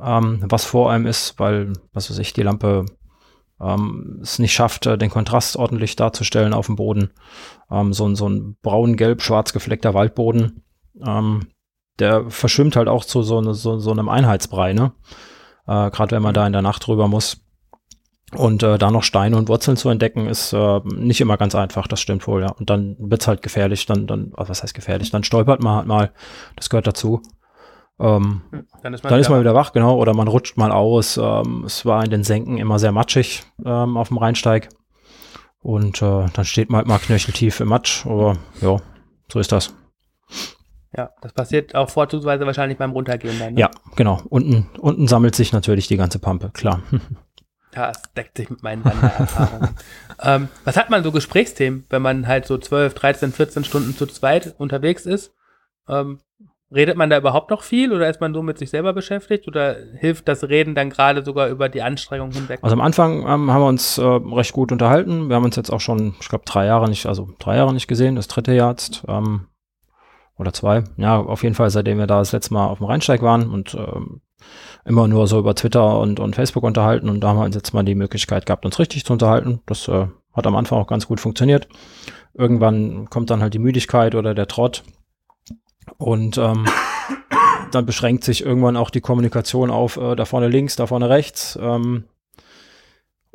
ähm, 0.01 0.43
was 0.47 0.63
vor 0.63 0.89
einem 0.89 1.05
ist, 1.05 1.37
weil, 1.39 1.73
was 1.91 2.09
weiß 2.09 2.19
ich, 2.19 2.31
die 2.31 2.43
Lampe 2.43 2.85
ähm, 3.59 4.19
es 4.21 4.39
nicht 4.39 4.53
schafft, 4.53 4.85
äh, 4.85 4.97
den 4.97 5.09
Kontrast 5.09 5.57
ordentlich 5.57 5.97
darzustellen 5.97 6.53
auf 6.53 6.67
dem 6.67 6.77
Boden. 6.77 7.11
Ähm, 7.69 7.91
so, 7.91 8.13
so 8.15 8.29
ein 8.29 8.55
braun-gelb-schwarz 8.61 9.51
gefleckter 9.51 9.93
Waldboden. 9.93 10.63
Ähm, 11.05 11.47
der 11.99 12.29
verschwimmt 12.29 12.75
halt 12.75 12.87
auch 12.87 13.05
zu 13.05 13.23
so, 13.23 13.37
eine, 13.37 13.53
so, 13.53 13.79
so 13.79 13.91
einem 13.91 14.09
Einheitsbrei, 14.09 14.73
ne? 14.73 14.91
Äh, 15.67 15.91
Gerade 15.91 16.15
wenn 16.15 16.23
man 16.23 16.33
da 16.33 16.45
in 16.45 16.53
der 16.53 16.61
Nacht 16.61 16.87
drüber 16.87 17.07
muss. 17.07 17.41
Und 18.35 18.61
äh, 18.61 18.77
da 18.77 18.91
noch 18.91 19.03
Steine 19.03 19.37
und 19.37 19.47
Wurzeln 19.47 19.77
zu 19.77 19.89
entdecken, 19.89 20.27
ist 20.27 20.51
äh, 20.51 20.81
nicht 20.85 21.21
immer 21.21 21.37
ganz 21.37 21.55
einfach, 21.55 21.87
das 21.87 22.01
stimmt 22.01 22.27
wohl, 22.27 22.41
ja. 22.41 22.51
Und 22.51 22.69
dann 22.69 22.97
wird's 22.99 23.27
halt 23.27 23.41
gefährlich, 23.41 23.85
dann, 23.85 24.05
dann, 24.05 24.33
was 24.35 24.63
heißt 24.63 24.73
gefährlich? 24.73 25.11
Dann 25.11 25.23
stolpert 25.23 25.63
man 25.63 25.77
halt 25.77 25.87
mal, 25.87 26.11
das 26.57 26.69
gehört 26.69 26.87
dazu. 26.87 27.21
Ähm, 27.99 28.41
hm, 28.51 28.67
dann 28.83 28.93
ist 28.93 29.03
man, 29.03 29.11
dann 29.11 29.19
ist 29.19 29.29
man 29.29 29.39
wieder 29.39 29.55
wach, 29.55 29.71
genau, 29.71 29.95
oder 29.97 30.13
man 30.13 30.27
rutscht 30.27 30.57
mal 30.57 30.71
aus. 30.71 31.17
Ähm, 31.17 31.63
es 31.65 31.85
war 31.85 32.03
in 32.03 32.11
den 32.11 32.23
Senken 32.23 32.57
immer 32.57 32.79
sehr 32.79 32.91
matschig 32.91 33.43
ähm, 33.65 33.95
auf 33.95 34.09
dem 34.09 34.17
Rheinsteig. 34.17 34.69
Und 35.61 36.01
äh, 36.01 36.25
dann 36.33 36.45
steht 36.45 36.69
man 36.69 36.79
halt 36.79 36.87
mal 36.87 36.99
knöcheltief 36.99 37.59
im 37.59 37.69
Matsch, 37.69 38.05
aber 38.05 38.37
ja, 38.61 38.77
so 39.31 39.39
ist 39.39 39.51
das. 39.51 39.73
Ja, 40.95 41.11
das 41.21 41.33
passiert 41.33 41.75
auch 41.75 41.89
vorzugsweise 41.89 42.45
wahrscheinlich 42.45 42.77
beim 42.77 42.91
Runtergehen 42.91 43.37
dann. 43.39 43.53
Ne? 43.53 43.61
Ja, 43.61 43.71
genau. 43.95 44.21
Unten, 44.29 44.69
unten 44.79 45.07
sammelt 45.07 45.35
sich 45.35 45.51
natürlich 45.51 45.87
die 45.87 45.97
ganze 45.97 46.19
Pampe, 46.19 46.49
klar. 46.53 46.81
Das 47.71 48.01
deckt 48.15 48.37
sich 48.37 48.49
mit 48.49 48.63
meinen 48.63 48.83
Wandererfahrungen. 48.83 49.75
ähm, 50.23 50.47
was 50.63 50.77
hat 50.77 50.89
man 50.89 51.03
so 51.03 51.11
Gesprächsthemen, 51.11 51.85
wenn 51.89 52.01
man 52.01 52.25
halt 52.25 52.47
so 52.47 52.57
12, 52.57 52.95
13, 52.95 53.31
14 53.31 53.63
Stunden 53.65 53.95
zu 53.95 54.07
zweit 54.07 54.55
unterwegs 54.57 55.05
ist? 55.05 55.35
Ähm, 55.87 56.19
redet 56.73 56.97
man 56.97 57.09
da 57.09 57.17
überhaupt 57.17 57.51
noch 57.51 57.61
viel 57.61 57.93
oder 57.93 58.09
ist 58.09 58.19
man 58.19 58.33
so 58.33 58.41
mit 58.41 58.57
sich 58.57 58.69
selber 58.69 58.93
beschäftigt 58.93 59.47
oder 59.47 59.75
hilft 59.95 60.27
das 60.27 60.43
Reden 60.43 60.75
dann 60.75 60.89
gerade 60.89 61.23
sogar 61.23 61.49
über 61.49 61.69
die 61.69 61.81
Anstrengung 61.81 62.31
hinweg? 62.31 62.59
Also 62.61 62.73
am 62.73 62.81
Anfang 62.81 63.21
ähm, 63.21 63.51
haben 63.51 63.61
wir 63.61 63.67
uns 63.67 63.97
äh, 63.97 64.03
recht 64.03 64.53
gut 64.53 64.71
unterhalten. 64.71 65.29
Wir 65.29 65.35
haben 65.35 65.45
uns 65.45 65.55
jetzt 65.55 65.71
auch 65.71 65.81
schon, 65.81 66.15
ich 66.19 66.29
glaube, 66.29 66.45
drei 66.45 66.65
Jahre 66.65 66.89
nicht, 66.89 67.05
also 67.05 67.29
drei 67.39 67.57
Jahre 67.57 67.73
nicht 67.73 67.87
gesehen, 67.87 68.15
das 68.15 68.27
dritte 68.27 68.53
Jahr 68.53 68.71
jetzt. 68.71 69.03
Ähm, 69.07 69.47
oder 70.37 70.53
zwei. 70.53 70.83
Ja, 70.97 71.19
auf 71.19 71.43
jeden 71.43 71.55
Fall, 71.55 71.69
seitdem 71.69 71.97
wir 71.97 72.07
da 72.07 72.19
das 72.19 72.31
letzte 72.31 72.53
Mal 72.53 72.67
auf 72.67 72.77
dem 72.77 72.87
Rheinsteig 72.87 73.21
waren 73.21 73.49
und 73.49 73.75
ähm, 73.75 74.21
immer 74.85 75.07
nur 75.07 75.27
so 75.27 75.39
über 75.39 75.55
Twitter 75.55 75.99
und, 75.99 76.19
und 76.19 76.35
Facebook 76.35 76.63
unterhalten. 76.63 77.09
Und 77.09 77.21
da 77.21 77.29
haben 77.29 77.37
wir 77.37 77.45
uns 77.45 77.55
jetzt 77.55 77.73
mal 77.73 77.83
die 77.83 77.95
Möglichkeit 77.95 78.45
gehabt, 78.45 78.65
uns 78.65 78.79
richtig 78.79 79.05
zu 79.05 79.13
unterhalten. 79.13 79.61
Das 79.65 79.87
äh, 79.87 80.07
hat 80.33 80.47
am 80.47 80.55
Anfang 80.55 80.79
auch 80.79 80.87
ganz 80.87 81.07
gut 81.07 81.19
funktioniert. 81.19 81.67
Irgendwann 82.33 83.09
kommt 83.09 83.29
dann 83.29 83.41
halt 83.41 83.53
die 83.53 83.59
Müdigkeit 83.59 84.15
oder 84.15 84.33
der 84.33 84.47
Trott. 84.47 84.83
Und 85.97 86.37
ähm, 86.37 86.65
dann 87.71 87.85
beschränkt 87.85 88.23
sich 88.23 88.45
irgendwann 88.45 88.77
auch 88.77 88.89
die 88.89 89.01
Kommunikation 89.01 89.71
auf 89.71 89.97
äh, 89.97 90.15
da 90.15 90.25
vorne 90.25 90.47
links, 90.47 90.75
da 90.75 90.87
vorne 90.87 91.09
rechts. 91.09 91.57
Ähm, 91.61 92.05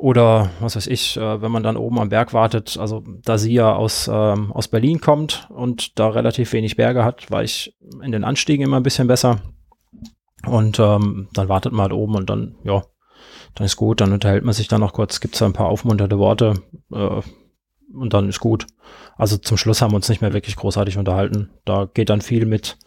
oder 0.03 0.49
was 0.59 0.75
weiß 0.75 0.87
ich, 0.87 1.15
äh, 1.15 1.41
wenn 1.41 1.53
man 1.53 1.63
dann 1.63 1.77
oben 1.77 1.97
am 1.97 2.09
Berg 2.09 2.33
wartet, 2.33 2.77
also 2.77 3.05
da 3.23 3.37
sie 3.37 3.53
ja 3.53 3.73
aus, 3.73 4.09
ähm, 4.11 4.51
aus 4.51 4.67
Berlin 4.67 4.99
kommt 4.99 5.47
und 5.49 5.97
da 5.97 6.09
relativ 6.09 6.51
wenig 6.51 6.75
Berge 6.75 7.05
hat, 7.05 7.31
war 7.31 7.41
ich 7.41 7.73
in 8.03 8.11
den 8.11 8.25
Anstiegen 8.25 8.65
immer 8.65 8.75
ein 8.75 8.83
bisschen 8.83 9.07
besser. 9.07 9.39
Und 10.45 10.77
ähm, 10.77 11.29
dann 11.31 11.47
wartet 11.47 11.71
man 11.71 11.83
halt 11.83 11.93
oben 11.93 12.15
und 12.15 12.29
dann, 12.29 12.57
ja, 12.65 12.83
dann 13.55 13.63
ist 13.63 13.77
gut, 13.77 14.01
dann 14.01 14.11
unterhält 14.11 14.43
man 14.43 14.53
sich 14.53 14.67
dann 14.67 14.81
noch 14.81 14.91
kurz, 14.91 15.21
gibt 15.21 15.35
es 15.35 15.41
ein 15.41 15.53
paar 15.53 15.67
aufmunternde 15.67 16.19
Worte 16.19 16.55
äh, 16.91 17.21
und 17.93 18.13
dann 18.13 18.27
ist 18.27 18.41
gut. 18.41 18.67
Also 19.15 19.37
zum 19.37 19.55
Schluss 19.55 19.81
haben 19.81 19.93
wir 19.93 19.95
uns 19.95 20.09
nicht 20.09 20.19
mehr 20.19 20.33
wirklich 20.33 20.57
großartig 20.57 20.97
unterhalten. 20.97 21.51
Da 21.63 21.85
geht 21.93 22.09
dann 22.09 22.19
viel 22.19 22.45
mit, 22.45 22.77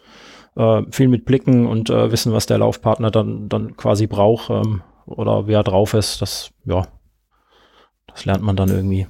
äh, 0.55 0.83
viel 0.91 1.07
mit 1.07 1.25
Blicken 1.25 1.65
und 1.65 1.89
äh, 1.89 2.11
wissen, 2.11 2.31
was 2.31 2.45
der 2.45 2.59
Laufpartner 2.59 3.09
dann, 3.09 3.49
dann 3.49 3.75
quasi 3.75 4.05
braucht 4.05 4.51
ähm, 4.51 4.83
oder 5.07 5.47
wie 5.47 5.53
er 5.53 5.63
drauf 5.63 5.95
ist. 5.95 6.21
Das, 6.21 6.51
ja, 6.63 6.85
das 8.17 8.25
lernt 8.25 8.43
man 8.43 8.55
dann 8.55 8.69
irgendwie. 8.69 9.05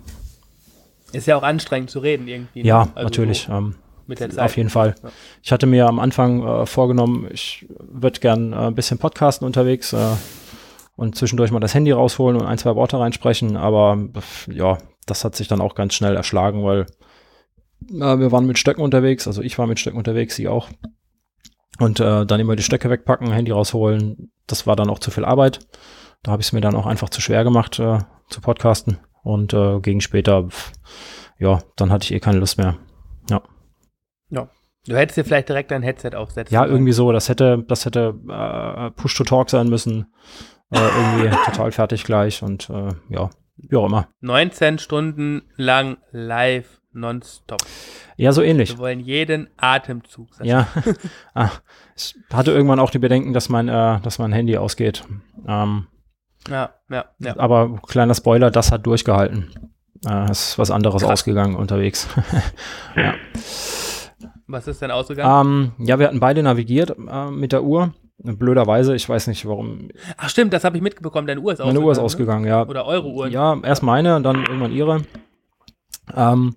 Ist 1.13 1.27
ja 1.27 1.37
auch 1.37 1.43
anstrengend 1.43 1.89
zu 1.89 1.99
reden 1.99 2.27
irgendwie. 2.27 2.61
Ne? 2.61 2.67
Ja, 2.67 2.89
also 2.93 3.03
natürlich. 3.03 3.47
Ähm, 3.49 3.75
mit 4.05 4.19
der 4.19 4.29
Zeit. 4.29 4.43
Auf 4.43 4.57
jeden 4.57 4.69
Fall. 4.69 4.95
Ja. 5.01 5.09
Ich 5.41 5.51
hatte 5.53 5.65
mir 5.65 5.87
am 5.87 5.99
Anfang 5.99 6.45
äh, 6.45 6.65
vorgenommen, 6.65 7.27
ich 7.31 7.65
würde 7.69 8.19
gern 8.19 8.51
äh, 8.51 8.57
ein 8.57 8.75
bisschen 8.75 8.97
podcasten 8.97 9.45
unterwegs 9.45 9.93
äh, 9.93 10.15
und 10.97 11.15
zwischendurch 11.15 11.51
mal 11.51 11.61
das 11.61 11.73
Handy 11.73 11.91
rausholen 11.91 12.39
und 12.39 12.45
ein, 12.45 12.57
zwei 12.57 12.75
Worte 12.75 12.99
reinsprechen, 12.99 13.55
aber 13.55 13.97
ja, 14.47 14.77
das 15.05 15.23
hat 15.23 15.35
sich 15.35 15.47
dann 15.47 15.61
auch 15.61 15.75
ganz 15.75 15.93
schnell 15.93 16.15
erschlagen, 16.15 16.63
weil 16.63 16.81
äh, 17.89 18.19
wir 18.19 18.31
waren 18.31 18.45
mit 18.45 18.57
Stöcken 18.57 18.81
unterwegs, 18.81 19.25
also 19.27 19.41
ich 19.41 19.57
war 19.57 19.67
mit 19.67 19.79
Stöcken 19.79 19.97
unterwegs, 19.97 20.35
sie 20.35 20.49
auch. 20.49 20.69
Und 21.79 21.99
äh, 22.01 22.25
dann 22.25 22.39
immer 22.39 22.55
die 22.57 22.63
Stöcke 22.63 22.89
wegpacken, 22.89 23.31
Handy 23.31 23.51
rausholen, 23.51 24.31
das 24.47 24.67
war 24.67 24.75
dann 24.75 24.89
auch 24.89 24.99
zu 24.99 25.11
viel 25.11 25.23
Arbeit. 25.23 25.59
Da 26.23 26.31
habe 26.31 26.41
ich 26.41 26.47
es 26.47 26.53
mir 26.53 26.61
dann 26.61 26.75
auch 26.75 26.87
einfach 26.87 27.09
zu 27.09 27.21
schwer 27.21 27.43
gemacht 27.43 27.79
äh, 27.79 27.99
zu 28.29 28.41
podcasten. 28.41 28.99
Und 29.23 29.53
äh, 29.53 29.79
gegen 29.79 30.01
später, 30.01 30.47
pf, 30.47 30.71
ja, 31.39 31.59
dann 31.75 31.91
hatte 31.91 32.05
ich 32.05 32.13
eh 32.13 32.19
keine 32.19 32.39
Lust 32.39 32.57
mehr. 32.57 32.77
Ja. 33.29 33.41
Ja. 34.29 34.49
Du 34.85 34.95
hättest 34.95 35.17
dir 35.17 35.25
vielleicht 35.25 35.49
direkt 35.49 35.71
ein 35.73 35.83
Headset 35.83 36.11
aufsetzen 36.15 36.53
Ja, 36.53 36.65
irgendwie 36.65 36.93
so. 36.93 37.11
Das 37.11 37.27
hätte, 37.27 37.63
das 37.67 37.85
hätte 37.85 38.15
äh, 38.29 38.91
Push-to-Talk 38.91 39.49
sein 39.49 39.67
müssen. 39.67 40.13
Äh, 40.71 40.79
irgendwie 40.79 41.35
total 41.45 41.71
fertig 41.71 42.03
gleich 42.03 42.41
und 42.41 42.69
äh, 42.69 42.93
ja, 43.09 43.29
wie 43.57 43.75
auch 43.75 43.85
immer. 43.85 44.07
19 44.21 44.79
Stunden 44.79 45.43
lang 45.55 45.97
live 46.11 46.81
nonstop. 46.93 47.61
Ja, 48.15 48.31
so 48.31 48.41
ähnlich. 48.41 48.71
Wir 48.71 48.79
wollen 48.79 48.99
jeden 48.99 49.49
Atemzug. 49.57 50.33
Sascha. 50.33 50.45
Ja, 50.45 50.67
ah, 51.33 51.49
ich 51.95 52.15
hatte 52.33 52.51
irgendwann 52.51 52.79
auch 52.79 52.89
die 52.89 52.99
Bedenken, 52.99 53.33
dass 53.33 53.49
mein, 53.49 53.67
äh, 53.67 53.99
dass 54.01 54.19
mein 54.19 54.31
Handy 54.31 54.57
ausgeht. 54.57 55.03
Ähm, 55.47 55.87
Ja, 56.49 56.71
ja, 56.89 57.05
ja. 57.19 57.37
Aber 57.37 57.79
kleiner 57.87 58.15
Spoiler, 58.15 58.51
das 58.51 58.71
hat 58.71 58.85
durchgehalten. 58.85 59.49
Äh, 60.07 60.31
ist 60.31 60.57
was 60.57 60.71
anderes 60.71 61.01
Krass. 61.01 61.11
ausgegangen 61.11 61.55
unterwegs. 61.55 62.07
ja. 62.95 63.15
Was 64.47 64.67
ist 64.67 64.81
denn 64.81 64.91
ausgegangen? 64.91 65.73
Ähm, 65.77 65.85
ja, 65.85 65.99
wir 65.99 66.07
hatten 66.07 66.19
beide 66.19 66.41
navigiert 66.43 66.95
äh, 66.97 67.31
mit 67.31 67.51
der 67.51 67.63
Uhr. 67.63 67.93
Blöderweise, 68.19 68.95
ich 68.95 69.07
weiß 69.07 69.27
nicht 69.27 69.45
warum. 69.45 69.89
Ach 70.17 70.29
stimmt, 70.29 70.51
das 70.53 70.63
habe 70.63 70.75
ich 70.77 70.83
mitbekommen. 70.83 71.27
Deine 71.27 71.41
Uhr 71.41 71.53
ist 71.53 71.59
Meine 71.59 71.69
ausgegangen. 71.69 71.85
Uhr 71.85 71.91
ist 71.91 71.97
ne? 71.97 72.03
ausgegangen, 72.03 72.45
ja. 72.45 72.65
Oder 72.65 72.85
eure 72.85 73.07
Uhren. 73.09 73.31
Ja, 73.31 73.57
erst 73.61 73.83
meine, 73.83 74.15
und 74.15 74.23
dann 74.23 74.37
irgendwann 74.43 74.71
ihre. 74.71 75.01
Ähm, 76.15 76.55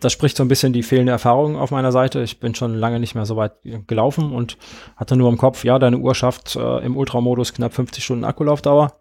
das 0.00 0.12
spricht 0.12 0.36
so 0.36 0.44
ein 0.44 0.48
bisschen 0.48 0.72
die 0.72 0.82
fehlende 0.82 1.12
Erfahrung 1.12 1.56
auf 1.56 1.70
meiner 1.70 1.92
Seite. 1.92 2.22
Ich 2.22 2.40
bin 2.40 2.54
schon 2.54 2.74
lange 2.74 3.00
nicht 3.00 3.14
mehr 3.14 3.26
so 3.26 3.36
weit 3.36 3.52
gelaufen 3.86 4.32
und 4.32 4.56
hatte 4.96 5.16
nur 5.16 5.28
im 5.28 5.38
Kopf, 5.38 5.64
ja, 5.64 5.78
deine 5.78 5.98
Uhr 5.98 6.14
schafft 6.14 6.56
äh, 6.56 6.78
im 6.78 6.96
Ultramodus 6.96 7.52
knapp 7.52 7.74
50 7.74 8.04
Stunden 8.04 8.24
Akkulaufdauer. 8.24 8.94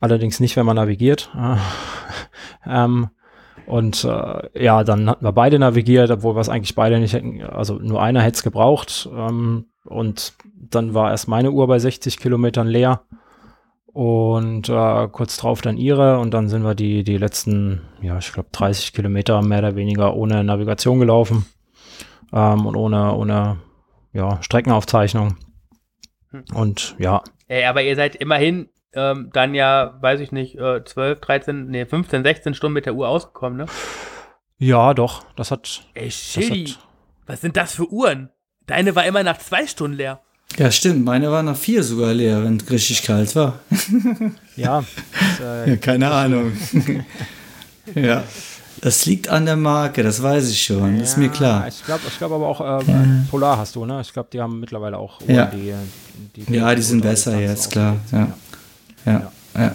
Allerdings 0.00 0.40
nicht, 0.40 0.56
wenn 0.56 0.66
man 0.66 0.76
navigiert. 0.76 1.30
Äh, 1.36 1.56
ähm, 2.66 3.08
und 3.66 4.04
äh, 4.04 4.64
ja, 4.64 4.82
dann 4.84 5.08
hatten 5.08 5.24
wir 5.24 5.32
beide 5.32 5.58
navigiert, 5.58 6.10
obwohl 6.10 6.34
wir 6.34 6.40
es 6.40 6.48
eigentlich 6.48 6.74
beide 6.74 6.98
nicht 6.98 7.12
hätten, 7.12 7.42
also 7.42 7.74
nur 7.74 8.02
einer 8.02 8.22
hätte 8.22 8.36
es 8.36 8.42
gebraucht. 8.42 9.08
Ähm, 9.14 9.66
und 9.84 10.34
dann 10.54 10.94
war 10.94 11.10
erst 11.10 11.28
meine 11.28 11.50
Uhr 11.52 11.66
bei 11.66 11.78
60 11.78 12.18
Kilometern 12.18 12.66
leer 12.66 13.02
und 13.92 14.68
äh, 14.68 15.08
kurz 15.08 15.36
drauf 15.36 15.60
dann 15.62 15.76
ihre 15.76 16.18
und 16.18 16.32
dann 16.32 16.48
sind 16.48 16.62
wir 16.62 16.74
die, 16.74 17.02
die 17.02 17.16
letzten, 17.16 17.82
ja, 18.00 18.18
ich 18.18 18.32
glaube 18.32 18.48
30 18.52 18.92
Kilometer 18.92 19.42
mehr 19.42 19.58
oder 19.58 19.76
weniger 19.76 20.14
ohne 20.14 20.44
Navigation 20.44 21.00
gelaufen 21.00 21.46
ähm, 22.32 22.66
und 22.66 22.76
ohne, 22.76 23.14
ohne 23.14 23.58
ja, 24.12 24.40
Streckenaufzeichnung. 24.42 25.36
Hm. 26.30 26.44
Und 26.54 26.94
ja, 26.98 27.22
Ey, 27.48 27.64
aber 27.64 27.82
ihr 27.82 27.96
seid 27.96 28.14
immerhin 28.14 28.68
ähm, 28.92 29.30
dann 29.32 29.54
ja, 29.54 29.98
weiß 30.00 30.20
ich 30.20 30.32
nicht, 30.32 30.56
äh, 30.56 30.84
12, 30.84 31.20
13, 31.20 31.66
nee, 31.66 31.84
15, 31.84 32.22
16 32.22 32.54
Stunden 32.54 32.74
mit 32.74 32.86
der 32.86 32.94
Uhr 32.94 33.08
ausgekommen, 33.08 33.58
ne? 33.58 33.66
ja, 34.58 34.94
doch, 34.94 35.24
das 35.34 35.50
hat, 35.50 35.84
Ey, 35.94 36.10
hat 36.10 36.78
was 37.26 37.40
sind 37.40 37.56
das 37.56 37.74
für 37.74 37.90
Uhren? 37.90 38.30
Deine 38.66 38.94
war 38.94 39.04
immer 39.04 39.22
nach 39.22 39.38
zwei 39.38 39.66
Stunden 39.66 39.96
leer. 39.96 40.20
Ja, 40.58 40.70
stimmt. 40.70 41.04
Meine 41.04 41.30
war 41.30 41.42
nach 41.42 41.56
vier 41.56 41.82
sogar 41.82 42.12
leer, 42.12 42.42
wenn 42.44 42.56
es 42.56 42.70
richtig 42.70 43.02
kalt 43.02 43.34
war. 43.36 43.60
ja, 44.56 44.82
das, 45.38 45.40
äh, 45.66 45.70
Ja, 45.70 45.76
keine 45.76 46.10
Ahnung. 46.10 46.52
ja. 47.94 48.24
Das 48.82 49.04
liegt 49.04 49.28
an 49.28 49.44
der 49.44 49.56
Marke, 49.56 50.02
das 50.02 50.22
weiß 50.22 50.48
ich 50.48 50.62
schon, 50.62 50.98
das 50.98 51.10
ist 51.10 51.18
mir 51.18 51.26
ja, 51.26 51.32
klar. 51.32 51.68
Ich 51.68 51.84
glaube 51.84 52.00
ich 52.08 52.16
glaub 52.16 52.32
aber 52.32 52.46
auch, 52.46 52.80
äh, 52.80 52.84
Polar 53.30 53.58
hast 53.58 53.76
du, 53.76 53.84
ne? 53.84 54.00
Ich 54.00 54.10
glaube, 54.12 54.30
die 54.32 54.40
haben 54.40 54.58
mittlerweile 54.58 54.96
auch 54.96 55.20
Uhren, 55.20 55.34
Ja. 55.34 55.46
die, 55.46 55.74
die 56.46 56.54
Ja, 56.54 56.74
die 56.74 56.80
sind 56.80 57.02
besser 57.02 57.38
jetzt, 57.38 57.70
klar. 57.70 57.96
Ja. 58.10 58.18
sind, 59.04 59.12
Ja. 59.12 59.32
Ja. 59.62 59.72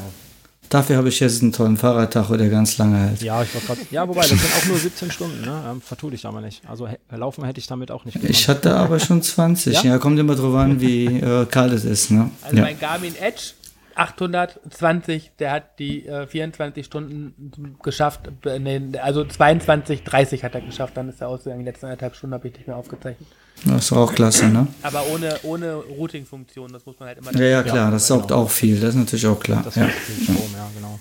Dafür 0.70 0.98
habe 0.98 1.10
ich 1.10 1.20
jetzt 1.20 1.42
einen 1.42 1.52
tollen 1.52 1.78
Fahrradtacho, 1.78 2.38
der 2.38 2.50
ganz 2.50 2.78
lange 2.78 2.98
hält. 2.98 3.22
Ja, 3.22 3.42
ich 3.44 3.52
gerade. 3.52 3.82
Ja, 3.92 4.08
wobei, 4.08 4.22
das 4.22 4.30
sind 4.30 4.42
auch 4.62 4.66
nur 4.68 4.78
17 4.78 5.12
Stunden, 5.12 5.42
ne? 5.42 5.64
Ähm, 5.72 5.82
vertu 5.82 6.10
dich 6.10 6.22
da 6.22 6.32
mal 6.32 6.42
nicht. 6.42 6.62
Also 6.68 6.88
he- 6.88 6.98
laufen 7.16 7.44
hätte 7.46 7.60
ich 7.60 7.68
damit 7.68 7.92
auch 7.92 8.06
nicht 8.06 8.18
Ich 8.24 8.48
hatte 8.50 8.76
aber 8.76 9.00
schon 9.00 9.22
20. 9.22 9.74
Ja? 9.76 9.84
Ja, 9.84 9.98
kommt 10.00 10.20
immer 10.20 10.36
drauf 10.36 10.56
an, 10.56 10.82
wie 10.82 11.06
äh, 11.20 11.46
kalt 11.46 11.74
es 11.74 11.86
ist. 11.86 12.12
Ne? 12.12 12.30
Also 12.42 12.58
ja. 12.58 12.64
mein 12.64 12.80
Garmin 12.80 13.16
Edge 13.16 13.52
820, 13.96 15.32
der 15.40 15.52
hat 15.52 15.80
die 15.80 16.06
äh, 16.08 16.28
24 16.28 16.86
Stunden 16.86 17.78
geschafft, 17.82 18.30
äh, 18.46 18.60
nee, 18.60 18.82
also 19.00 19.24
22, 19.26 20.04
30 20.04 20.44
hat 20.44 20.54
er 20.56 20.62
geschafft, 20.62 20.98
dann 20.98 21.10
ist 21.10 21.22
er 21.22 21.30
ausgegangen. 21.30 21.60
Die 21.62 21.66
letzten 21.66 21.86
anderthalb 21.88 22.16
Stunden 22.16 22.34
habe 22.34 22.48
ich 22.48 22.54
nicht 22.56 22.68
mehr 22.68 22.76
aufgezeichnet. 22.76 23.28
Das 23.64 23.86
ist 23.86 23.94
auch 23.94 24.14
klasse, 24.14 24.48
ne? 24.48 24.68
Aber 24.84 25.04
ohne, 25.14 25.40
ohne 25.44 25.76
Routing-Funktion, 25.76 26.74
das 26.74 26.86
muss 26.86 27.00
man 27.00 27.08
halt 27.08 27.18
immer. 27.20 27.34
Ja, 27.34 27.46
ja, 27.46 27.64
klar, 27.64 27.90
das 27.90 28.08
saugt 28.08 28.32
auch 28.32 28.50
viel, 28.50 28.80
das 28.80 28.90
ist 28.90 28.96
natürlich 28.96 29.28
auch 29.28 29.40
klar. 29.40 29.62
Das 29.64 29.76
Ja. 29.76 29.86
viel 29.88 30.24
Strom, 30.24 30.50
ja, 30.54 30.70
genau. 30.76 31.00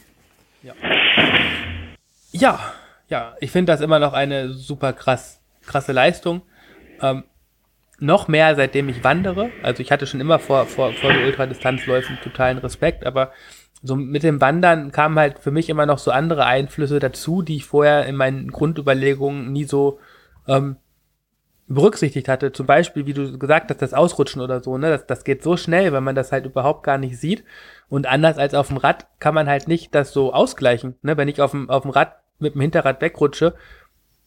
Ja, 2.33 2.59
ja, 3.09 3.35
ich 3.40 3.50
finde 3.50 3.72
das 3.72 3.80
immer 3.80 3.98
noch 3.98 4.12
eine 4.12 4.52
super 4.52 4.92
krass, 4.92 5.40
krasse 5.66 5.92
Leistung. 5.92 6.42
Ähm, 7.00 7.24
noch 8.05 8.29
mehr, 8.29 8.55
seitdem 8.55 8.88
ich 8.88 9.05
wandere. 9.05 9.51
Also 9.62 9.83
ich 9.83 9.90
hatte 9.90 10.07
schon 10.07 10.21
immer 10.21 10.38
vor, 10.38 10.67
vor, 10.67 10.93
vor 10.93 11.12
so 11.12 11.21
Ultradistanzläufen 11.21 12.19
totalen 12.23 12.59
Respekt, 12.59 13.07
aber 13.07 13.33
so 13.83 13.97
mit 13.97 14.23
dem 14.23 14.40
Wandern 14.40 14.93
kamen 14.93 15.19
halt 15.19 15.38
für 15.38 15.51
mich 15.51 15.69
immer 15.69 15.87
noch 15.87 15.99
so 15.99 16.11
andere 16.11 16.47
Einflüsse 16.47 16.99
dazu, 17.01 17.43
die 17.43 17.57
ich 17.57 17.67
vorher 17.67 18.07
in 18.07 18.17
meinen 18.17 18.51
Grundüberlegungen 18.51 19.53
nie 19.53 19.64
so 19.64 19.99
ähm, 20.49 20.77
berücksichtigt 21.67 22.29
hatte. 22.29 22.53
Zum 22.53 22.67
Beispiel, 22.67 23.07
wie 23.07 23.12
du 23.14 23.38
gesagt 23.38 23.71
hast, 23.71 23.83
das 23.83 23.95
Ausrutschen 23.95 24.43
oder 24.43 24.62
so, 24.62 24.79
ne? 24.79 24.90
Das, 24.90 25.07
das 25.07 25.25
geht 25.25 25.43
so 25.43 25.57
schnell, 25.57 25.93
weil 25.93 26.01
man 26.01 26.14
das 26.14 26.33
halt 26.33 26.47
überhaupt 26.47 26.83
gar 26.83 26.99
nicht 26.99 27.19
sieht. 27.19 27.45
Und 27.88 28.07
anders 28.07 28.38
als 28.38 28.55
auf 28.55 28.69
dem 28.69 28.77
Rad 28.77 29.07
kann 29.19 29.35
man 29.35 29.49
halt 29.49 29.69
nicht 29.69 29.95
das 29.95 30.12
so 30.12 30.33
ausgleichen. 30.33 30.97
Ne? 31.03 31.17
Wenn 31.17 31.29
ich 31.29 31.40
auf 31.40 31.53
dem, 31.53 31.71
auf 31.71 31.83
dem 31.83 31.90
Rad 31.90 32.17
mit 32.38 32.55
dem 32.55 32.61
Hinterrad 32.61 33.01
wegrutsche, 33.01 33.55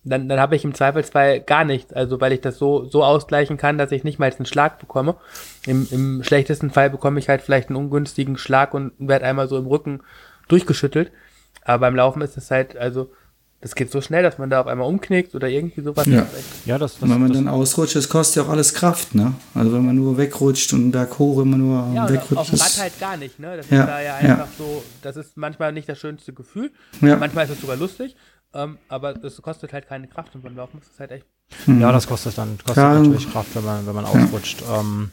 dann, 0.10 0.28
dann 0.30 0.40
habe 0.40 0.56
ich 0.56 0.64
im 0.64 0.74
Zweifelsfall 0.74 1.42
gar 1.42 1.64
nichts. 1.64 1.94
Also 1.94 2.20
weil 2.22 2.32
ich 2.34 2.42
das 2.42 2.58
so, 2.58 2.86
so 2.86 3.04
ausgleichen 3.04 3.58
kann, 3.58 3.78
dass 3.78 3.92
ich 3.92 4.04
nicht 4.04 4.20
mal 4.20 4.32
einen 4.32 4.46
Schlag 4.46 4.80
bekomme. 4.80 5.16
Im, 5.66 5.88
Im 5.92 6.24
schlechtesten 6.24 6.72
Fall 6.72 6.90
bekomme 6.90 7.20
ich 7.20 7.30
halt 7.30 7.42
vielleicht 7.42 7.70
einen 7.70 7.78
ungünstigen 7.78 8.38
Schlag 8.38 8.74
und 8.74 8.92
werde 9.00 9.26
einmal 9.26 9.48
so 9.48 9.58
im 9.58 9.68
Rücken 9.68 10.02
durchgeschüttelt. 10.48 11.12
Aber 11.64 11.80
beim 11.80 11.96
Laufen 11.96 12.22
ist 12.22 12.38
es 12.38 12.50
halt, 12.52 12.78
also, 12.78 13.12
das 13.60 13.74
geht 13.74 13.92
so 13.92 14.02
schnell, 14.02 14.22
dass 14.24 14.38
man 14.38 14.50
da 14.52 14.62
auf 14.62 14.68
einmal 14.68 14.88
umknickt 14.88 15.34
oder 15.34 15.50
irgendwie 15.50 15.82
sowas. 15.82 16.06
Ja. 16.06 16.22
Das 16.22 16.32
Ja, 16.66 16.78
das, 16.78 16.94
das, 16.94 17.02
Und 17.02 17.10
wenn 17.10 17.20
man 17.20 17.30
das, 17.30 17.38
dann 17.40 17.48
ausrutscht, 17.48 17.96
das 17.96 18.08
kostet 18.08 18.36
ja 18.38 18.44
auch 18.44 18.50
alles 18.50 18.74
Kraft, 18.74 19.16
ne? 19.16 19.34
Also 19.56 19.74
wenn 19.74 19.84
man 19.86 19.96
nur 19.96 20.16
wegrutscht 20.18 20.72
und 20.74 20.92
berghoch 20.92 21.42
immer 21.42 21.58
nur 21.58 21.78
Ja, 21.80 21.84
und 21.84 21.98
auf 21.98 22.12
wegrutscht. 22.12 22.54
dem 22.54 22.60
Rad 22.60 22.78
halt 22.80 23.00
gar 23.00 23.18
nicht, 23.18 23.40
ne? 23.40 23.58
Das 23.58 23.70
Ja, 23.70 23.82
ist 23.82 23.88
da 23.88 24.00
ja 24.00 24.06
ja. 24.06 24.16
einfach 24.36 24.48
so, 24.58 24.84
das 25.02 25.18
ist 25.18 25.36
manchmal 25.38 25.74
nicht 25.74 25.90
das 25.90 25.98
schönste 25.98 26.34
Gefühl. 26.34 26.72
Ja. 27.02 27.18
Manchmal 27.18 27.46
ist 27.46 27.52
es 27.52 27.62
sogar 27.62 27.76
lustig, 27.78 28.16
ähm, 28.54 28.78
aber 28.90 29.24
es 29.24 29.42
kostet 29.42 29.74
halt 29.74 29.88
keine 29.88 30.08
Kraft 30.08 30.36
und 30.36 30.44
beim 30.44 30.56
Laufen 30.56 30.80
ist 30.80 30.92
es 30.94 31.00
halt 31.00 31.12
echt. 31.12 31.26
ja, 31.68 31.92
das 31.92 32.08
kostet 32.08 32.38
dann 32.38 32.58
kostet 32.58 32.78
Ja. 32.78 32.94
natürlich 33.00 33.32
Kraft, 33.32 33.56
wenn 33.56 33.64
man, 33.66 33.86
wenn 33.88 33.96
man 33.96 34.06
ausrutscht. 34.06 34.64
Ähm, 34.74 35.12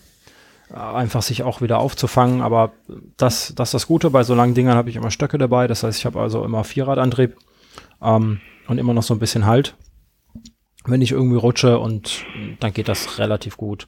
äh, 0.71 0.75
einfach 0.77 1.23
sich 1.23 1.43
auch 1.43 1.61
wieder 1.61 1.79
aufzufangen, 1.79 2.41
aber 2.41 2.73
das, 3.17 3.53
das 3.55 3.69
ist 3.69 3.75
das 3.75 3.87
Gute. 3.87 4.11
Bei 4.11 4.23
so 4.25 4.35
langen 4.35 4.55
Dingern 4.55 4.77
habe 4.77 4.89
ich 4.91 4.97
immer 4.97 5.11
Stöcke 5.11 5.39
dabei. 5.39 5.67
Das 5.69 5.83
heißt, 5.83 5.99
ich 5.99 6.07
habe 6.07 6.21
also 6.21 6.45
immer 6.45 6.65
Vierradantrieb 6.65 7.37
ähm, 8.03 8.41
und 8.67 8.79
immer 8.79 8.95
noch 8.95 9.03
so 9.03 9.15
ein 9.15 9.19
bisschen 9.21 9.47
Halt, 9.47 9.77
wenn 10.87 11.03
ich 11.03 11.13
irgendwie 11.13 11.37
rutsche 11.37 11.79
und 11.79 12.25
dann 12.61 12.73
geht 12.73 12.89
das 12.89 13.19
relativ 13.19 13.57
gut. 13.57 13.87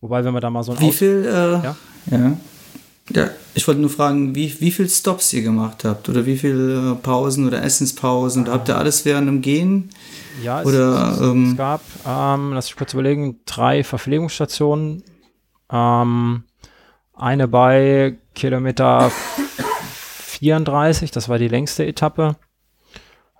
Wobei, 0.00 0.24
wenn 0.24 0.32
man 0.32 0.40
da 0.42 0.50
mal 0.50 0.62
so 0.62 0.72
ein 0.72 0.80
Wie 0.80 0.88
Aus- 0.88 0.96
viel, 0.96 1.24
äh, 1.26 1.64
Ja? 1.64 1.76
ja. 2.10 2.36
Ja, 3.10 3.30
ich 3.54 3.68
wollte 3.68 3.82
nur 3.82 3.90
fragen, 3.90 4.34
wie, 4.34 4.60
wie 4.60 4.70
viel 4.70 4.88
Stops 4.88 5.32
ihr 5.34 5.42
gemacht 5.42 5.84
habt 5.84 6.08
oder 6.08 6.24
wie 6.24 6.38
viel 6.38 6.94
äh, 6.94 7.02
Pausen 7.02 7.46
oder 7.46 7.62
Essenspausen. 7.62 8.48
Habt 8.48 8.68
ihr 8.68 8.78
alles 8.78 9.04
während 9.04 9.28
dem 9.28 9.42
Gehen? 9.42 9.90
Ja, 10.42 10.60
es, 10.60 10.66
Oder, 10.66 11.12
es, 11.12 11.20
ähm, 11.20 11.50
es 11.50 11.56
gab, 11.56 11.82
ähm, 12.06 12.52
lass 12.54 12.66
ich 12.68 12.76
kurz 12.76 12.94
überlegen, 12.94 13.40
drei 13.44 13.84
Verpflegungsstationen. 13.84 15.02
Ähm, 15.70 16.44
eine 17.14 17.46
bei 17.46 18.16
Kilometer 18.34 19.12
34, 20.24 21.10
das 21.10 21.28
war 21.28 21.38
die 21.38 21.48
längste 21.48 21.86
Etappe. 21.86 22.36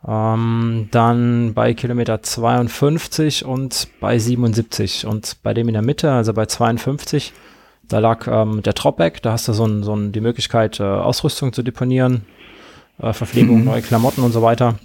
Ähm, 0.06 0.88
dann 0.90 1.54
bei 1.54 1.72
Kilometer 1.72 2.22
52 2.22 3.44
und 3.44 3.88
bei 4.00 4.18
77. 4.18 5.06
Und 5.06 5.38
bei 5.42 5.54
dem 5.54 5.68
in 5.68 5.74
der 5.74 5.82
Mitte, 5.82 6.12
also 6.12 6.34
bei 6.34 6.46
52, 6.46 7.32
da 7.88 7.98
lag 7.98 8.26
ähm, 8.26 8.62
der 8.62 8.72
Dropback. 8.72 9.22
Da 9.22 9.32
hast 9.32 9.48
du 9.48 9.52
so, 9.52 9.66
ein, 9.66 9.82
so 9.82 9.94
ein, 9.94 10.12
die 10.12 10.20
Möglichkeit, 10.20 10.80
äh, 10.80 10.84
Ausrüstung 10.84 11.52
zu 11.52 11.62
deponieren, 11.62 12.24
äh, 12.98 13.12
Verpflegung, 13.12 13.64
neue 13.64 13.82
Klamotten 13.82 14.22
und 14.22 14.32
so 14.32 14.42
weiter. 14.42 14.78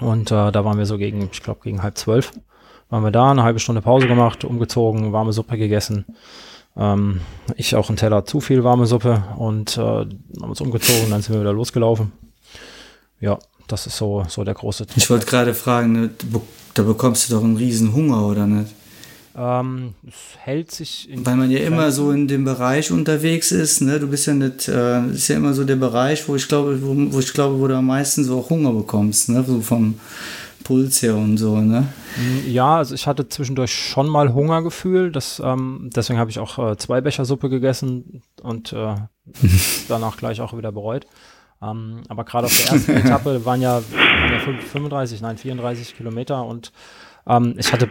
Und 0.00 0.30
äh, 0.30 0.50
da 0.50 0.64
waren 0.64 0.78
wir 0.78 0.86
so 0.86 0.98
gegen, 0.98 1.28
ich 1.30 1.42
glaube, 1.42 1.60
gegen 1.62 1.82
halb 1.82 1.98
zwölf. 1.98 2.32
Waren 2.88 3.04
wir 3.04 3.10
da, 3.10 3.30
eine 3.30 3.42
halbe 3.42 3.60
Stunde 3.60 3.82
Pause 3.82 4.08
gemacht, 4.08 4.44
umgezogen, 4.44 5.12
warme 5.12 5.32
Suppe 5.32 5.56
gegessen. 5.56 6.06
Ähm, 6.76 7.20
ich 7.56 7.76
auch 7.76 7.88
einen 7.88 7.96
Teller 7.96 8.24
zu 8.24 8.40
viel 8.40 8.64
warme 8.64 8.86
Suppe 8.86 9.22
und 9.36 9.76
äh, 9.76 9.80
haben 9.80 10.10
uns 10.38 10.60
umgezogen, 10.60 11.10
dann 11.10 11.22
sind 11.22 11.34
wir 11.34 11.40
wieder 11.40 11.52
losgelaufen. 11.52 12.12
Ja, 13.20 13.38
das 13.68 13.86
ist 13.86 13.96
so, 13.96 14.24
so 14.28 14.44
der 14.44 14.54
große 14.54 14.86
Ich 14.96 15.10
wollte 15.10 15.26
gerade 15.26 15.54
fragen, 15.54 15.92
ne, 15.92 16.10
da 16.74 16.82
bekommst 16.82 17.28
du 17.28 17.34
doch 17.34 17.44
einen 17.44 17.56
riesen 17.56 17.92
Hunger, 17.92 18.26
oder 18.26 18.46
nicht? 18.46 18.72
Ähm, 19.36 19.94
es 20.06 20.36
hält 20.38 20.72
sich 20.72 21.08
in 21.08 21.24
Weil 21.24 21.36
man 21.36 21.50
ja 21.50 21.60
immer 21.60 21.92
so 21.92 22.10
in 22.10 22.26
dem 22.26 22.44
Bereich 22.44 22.90
unterwegs 22.90 23.52
ist, 23.52 23.80
ne? 23.80 24.00
Du 24.00 24.08
bist 24.08 24.26
ja 24.26 24.34
nicht, 24.34 24.68
äh, 24.68 25.06
ist 25.06 25.28
ja 25.28 25.36
immer 25.36 25.54
so 25.54 25.64
der 25.64 25.76
Bereich, 25.76 26.28
wo 26.28 26.34
ich 26.34 26.48
glaube, 26.48 26.80
wo, 26.82 26.94
wo 27.12 27.18
ich 27.20 27.32
glaube, 27.32 27.60
wo 27.60 27.68
du 27.68 27.76
am 27.76 27.86
meisten 27.86 28.24
so 28.24 28.40
auch 28.40 28.50
Hunger 28.50 28.72
bekommst, 28.72 29.28
ne? 29.28 29.44
So 29.46 29.60
vom 29.60 30.00
Puls 30.64 31.00
her 31.02 31.16
und 31.16 31.36
so, 31.36 31.60
ne? 31.60 31.86
Ja, 32.46 32.78
also 32.78 32.94
ich 32.94 33.06
hatte 33.06 33.28
zwischendurch 33.28 33.72
schon 33.72 34.08
mal 34.08 34.32
Hungergefühl. 34.32 35.12
Das, 35.12 35.40
ähm, 35.44 35.90
deswegen 35.94 36.18
habe 36.18 36.30
ich 36.30 36.38
auch 36.38 36.58
äh, 36.72 36.76
zwei 36.76 37.00
Becher 37.00 37.24
Suppe 37.24 37.48
gegessen 37.48 38.22
und 38.42 38.72
äh, 38.72 38.94
danach 39.88 40.16
gleich 40.16 40.40
auch 40.40 40.56
wieder 40.56 40.72
bereut. 40.72 41.06
Ähm, 41.62 42.02
aber 42.08 42.24
gerade 42.24 42.46
auf 42.46 42.56
der 42.56 42.72
ersten 42.72 42.92
Etappe 42.96 43.44
waren 43.44 43.60
ja, 43.60 43.76
waren 43.76 44.32
ja 44.32 44.38
35, 44.38 45.20
nein 45.20 45.38
34 45.38 45.96
Kilometer 45.96 46.44
und 46.44 46.72
ähm, 47.26 47.54
ich 47.58 47.72
hatte 47.72 47.90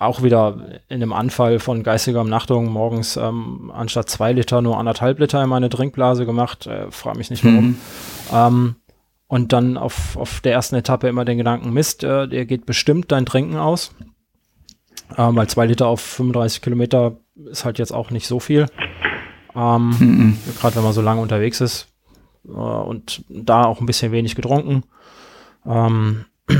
auch 0.00 0.22
wieder 0.22 0.80
in 0.88 1.02
einem 1.02 1.12
Anfall 1.12 1.58
von 1.58 1.82
geistiger 1.82 2.22
Umnachtung 2.22 2.72
morgens 2.72 3.16
ähm, 3.16 3.70
anstatt 3.72 4.08
zwei 4.08 4.32
Liter 4.32 4.62
nur 4.62 4.78
anderthalb 4.78 5.18
Liter 5.18 5.42
in 5.42 5.50
meine 5.50 5.68
Trinkblase 5.68 6.24
gemacht. 6.24 6.66
Äh, 6.66 6.90
frag 6.90 7.16
mich 7.16 7.30
nicht 7.30 7.44
warum. 7.44 7.66
Mhm. 7.66 7.76
Ähm, 8.32 8.74
und 9.28 9.52
dann 9.52 9.76
auf, 9.76 10.16
auf 10.16 10.40
der 10.40 10.54
ersten 10.54 10.74
Etappe 10.76 11.06
immer 11.06 11.24
den 11.26 11.38
Gedanken, 11.38 11.72
Mist, 11.72 12.02
äh, 12.02 12.26
der 12.26 12.46
geht 12.46 12.64
bestimmt 12.64 13.12
dein 13.12 13.26
Trinken 13.26 13.56
aus. 13.56 13.94
Ähm, 15.16 15.36
weil 15.36 15.48
zwei 15.48 15.66
Liter 15.66 15.86
auf 15.86 16.00
35 16.00 16.62
Kilometer 16.62 17.16
ist 17.50 17.66
halt 17.66 17.78
jetzt 17.78 17.92
auch 17.92 18.10
nicht 18.10 18.26
so 18.26 18.40
viel. 18.40 18.66
Ähm, 19.54 19.94
Mhm. 19.98 20.38
Gerade 20.58 20.76
wenn 20.76 20.84
man 20.84 20.92
so 20.94 21.02
lange 21.02 21.20
unterwegs 21.20 21.60
ist. 21.60 21.88
Äh, 22.48 22.52
und 22.52 23.22
da 23.28 23.64
auch 23.64 23.80
ein 23.80 23.86
bisschen 23.86 24.12
wenig 24.12 24.34
getrunken. 24.34 24.84
Ähm, 25.66 26.24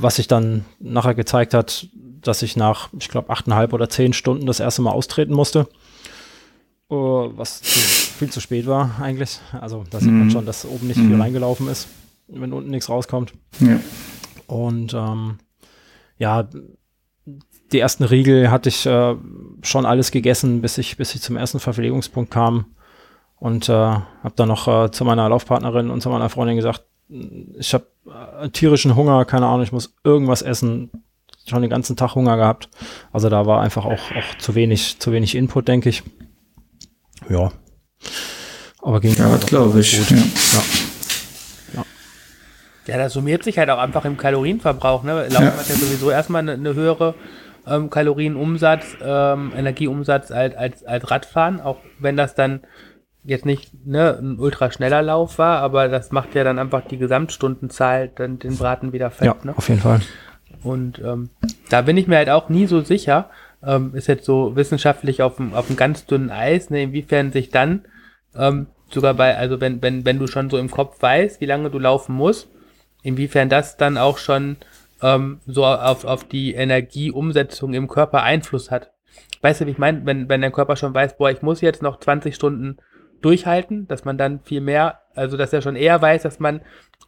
was 0.00 0.16
sich 0.16 0.26
dann 0.26 0.64
nachher 0.80 1.14
gezeigt 1.14 1.54
hat, 1.54 1.86
dass 2.22 2.42
ich 2.42 2.56
nach, 2.56 2.88
ich 2.98 3.08
glaube, 3.08 3.30
achteinhalb 3.30 3.72
oder 3.72 3.88
zehn 3.88 4.12
Stunden 4.12 4.46
das 4.46 4.60
erste 4.60 4.82
Mal 4.82 4.90
austreten 4.92 5.34
musste. 5.34 5.66
Äh, 6.90 6.94
was 6.94 7.62
zu, 7.62 7.78
viel 7.78 8.30
zu 8.30 8.40
spät 8.40 8.66
war 8.66 8.96
eigentlich. 9.00 9.40
Also 9.60 9.84
da 9.90 10.00
sieht 10.00 10.12
man 10.12 10.26
Mhm. 10.26 10.30
schon, 10.30 10.46
dass 10.46 10.64
oben 10.64 10.86
nicht 10.86 10.98
viel 11.00 11.14
Mhm. 11.14 11.20
reingelaufen 11.20 11.68
ist, 11.68 11.88
wenn 12.28 12.52
unten 12.52 12.70
nichts 12.70 12.88
rauskommt. 12.88 13.32
Ja. 13.60 13.78
Und 14.46 14.94
ähm, 14.94 15.38
ja, 16.18 16.48
die 17.72 17.78
ersten 17.78 18.04
Riegel 18.04 18.50
hatte 18.50 18.68
ich 18.68 18.84
äh, 18.86 19.14
schon 19.62 19.86
alles 19.86 20.10
gegessen, 20.10 20.60
bis 20.60 20.76
ich, 20.78 20.96
bis 20.96 21.14
ich 21.14 21.22
zum 21.22 21.36
ersten 21.36 21.58
Verpflegungspunkt 21.60 22.30
kam. 22.30 22.66
Und 23.36 23.68
äh, 23.68 23.72
habe 23.72 24.34
dann 24.36 24.48
noch 24.48 24.68
äh, 24.68 24.90
zu 24.90 25.04
meiner 25.04 25.28
Laufpartnerin 25.28 25.90
und 25.90 26.00
zu 26.02 26.10
meiner 26.10 26.28
Freundin 26.28 26.56
gesagt, 26.56 26.84
ich 27.08 27.74
habe 27.74 27.86
äh, 28.40 28.48
tierischen 28.50 28.94
Hunger, 28.94 29.24
keine 29.24 29.46
Ahnung, 29.46 29.62
ich 29.62 29.72
muss 29.72 29.94
irgendwas 30.04 30.42
essen. 30.42 30.90
Schon 31.46 31.62
den 31.62 31.70
ganzen 31.70 31.96
Tag 31.96 32.14
Hunger 32.14 32.36
gehabt. 32.36 32.68
Also 33.12 33.28
da 33.28 33.46
war 33.46 33.60
einfach 33.60 33.84
auch, 33.84 33.92
auch 34.12 34.38
zu 34.38 34.54
wenig, 34.54 34.98
zu 35.00 35.12
wenig 35.12 35.34
Input, 35.34 35.66
denke 35.68 35.88
ich. 35.88 36.02
Ja. 37.28 37.50
Aber 38.80 39.00
ging 39.00 39.14
Ja, 39.14 39.36
glaube 39.46 39.80
ich. 39.80 39.98
gut. 40.08 40.18
Ja. 41.74 41.84
Ja, 42.86 42.98
das 42.98 43.12
summiert 43.12 43.44
sich 43.44 43.58
halt 43.58 43.70
auch 43.70 43.78
einfach 43.78 44.04
im 44.04 44.16
Kalorienverbrauch. 44.16 45.04
Ne? 45.04 45.28
Laufen 45.28 45.44
Ja. 45.44 45.56
hat 45.56 45.68
ja 45.68 45.74
sowieso 45.76 46.10
erstmal 46.10 46.40
eine, 46.42 46.52
eine 46.52 46.74
höhere 46.74 47.14
ähm, 47.66 47.90
Kalorienumsatz, 47.90 48.96
ähm, 49.02 49.52
Energieumsatz 49.56 50.32
als, 50.32 50.56
als, 50.56 50.84
als 50.84 51.10
Radfahren, 51.10 51.60
auch 51.60 51.78
wenn 52.00 52.16
das 52.16 52.34
dann 52.34 52.62
jetzt 53.24 53.46
nicht 53.46 53.72
ne, 53.86 54.18
ein 54.20 54.38
ultra 54.40 54.72
schneller 54.72 55.00
Lauf 55.00 55.38
war, 55.38 55.60
aber 55.60 55.86
das 55.88 56.10
macht 56.10 56.34
ja 56.34 56.42
dann 56.42 56.58
einfach 56.58 56.82
die 56.88 56.98
Gesamtstundenzahl 56.98 58.08
dann 58.08 58.40
den 58.40 58.56
Braten 58.56 58.92
wieder 58.92 59.12
fett. 59.12 59.26
Ja, 59.26 59.36
ne? 59.44 59.54
auf 59.56 59.68
jeden 59.68 59.80
Fall. 59.80 60.00
Und 60.62 61.00
ähm, 61.00 61.30
da 61.70 61.82
bin 61.82 61.96
ich 61.96 62.06
mir 62.06 62.16
halt 62.16 62.30
auch 62.30 62.48
nie 62.48 62.66
so 62.66 62.80
sicher, 62.82 63.30
ähm, 63.64 63.94
ist 63.94 64.06
jetzt 64.06 64.24
so 64.24 64.56
wissenschaftlich 64.56 65.22
auf 65.22 65.36
dem, 65.36 65.54
auf 65.54 65.66
dem 65.66 65.76
ganz 65.76 66.06
dünnen 66.06 66.30
Eis, 66.30 66.70
ne, 66.70 66.82
inwiefern 66.82 67.32
sich 67.32 67.50
dann 67.50 67.84
ähm, 68.36 68.66
sogar 68.90 69.14
bei, 69.14 69.36
also 69.36 69.60
wenn, 69.60 69.82
wenn, 69.82 70.04
wenn 70.04 70.18
du 70.18 70.26
schon 70.26 70.50
so 70.50 70.58
im 70.58 70.70
Kopf 70.70 71.00
weißt, 71.00 71.40
wie 71.40 71.46
lange 71.46 71.70
du 71.70 71.78
laufen 71.78 72.14
musst, 72.14 72.48
inwiefern 73.02 73.48
das 73.48 73.76
dann 73.76 73.98
auch 73.98 74.18
schon 74.18 74.56
ähm, 75.02 75.40
so 75.46 75.64
auf, 75.66 76.04
auf 76.04 76.24
die 76.24 76.54
Energieumsetzung 76.54 77.74
im 77.74 77.88
Körper 77.88 78.22
Einfluss 78.22 78.70
hat. 78.70 78.90
Weißt 79.40 79.60
du, 79.60 79.66
wie 79.66 79.72
ich 79.72 79.78
meine, 79.78 80.06
wenn, 80.06 80.28
wenn 80.28 80.40
dein 80.40 80.52
Körper 80.52 80.76
schon 80.76 80.94
weiß, 80.94 81.16
boah, 81.16 81.30
ich 81.30 81.42
muss 81.42 81.60
jetzt 81.60 81.82
noch 81.82 81.98
20 81.98 82.34
Stunden 82.34 82.78
durchhalten, 83.20 83.88
dass 83.88 84.04
man 84.04 84.18
dann 84.18 84.40
viel 84.40 84.60
mehr, 84.60 85.00
also 85.14 85.36
dass 85.36 85.52
er 85.52 85.62
schon 85.62 85.76
eher 85.76 86.00
weiß, 86.00 86.22
dass 86.22 86.38
man 86.38 86.60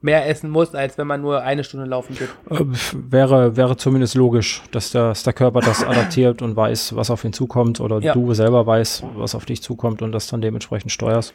mehr 0.04 0.28
essen 0.28 0.50
muss, 0.50 0.74
als 0.74 0.98
wenn 0.98 1.06
man 1.06 1.22
nur 1.22 1.40
eine 1.40 1.64
Stunde 1.64 1.86
laufen 1.86 2.14
geht. 2.14 2.28
Äh, 2.50 2.64
wäre, 3.10 3.56
wäre 3.56 3.76
zumindest 3.78 4.14
logisch, 4.14 4.62
dass 4.70 4.90
der, 4.92 5.08
dass 5.08 5.22
der 5.22 5.32
Körper 5.32 5.60
das 5.60 5.82
adaptiert 5.82 6.42
und 6.42 6.54
weiß, 6.56 6.94
was 6.94 7.10
auf 7.10 7.24
ihn 7.24 7.32
zukommt 7.32 7.80
oder 7.80 8.00
Ja. 8.00 8.12
du 8.12 8.34
selber 8.34 8.66
weißt, 8.66 9.02
was 9.16 9.34
auf 9.34 9.46
dich 9.46 9.62
zukommt 9.62 10.02
und 10.02 10.12
das 10.12 10.26
dann 10.26 10.42
dementsprechend 10.42 10.92
steuerst. 10.92 11.32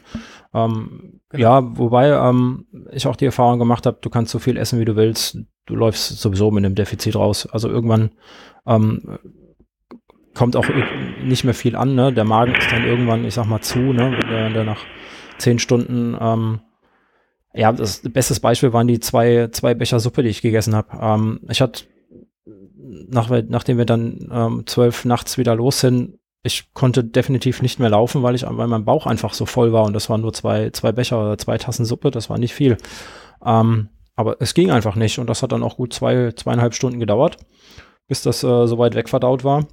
Ähm, 0.53 1.19
Genau. 1.31 1.43
Ja, 1.43 1.77
wobei 1.77 2.09
ähm, 2.09 2.65
ich 2.91 3.05
auch 3.05 3.15
die 3.15 3.25
Erfahrung 3.25 3.59
gemacht 3.59 3.85
habe, 3.85 3.99
du 4.01 4.09
kannst 4.09 4.31
so 4.31 4.39
viel 4.39 4.57
essen, 4.57 4.79
wie 4.79 4.85
du 4.85 4.95
willst. 4.95 5.37
Du 5.67 5.75
läufst 5.75 6.19
sowieso 6.19 6.49
mit 6.49 6.65
einem 6.65 6.73
Defizit 6.73 7.15
raus. 7.15 7.47
Also 7.51 7.69
irgendwann 7.69 8.09
ähm, 8.65 9.19
kommt 10.33 10.55
auch 10.55 10.65
nicht 11.23 11.43
mehr 11.43 11.53
viel 11.53 11.75
an. 11.75 11.93
Ne? 11.93 12.11
Der 12.11 12.23
Magen 12.23 12.55
ist 12.55 12.71
dann 12.71 12.83
irgendwann, 12.83 13.25
ich 13.25 13.35
sag 13.35 13.45
mal, 13.45 13.61
zu, 13.61 13.77
ne? 13.77 14.17
wenn 14.27 14.53
der 14.55 14.63
nach 14.63 14.79
zehn 15.37 15.59
Stunden 15.59 16.17
ähm, 16.19 16.61
ja, 17.53 17.71
das 17.71 18.01
bestes 18.03 18.39
Beispiel 18.39 18.73
waren 18.73 18.87
die 18.87 18.99
zwei, 18.99 19.49
zwei 19.51 19.73
Becher 19.73 19.99
Suppe, 19.99 20.23
die 20.23 20.29
ich 20.29 20.41
gegessen 20.41 20.75
habe. 20.75 20.97
Ähm, 21.01 21.39
ich 21.49 21.61
hatte, 21.61 21.85
nach, 22.85 23.29
nachdem 23.47 23.77
wir 23.77 23.85
dann 23.85 24.29
ähm, 24.31 24.63
zwölf 24.65 25.05
nachts 25.05 25.37
wieder 25.37 25.55
los 25.55 25.79
sind, 25.79 26.19
ich 26.43 26.73
konnte 26.73 27.03
definitiv 27.03 27.61
nicht 27.61 27.79
mehr 27.79 27.89
laufen, 27.89 28.23
weil 28.23 28.35
ich, 28.35 28.43
weil 28.47 28.67
mein 28.67 28.85
Bauch 28.85 29.05
einfach 29.05 29.33
so 29.33 29.45
voll 29.45 29.73
war 29.73 29.83
und 29.83 29.93
das 29.93 30.09
waren 30.09 30.21
nur 30.21 30.31
zwei, 30.31 30.69
zwei 30.69 30.91
Becher 30.91 31.19
oder 31.19 31.37
zwei 31.37 31.57
Tassen 31.57 31.85
Suppe, 31.85 32.11
das 32.11 32.29
war 32.29 32.37
nicht 32.37 32.53
viel. 32.53 32.77
Ähm, 33.43 33.89
aber 34.15 34.37
es 34.39 34.53
ging 34.53 34.71
einfach 34.71 34.95
nicht 34.95 35.19
und 35.19 35.27
das 35.27 35.43
hat 35.43 35.51
dann 35.51 35.63
auch 35.63 35.77
gut 35.77 35.93
zwei, 35.93 36.31
zweieinhalb 36.31 36.75
Stunden 36.75 36.99
gedauert, 36.99 37.37
bis 38.07 38.21
das 38.21 38.43
äh, 38.43 38.67
so 38.67 38.77
weit 38.77 38.95
wegverdaut 38.95 39.43
war 39.43 39.65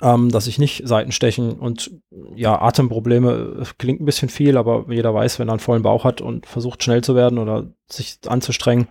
ähm, 0.00 0.30
dass 0.30 0.46
ich 0.46 0.58
nicht 0.58 0.86
Seitenstechen 0.86 1.52
und 1.52 1.90
ja, 2.34 2.60
Atemprobleme 2.60 3.60
äh, 3.60 3.64
klingt 3.78 4.00
ein 4.00 4.04
bisschen 4.04 4.28
viel, 4.28 4.56
aber 4.56 4.86
jeder 4.88 5.12
weiß, 5.14 5.38
wenn 5.38 5.48
er 5.48 5.52
einen 5.52 5.60
vollen 5.60 5.82
Bauch 5.82 6.04
hat 6.04 6.20
und 6.20 6.46
versucht 6.46 6.82
schnell 6.82 7.02
zu 7.02 7.14
werden 7.14 7.38
oder 7.38 7.66
sich 7.88 8.18
anzustrengen, 8.26 8.88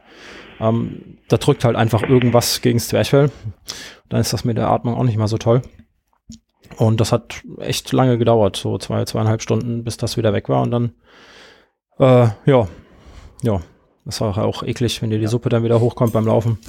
ähm, 0.59 1.17
da 1.27 1.37
drückt 1.37 1.63
halt 1.63 1.75
einfach 1.75 2.03
irgendwas 2.03 2.61
gegen 2.61 2.79
das 2.79 2.89
Zwerchfell. 2.89 3.31
Dann 4.09 4.21
ist 4.21 4.33
das 4.33 4.43
mit 4.43 4.57
der 4.57 4.69
Atmung 4.69 4.95
auch 4.95 5.03
nicht 5.03 5.17
mal 5.17 5.27
so 5.27 5.37
toll. 5.37 5.61
Und 6.77 7.01
das 7.01 7.11
hat 7.11 7.41
echt 7.59 7.91
lange 7.91 8.17
gedauert, 8.17 8.55
so 8.55 8.77
zwei, 8.77 9.05
zweieinhalb 9.05 9.41
Stunden, 9.41 9.83
bis 9.83 9.97
das 9.97 10.17
wieder 10.17 10.33
weg 10.33 10.49
war 10.49 10.61
und 10.61 10.71
dann, 10.71 10.91
äh, 11.97 12.29
ja, 12.45 12.67
ja, 13.41 13.61
das 14.05 14.21
war 14.21 14.37
auch 14.37 14.63
eklig, 14.63 15.01
wenn 15.01 15.09
dir 15.09 15.19
die 15.19 15.27
Suppe 15.27 15.49
dann 15.49 15.63
wieder 15.63 15.79
hochkommt 15.79 16.13
beim 16.13 16.27
Laufen. 16.27 16.57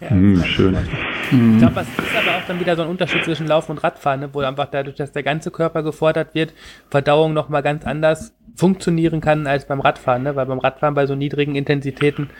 Ja. 0.00 0.10
Hm, 0.10 0.44
schön. 0.44 0.76
Ich 1.24 1.58
glaube, 1.58 1.74
das 1.74 1.88
ist 1.88 2.16
aber 2.16 2.37
dann 2.48 2.60
wieder 2.60 2.76
so 2.76 2.82
ein 2.82 2.88
Unterschied 2.88 3.24
zwischen 3.24 3.46
Laufen 3.46 3.72
und 3.72 3.84
Radfahren, 3.84 4.20
ne? 4.20 4.30
wo 4.32 4.40
einfach 4.40 4.66
dadurch, 4.70 4.96
dass 4.96 5.12
der 5.12 5.22
ganze 5.22 5.50
Körper 5.50 5.82
gefordert 5.82 6.34
wird, 6.34 6.52
Verdauung 6.90 7.32
nochmal 7.32 7.62
ganz 7.62 7.84
anders 7.86 8.32
funktionieren 8.56 9.20
kann 9.20 9.46
als 9.46 9.66
beim 9.66 9.80
Radfahren, 9.80 10.22
ne? 10.22 10.36
weil 10.36 10.46
beim 10.46 10.58
Radfahren 10.58 10.94
bei 10.94 11.06
so 11.06 11.14
niedrigen 11.14 11.54
Intensitäten, 11.54 12.30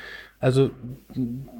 also 0.41 0.71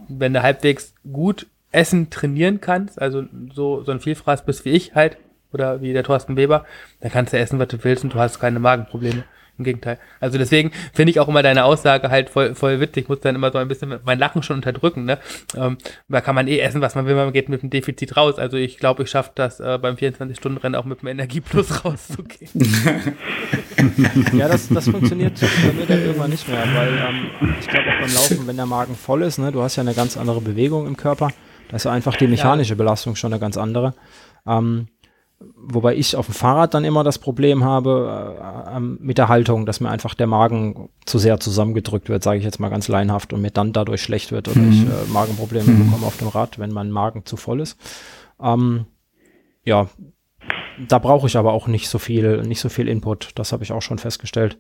wenn 0.09 0.33
du 0.33 0.43
halbwegs 0.43 0.95
gut 1.13 1.47
Essen 1.71 2.11
trainieren 2.11 2.61
kannst, 2.61 3.01
also 3.01 3.25
so, 3.53 3.83
so 3.83 3.93
ein 3.93 4.01
Vielfraß 4.01 4.45
bist 4.45 4.65
wie 4.65 4.71
ich 4.71 4.95
halt, 4.95 5.19
oder 5.53 5.81
wie 5.81 5.93
der 5.93 6.05
Thorsten 6.05 6.37
Weber, 6.37 6.65
dann 7.01 7.11
kannst 7.11 7.33
du 7.33 7.39
essen, 7.39 7.59
was 7.59 7.69
du 7.69 7.83
willst 7.83 8.05
und 8.05 8.15
du 8.15 8.19
hast 8.19 8.39
keine 8.39 8.59
Magenprobleme. 8.59 9.25
Im 9.59 9.65
Gegenteil. 9.65 9.99
Also 10.21 10.39
deswegen 10.39 10.71
finde 10.93 11.11
ich 11.11 11.21
auch 11.21 11.27
immer 11.27 11.43
deine 11.43 11.65
Aussage 11.65 12.11
halt 12.11 12.31
voll, 12.31 12.55
voll 12.55 12.79
witzig. 12.81 13.05
Ich 13.05 13.09
muss 13.09 13.21
dann 13.21 13.35
immer 13.35 13.51
so 13.51 13.59
ein 13.59 13.67
bisschen 13.67 13.99
mein 14.05 14.19
Lachen 14.19 14.43
schon 14.45 14.57
unterdrücken. 14.57 15.05
Ne? 15.05 15.19
Ähm, 15.57 15.79
da 16.09 16.21
kann 16.21 16.37
man 16.37 16.47
eh 16.47 16.59
essen, 16.61 16.81
was 16.81 16.95
man 16.95 17.07
will, 17.07 17.17
man 17.17 17.33
geht 17.33 17.49
mit 17.49 17.63
dem 17.63 17.71
Defizit 17.71 18.17
raus. 18.17 18.39
Also 18.39 18.57
ich 18.57 18.79
glaube, 18.79 19.03
ich 19.03 19.11
schaffe 19.11 19.33
das 19.35 19.59
äh, 19.59 19.79
beim 19.83 19.97
24-Stunden-Rennen 19.97 20.77
auch 20.77 20.85
mit 20.85 21.03
dem 21.03 21.09
Energieplus 21.09 21.85
rauszugehen. 21.85 22.49
Ja, 24.33 24.49
das, 24.49 24.69
das 24.69 24.89
funktioniert 24.89 25.41
bei 25.41 25.73
mir 25.73 25.87
dann 25.87 26.03
irgendwann 26.03 26.31
nicht 26.31 26.49
mehr, 26.49 26.65
weil 26.75 26.89
ähm, 26.89 27.55
ich 27.61 27.67
glaube 27.67 27.89
auch 27.89 28.01
beim 28.01 28.15
Laufen, 28.15 28.47
wenn 28.47 28.57
der 28.57 28.67
Magen 28.67 28.95
voll 28.95 29.23
ist, 29.23 29.39
ne, 29.39 29.53
du 29.53 29.63
hast 29.63 29.77
ja 29.77 29.83
eine 29.83 29.95
ganz 29.95 30.17
andere 30.17 30.41
Bewegung 30.41 30.87
im 30.87 30.97
Körper, 30.97 31.31
da 31.69 31.77
ist 31.77 31.85
ja 31.85 31.93
einfach 31.93 32.17
die 32.17 32.27
mechanische 32.27 32.77
Belastung 32.77 33.17
schon 33.17 33.33
eine 33.33 33.41
ganz 33.41 33.57
andere. 33.57 33.95
Ähm, 34.47 34.89
wobei 35.41 35.95
ich 35.95 36.17
auf 36.17 36.27
dem 36.27 36.35
Fahrrad 36.35 36.75
dann 36.75 36.85
immer 36.85 37.05
das 37.05 37.19
Problem 37.19 37.65
habe 37.65 38.39
äh, 38.41 38.77
ähm, 38.77 38.99
mit 39.01 39.19
der 39.19 39.29
Haltung, 39.29 39.67
dass 39.67 39.81
mir 39.81 39.91
einfach 39.91 40.15
der 40.15 40.27
Magen 40.27 40.89
zu 41.07 41.19
sehr 41.19 41.39
zusammengedrückt 41.39 42.09
wird, 42.09 42.23
sage 42.23 42.39
ich 42.39 42.45
jetzt 42.45 42.59
mal 42.59 42.71
ganz 42.71 42.89
laienhaft, 42.89 43.33
und 43.33 43.41
mir 43.41 43.51
dann 43.51 43.73
dadurch 43.73 44.03
schlecht 44.03 44.33
wird 44.33 44.49
oder 44.49 44.61
ich 44.61 44.83
äh, 44.83 45.13
Magenprobleme 45.13 45.73
bekomme 45.85 46.07
auf 46.07 46.17
dem 46.17 46.29
Rad, 46.29 46.59
wenn 46.59 46.73
mein 46.73 46.91
Magen 46.91 47.25
zu 47.25 47.37
voll 47.37 47.61
ist. 47.61 47.79
Ähm, 48.41 48.87
ja, 49.65 49.89
da 50.89 50.99
brauche 50.99 51.27
ich 51.27 51.37
aber 51.37 51.53
auch 51.53 51.67
nicht 51.67 51.89
so 51.89 51.99
viel, 51.99 52.43
nicht 52.43 52.61
so 52.61 52.69
viel 52.69 52.89
Input. 52.89 53.31
Das 53.35 53.53
habe 53.53 53.65
ich 53.65 53.73
auch 53.73 53.83
schon 53.83 53.99
festgestellt. 53.99 54.59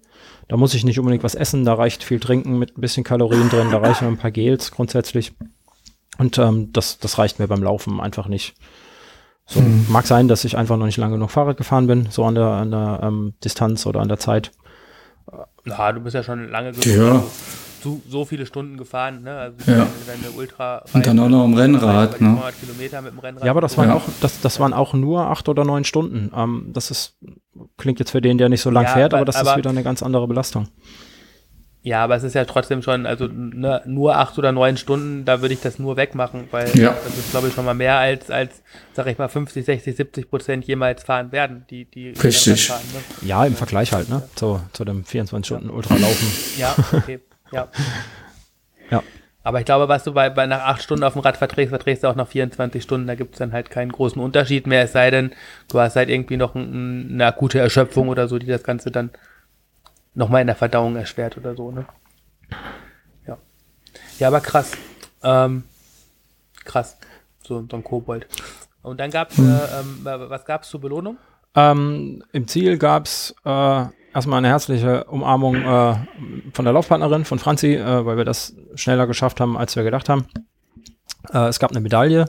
Da 0.48 0.56
muss 0.56 0.74
ich 0.74 0.84
nicht 0.84 0.98
unbedingt 0.98 1.24
was 1.24 1.34
essen, 1.34 1.64
da 1.64 1.74
reicht 1.74 2.04
viel 2.04 2.20
trinken 2.20 2.58
mit 2.58 2.76
ein 2.76 2.80
bisschen 2.80 3.04
Kalorien 3.04 3.48
drin, 3.48 3.70
da 3.70 3.78
reichen 3.78 4.06
ein 4.06 4.18
paar 4.18 4.30
Gels 4.30 4.70
grundsätzlich. 4.70 5.32
Und 6.18 6.38
ähm, 6.38 6.72
das, 6.72 6.98
das 6.98 7.18
reicht 7.18 7.38
mir 7.38 7.48
beim 7.48 7.62
Laufen 7.62 8.00
einfach 8.00 8.28
nicht. 8.28 8.54
So, 9.50 9.60
mhm. 9.62 9.86
Mag 9.88 10.06
sein, 10.06 10.28
dass 10.28 10.44
ich 10.44 10.58
einfach 10.58 10.76
noch 10.76 10.84
nicht 10.84 10.98
lange 10.98 11.14
genug 11.14 11.30
Fahrrad 11.30 11.56
gefahren 11.56 11.86
bin, 11.86 12.08
so 12.10 12.24
an 12.24 12.34
der, 12.34 12.48
an 12.48 12.70
der 12.70 13.00
ähm, 13.02 13.32
Distanz 13.42 13.86
oder 13.86 14.00
an 14.00 14.08
der 14.08 14.18
Zeit. 14.18 14.52
Ja, 15.64 15.90
du 15.90 16.00
bist 16.00 16.14
ja 16.14 16.22
schon 16.22 16.50
lange 16.50 16.72
genug. 16.72 16.84
Ja. 16.84 17.22
So, 17.82 18.02
so 18.06 18.24
viele 18.26 18.44
Stunden 18.44 18.76
gefahren, 18.76 19.22
ne? 19.22 19.38
Also 19.38 19.56
ja. 19.70 19.86
deine 20.06 20.30
Ultra 20.36 20.84
Und 20.92 21.06
dann 21.06 21.18
auch 21.18 21.28
noch 21.28 21.46
im 21.46 21.54
Rennrad, 21.54 22.20
ne? 22.20 22.38
Kilometer 22.60 23.00
mit 23.00 23.12
dem 23.12 23.20
Rennrad. 23.20 23.44
Ja, 23.44 23.52
aber 23.52 23.62
das 23.62 23.78
waren 23.78 23.88
ja. 23.88 23.94
auch, 23.94 24.02
das, 24.20 24.40
das 24.40 24.60
waren 24.60 24.74
auch 24.74 24.92
nur 24.92 25.22
acht 25.28 25.48
oder 25.48 25.64
neun 25.64 25.84
Stunden. 25.84 26.30
Ähm, 26.36 26.70
das 26.72 26.90
ist, 26.90 27.16
klingt 27.78 28.00
jetzt 28.00 28.10
für 28.10 28.20
den, 28.20 28.36
der 28.36 28.50
nicht 28.50 28.60
so 28.60 28.70
lang 28.70 28.84
ja, 28.84 28.90
fährt, 28.90 29.14
aber, 29.14 29.20
aber 29.20 29.26
das 29.26 29.36
aber, 29.36 29.52
ist 29.52 29.56
wieder 29.56 29.70
eine 29.70 29.82
ganz 29.82 30.02
andere 30.02 30.26
Belastung. 30.26 30.68
Ja, 31.88 32.04
aber 32.04 32.16
es 32.16 32.22
ist 32.22 32.34
ja 32.34 32.44
trotzdem 32.44 32.82
schon, 32.82 33.06
also 33.06 33.28
ne, 33.28 33.80
nur 33.86 34.16
acht 34.16 34.36
oder 34.36 34.52
neun 34.52 34.76
Stunden, 34.76 35.24
da 35.24 35.40
würde 35.40 35.54
ich 35.54 35.62
das 35.62 35.78
nur 35.78 35.96
wegmachen, 35.96 36.46
weil 36.50 36.68
ja. 36.78 36.94
das 37.02 37.16
ist, 37.16 37.30
glaube 37.30 37.48
ich, 37.48 37.54
schon 37.54 37.64
mal 37.64 37.72
mehr 37.72 37.96
als, 37.96 38.30
als, 38.30 38.60
sag 38.92 39.06
ich 39.06 39.16
mal, 39.16 39.28
50, 39.28 39.64
60, 39.64 39.96
70 39.96 40.28
Prozent 40.28 40.66
jemals 40.66 41.02
fahren 41.02 41.32
werden, 41.32 41.64
die, 41.70 41.86
die 41.86 42.10
Richtig. 42.10 42.66
Fahren, 42.68 42.82
ne? 42.92 43.26
Ja, 43.26 43.46
im 43.46 43.56
Vergleich 43.56 43.94
halt, 43.94 44.10
ne? 44.10 44.22
Zu, 44.34 44.60
zu 44.74 44.84
dem 44.84 45.06
24 45.06 45.46
Stunden 45.46 45.70
ja. 45.70 45.74
Ultralaufen. 45.74 46.28
Ja, 46.58 46.76
okay. 46.92 47.20
Ja. 47.52 47.68
ja. 48.90 49.02
Aber 49.42 49.60
ich 49.60 49.64
glaube, 49.64 49.88
was 49.88 50.04
du 50.04 50.12
bei, 50.12 50.28
bei 50.28 50.46
nach 50.46 50.64
acht 50.64 50.82
Stunden 50.82 51.04
auf 51.04 51.14
dem 51.14 51.22
Rad 51.22 51.38
verträgst, 51.38 51.70
verträgst 51.70 52.04
du 52.04 52.08
auch 52.08 52.16
nach 52.16 52.28
24 52.28 52.82
Stunden, 52.82 53.06
da 53.06 53.14
gibt 53.14 53.32
es 53.32 53.38
dann 53.38 53.52
halt 53.52 53.70
keinen 53.70 53.92
großen 53.92 54.20
Unterschied 54.20 54.66
mehr, 54.66 54.82
es 54.82 54.92
sei 54.92 55.10
denn, 55.10 55.32
du 55.72 55.80
hast 55.80 55.96
halt 55.96 56.10
irgendwie 56.10 56.36
noch 56.36 56.54
ein, 56.54 57.12
eine 57.12 57.24
akute 57.24 57.60
Erschöpfung 57.60 58.08
oder 58.08 58.28
so, 58.28 58.38
die 58.38 58.46
das 58.46 58.62
Ganze 58.62 58.90
dann 58.90 59.08
nochmal 60.18 60.40
in 60.40 60.48
der 60.48 60.56
Verdauung 60.56 60.96
erschwert 60.96 61.36
oder 61.38 61.54
so, 61.54 61.70
ne? 61.70 61.86
Ja. 63.26 63.38
Ja, 64.18 64.28
aber 64.28 64.40
krass. 64.40 64.72
Ähm, 65.22 65.64
krass. 66.64 66.98
So, 67.46 67.64
so 67.70 67.76
ein 67.76 67.84
Kobold. 67.84 68.26
Und 68.82 68.98
dann 69.00 69.10
gab 69.10 69.30
es, 69.30 69.38
hm. 69.38 69.48
äh, 69.48 69.80
ähm, 69.80 70.28
was 70.28 70.44
gab 70.44 70.62
es 70.64 70.68
zur 70.68 70.80
Belohnung? 70.80 71.18
Ähm, 71.54 72.22
Im 72.32 72.48
Ziel 72.48 72.78
gab 72.78 73.06
es 73.06 73.34
äh, 73.44 73.84
erstmal 74.12 74.38
eine 74.38 74.48
herzliche 74.48 75.04
Umarmung 75.04 75.56
äh, 75.56 75.94
von 76.52 76.64
der 76.64 76.74
Laufpartnerin, 76.74 77.24
von 77.24 77.38
Franzi, 77.38 77.74
äh, 77.74 78.04
weil 78.04 78.16
wir 78.16 78.24
das 78.24 78.54
schneller 78.74 79.06
geschafft 79.06 79.40
haben, 79.40 79.56
als 79.56 79.76
wir 79.76 79.84
gedacht 79.84 80.08
haben. 80.08 80.26
Äh, 81.32 81.48
es 81.48 81.58
gab 81.58 81.70
eine 81.70 81.80
Medaille. 81.80 82.26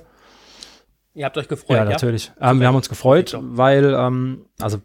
Ihr 1.15 1.25
habt 1.25 1.37
euch 1.37 1.47
gefreut, 1.47 1.77
ja? 1.77 1.85
natürlich. 1.85 2.31
Ja? 2.39 2.51
Ähm, 2.51 2.59
wir 2.59 2.67
haben 2.67 2.75
uns 2.75 2.87
gefreut, 2.87 3.35
weil, 3.39 3.93
ähm, 3.93 4.45
also 4.61 4.79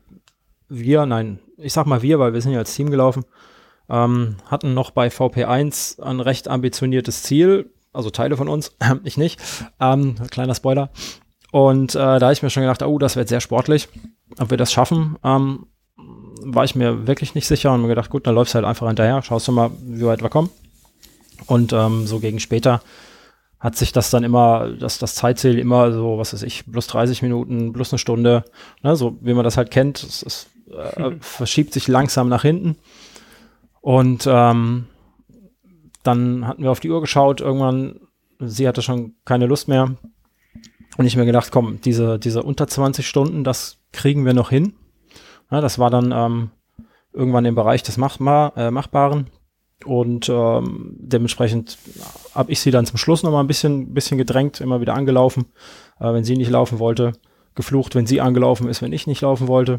wir, 0.69 1.07
nein, 1.07 1.39
ich 1.57 1.73
sag 1.73 1.87
mal 1.87 2.03
wir, 2.03 2.19
weil 2.19 2.33
wir 2.33 2.41
sind 2.41 2.53
ja 2.53 2.59
als 2.59 2.75
Team 2.75 2.91
gelaufen, 2.91 3.25
ähm, 3.89 4.37
hatten 4.47 4.75
noch 4.75 4.91
bei 4.91 5.09
VP1 5.09 6.01
ein 6.01 6.21
recht 6.21 6.49
ambitioniertes 6.49 7.23
Ziel, 7.23 7.71
also 7.93 8.11
Teile 8.11 8.37
von 8.37 8.49
uns, 8.49 8.77
ich 9.05 9.17
nicht, 9.17 9.41
ähm, 9.81 10.17
kleiner 10.31 10.55
Spoiler. 10.55 10.91
Und 11.53 11.95
äh, 11.95 11.99
da 11.99 12.21
habe 12.21 12.33
ich 12.33 12.43
mir 12.43 12.51
schon 12.51 12.65
gedacht, 12.65 12.83
oh, 12.83 12.99
das 12.99 13.17
wird 13.17 13.29
sehr 13.29 13.41
sportlich, 13.41 13.89
ob 14.39 14.51
wir 14.51 14.57
das 14.57 14.73
schaffen. 14.73 15.17
Ähm, 15.23 15.67
war 15.97 16.65
ich 16.65 16.75
mir 16.75 17.07
wirklich 17.07 17.35
nicht 17.35 17.47
sicher 17.47 17.73
und 17.73 17.83
mir 17.83 17.89
gedacht, 17.89 18.11
gut, 18.11 18.27
dann 18.27 18.35
läufst 18.35 18.55
du 18.55 18.57
halt 18.57 18.67
einfach 18.67 18.87
hinterher, 18.87 19.23
schaust 19.23 19.47
du 19.49 19.53
mal, 19.53 19.71
wie 19.81 20.05
weit 20.05 20.23
wir 20.23 20.31
kommen. 20.31 20.51
Und 21.47 21.73
ähm, 21.73 22.07
so 22.07 22.19
gegen 22.21 22.41
später 22.41 22.81
hat 23.61 23.77
sich 23.77 23.93
das 23.93 24.11
dann 24.11 24.25
immer, 24.25 24.71
das, 24.79 24.99
das 24.99 25.15
Zeitziel 25.15 25.59
immer 25.59 25.93
so, 25.93 26.19
was 26.19 26.35
weiß 26.35 26.43
ich, 26.43 26.71
plus 26.71 26.87
30 26.87 27.23
Minuten, 27.23 27.73
plus 27.73 27.93
eine 27.93 27.99
Stunde, 27.99 28.45
ne, 28.83 28.95
so 28.97 29.17
wie 29.23 29.33
man 29.33 29.45
das 29.45 29.57
halt 29.57 29.71
kennt, 29.71 30.03
es, 30.03 30.23
es 30.23 30.47
äh, 30.71 31.13
verschiebt 31.21 31.73
sich 31.73 31.89
langsam 31.89 32.29
nach 32.29 32.43
hinten. 32.43 32.77
Und 33.81 34.27
ähm, 34.27 34.87
dann 36.03 36.47
hatten 36.47 36.63
wir 36.63 36.71
auf 36.71 36.81
die 36.81 36.91
Uhr 36.91 37.01
geschaut, 37.01 37.41
irgendwann, 37.41 38.01
sie 38.39 38.69
hatte 38.69 38.83
schon 38.83 39.15
keine 39.25 39.47
Lust 39.47 39.69
mehr. 39.69 39.95
Und 40.97 41.07
ich 41.07 41.17
mir 41.17 41.27
gedacht, 41.27 41.51
komm, 41.51 41.81
diese, 41.81 42.19
diese 42.19 42.43
unter 42.43 42.69
20 42.69 43.07
Stunden, 43.07 43.43
das 43.43 43.79
kriegen 43.93 44.25
wir 44.25 44.33
noch 44.33 44.51
hin. 44.51 44.75
Ja, 45.51 45.61
das 45.61 45.79
war 45.79 45.91
dann 45.91 46.13
ähm, 46.13 46.51
irgendwann 47.13 47.45
im 47.45 47.55
Bereich 47.55 47.83
des 47.83 47.97
Machbar, 47.97 48.57
äh, 48.57 48.71
Machbaren. 48.71 49.29
Und 49.85 50.29
ähm, 50.29 50.97
dementsprechend 50.99 51.79
habe 52.35 52.53
ich 52.53 52.61
sie 52.61 52.71
dann 52.71 52.87
zum 52.87 52.97
Schluss 52.97 53.23
noch 53.23 53.33
mal 53.33 53.41
ein 53.41 53.47
bisschen, 53.47 53.93
bisschen 53.93 54.19
gedrängt, 54.19 54.61
immer 54.61 54.81
wieder 54.81 54.95
angelaufen, 54.95 55.47
äh, 56.01 56.13
wenn 56.13 56.25
sie 56.25 56.37
nicht 56.37 56.51
laufen 56.51 56.79
wollte, 56.79 57.13
geflucht, 57.55 57.95
wenn 57.95 58.07
sie 58.07 58.21
angelaufen 58.21 58.69
ist, 58.69 58.83
wenn 58.83 58.93
ich 58.93 59.07
nicht 59.07 59.21
laufen 59.21 59.49
wollte. 59.49 59.79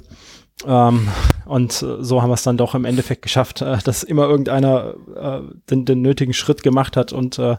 Ähm, 0.65 1.09
und 1.45 1.73
so 1.73 2.21
haben 2.21 2.29
wir 2.29 2.35
es 2.35 2.43
dann 2.43 2.57
doch 2.57 2.75
im 2.75 2.85
Endeffekt 2.85 3.21
geschafft, 3.21 3.61
äh, 3.61 3.77
dass 3.83 4.03
immer 4.03 4.27
irgendeiner 4.27 4.95
äh, 5.15 5.41
den, 5.69 5.85
den 5.85 6.01
nötigen 6.01 6.33
Schritt 6.33 6.63
gemacht 6.63 6.95
hat 6.95 7.11
und 7.11 7.37
äh, 7.39 7.57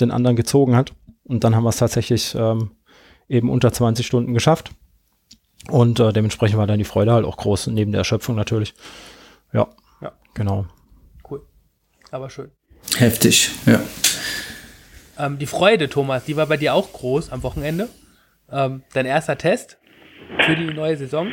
den 0.00 0.10
anderen 0.10 0.36
gezogen 0.36 0.76
hat. 0.76 0.92
Und 1.24 1.44
dann 1.44 1.54
haben 1.54 1.64
wir 1.64 1.70
es 1.70 1.76
tatsächlich 1.76 2.34
ähm, 2.34 2.72
eben 3.28 3.50
unter 3.50 3.72
20 3.72 4.06
Stunden 4.06 4.34
geschafft. 4.34 4.72
Und 5.68 6.00
äh, 6.00 6.12
dementsprechend 6.12 6.58
war 6.58 6.66
dann 6.66 6.78
die 6.78 6.84
Freude 6.84 7.12
halt 7.12 7.26
auch 7.26 7.36
groß, 7.36 7.68
neben 7.68 7.92
der 7.92 8.00
Erschöpfung 8.00 8.34
natürlich. 8.34 8.74
Ja, 9.52 9.68
ja. 10.00 10.12
genau. 10.34 10.66
Cool. 11.28 11.42
Aber 12.10 12.30
schön. 12.30 12.50
Heftig, 12.96 13.50
ja. 13.66 13.80
Ähm, 15.18 15.38
die 15.38 15.46
Freude, 15.46 15.90
Thomas, 15.90 16.24
die 16.24 16.36
war 16.36 16.46
bei 16.46 16.56
dir 16.56 16.74
auch 16.74 16.92
groß 16.92 17.30
am 17.30 17.42
Wochenende. 17.42 17.88
Ähm, 18.52 18.82
dein 18.94 19.06
erster 19.06 19.36
Test 19.36 19.78
für 20.40 20.54
die 20.54 20.72
neue 20.74 20.96
Saison. 20.96 21.28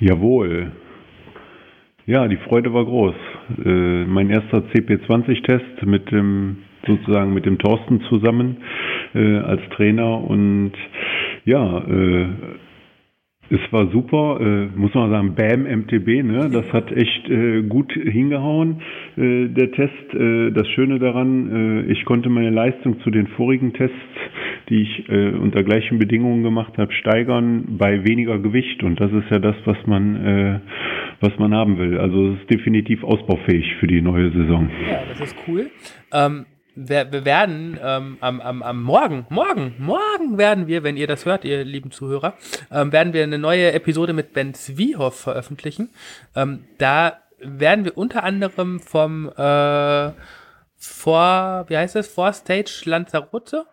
Jawohl. 0.00 0.72
Ja, 2.06 2.26
die 2.28 2.36
Freude 2.36 2.72
war 2.72 2.84
groß. 2.84 3.14
Äh, 3.64 4.04
mein 4.04 4.30
erster 4.30 4.58
CP20-Test 4.58 5.86
mit 5.86 6.10
dem 6.10 6.58
sozusagen 6.86 7.32
mit 7.32 7.46
dem 7.46 7.58
Thorsten 7.58 8.00
zusammen 8.08 8.58
äh, 9.14 9.38
als 9.38 9.62
Trainer 9.76 10.18
und 10.18 10.72
ja, 11.44 11.78
äh, 11.78 12.26
es 13.50 13.60
war 13.70 13.90
super, 13.90 14.38
äh, 14.40 14.66
muss 14.74 14.94
man 14.94 15.10
sagen, 15.10 15.34
BAM 15.34 15.64
MTB, 15.64 16.22
ne? 16.22 16.48
Das 16.50 16.64
hat 16.72 16.90
echt 16.90 17.28
äh, 17.28 17.62
gut 17.62 17.92
hingehauen, 17.92 18.80
äh, 19.16 19.48
der 19.48 19.72
Test. 19.72 20.14
Äh, 20.14 20.52
das 20.52 20.66
Schöne 20.68 20.98
daran, 20.98 21.84
äh, 21.86 21.92
ich 21.92 22.04
konnte 22.06 22.30
meine 22.30 22.50
Leistung 22.50 23.00
zu 23.00 23.10
den 23.10 23.26
vorigen 23.26 23.74
Tests, 23.74 23.94
die 24.68 24.82
ich 24.82 25.08
äh, 25.08 25.30
unter 25.30 25.62
gleichen 25.62 25.98
Bedingungen 25.98 26.42
gemacht 26.42 26.78
habe, 26.78 26.92
steigern 26.92 27.76
bei 27.78 28.04
weniger 28.04 28.38
Gewicht. 28.38 28.82
Und 28.82 29.00
das 29.00 29.12
ist 29.12 29.30
ja 29.30 29.38
das, 29.38 29.56
was 29.64 29.76
man, 29.86 30.26
äh, 30.26 30.60
was 31.20 31.38
man 31.38 31.54
haben 31.54 31.78
will. 31.78 31.98
Also 31.98 32.32
es 32.32 32.40
ist 32.40 32.50
definitiv 32.50 33.04
ausbaufähig 33.04 33.76
für 33.80 33.86
die 33.86 34.00
neue 34.00 34.30
Saison. 34.32 34.70
Ja, 34.90 35.02
das 35.08 35.20
ist 35.20 35.36
cool. 35.46 35.70
Ähm 36.12 36.46
wir, 36.74 37.12
wir 37.12 37.24
werden 37.24 37.78
ähm, 37.82 38.16
am, 38.20 38.40
am, 38.40 38.62
am 38.62 38.82
Morgen, 38.82 39.26
morgen, 39.28 39.74
morgen 39.78 40.38
werden 40.38 40.66
wir, 40.66 40.82
wenn 40.82 40.96
ihr 40.96 41.06
das 41.06 41.26
hört, 41.26 41.44
ihr 41.44 41.64
lieben 41.64 41.90
Zuhörer, 41.90 42.34
ähm, 42.70 42.92
werden 42.92 43.12
wir 43.12 43.22
eine 43.22 43.38
neue 43.38 43.72
Episode 43.72 44.14
mit 44.14 44.32
Ben 44.32 44.54
Zwiehoff 44.54 45.20
veröffentlichen. 45.20 45.90
Ähm, 46.34 46.64
da 46.78 47.18
werden 47.40 47.84
wir 47.84 47.98
unter 47.98 48.24
anderem 48.24 48.80
vom 48.80 49.28
äh, 49.36 50.12
vor, 50.76 51.64
wie 51.68 51.76
heißt 51.76 51.96
es, 51.96 52.08
Vor 52.08 52.32
Stage 52.32 52.82
Lanzarote? 52.86 53.66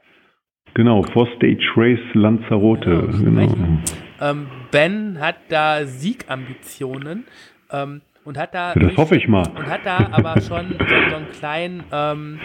Genau, 0.74 1.03
Vor 1.03 1.28
Stage 1.36 1.72
Race 1.76 1.99
Lanzarote. 2.13 3.09
Genau. 3.11 3.47
genau. 3.47 3.78
Ähm, 4.22 4.47
ben 4.72 5.20
hat 5.20 5.38
da 5.49 5.86
Siegambitionen. 5.86 7.26
Ähm, 7.72 8.01
und 8.26 8.38
hat 8.38 8.53
da. 8.53 8.74
Das 8.76 8.95
hoffe 8.97 9.15
ich 9.15 9.28
mal. 9.28 9.47
Und 9.55 9.65
hat 9.67 9.86
da 9.86 10.09
aber 10.11 10.39
schon 10.41 10.76
so, 10.78 10.86
so 11.09 11.15
einen 11.15 11.32
kleinen, 11.32 11.84
ähm, 11.91 12.39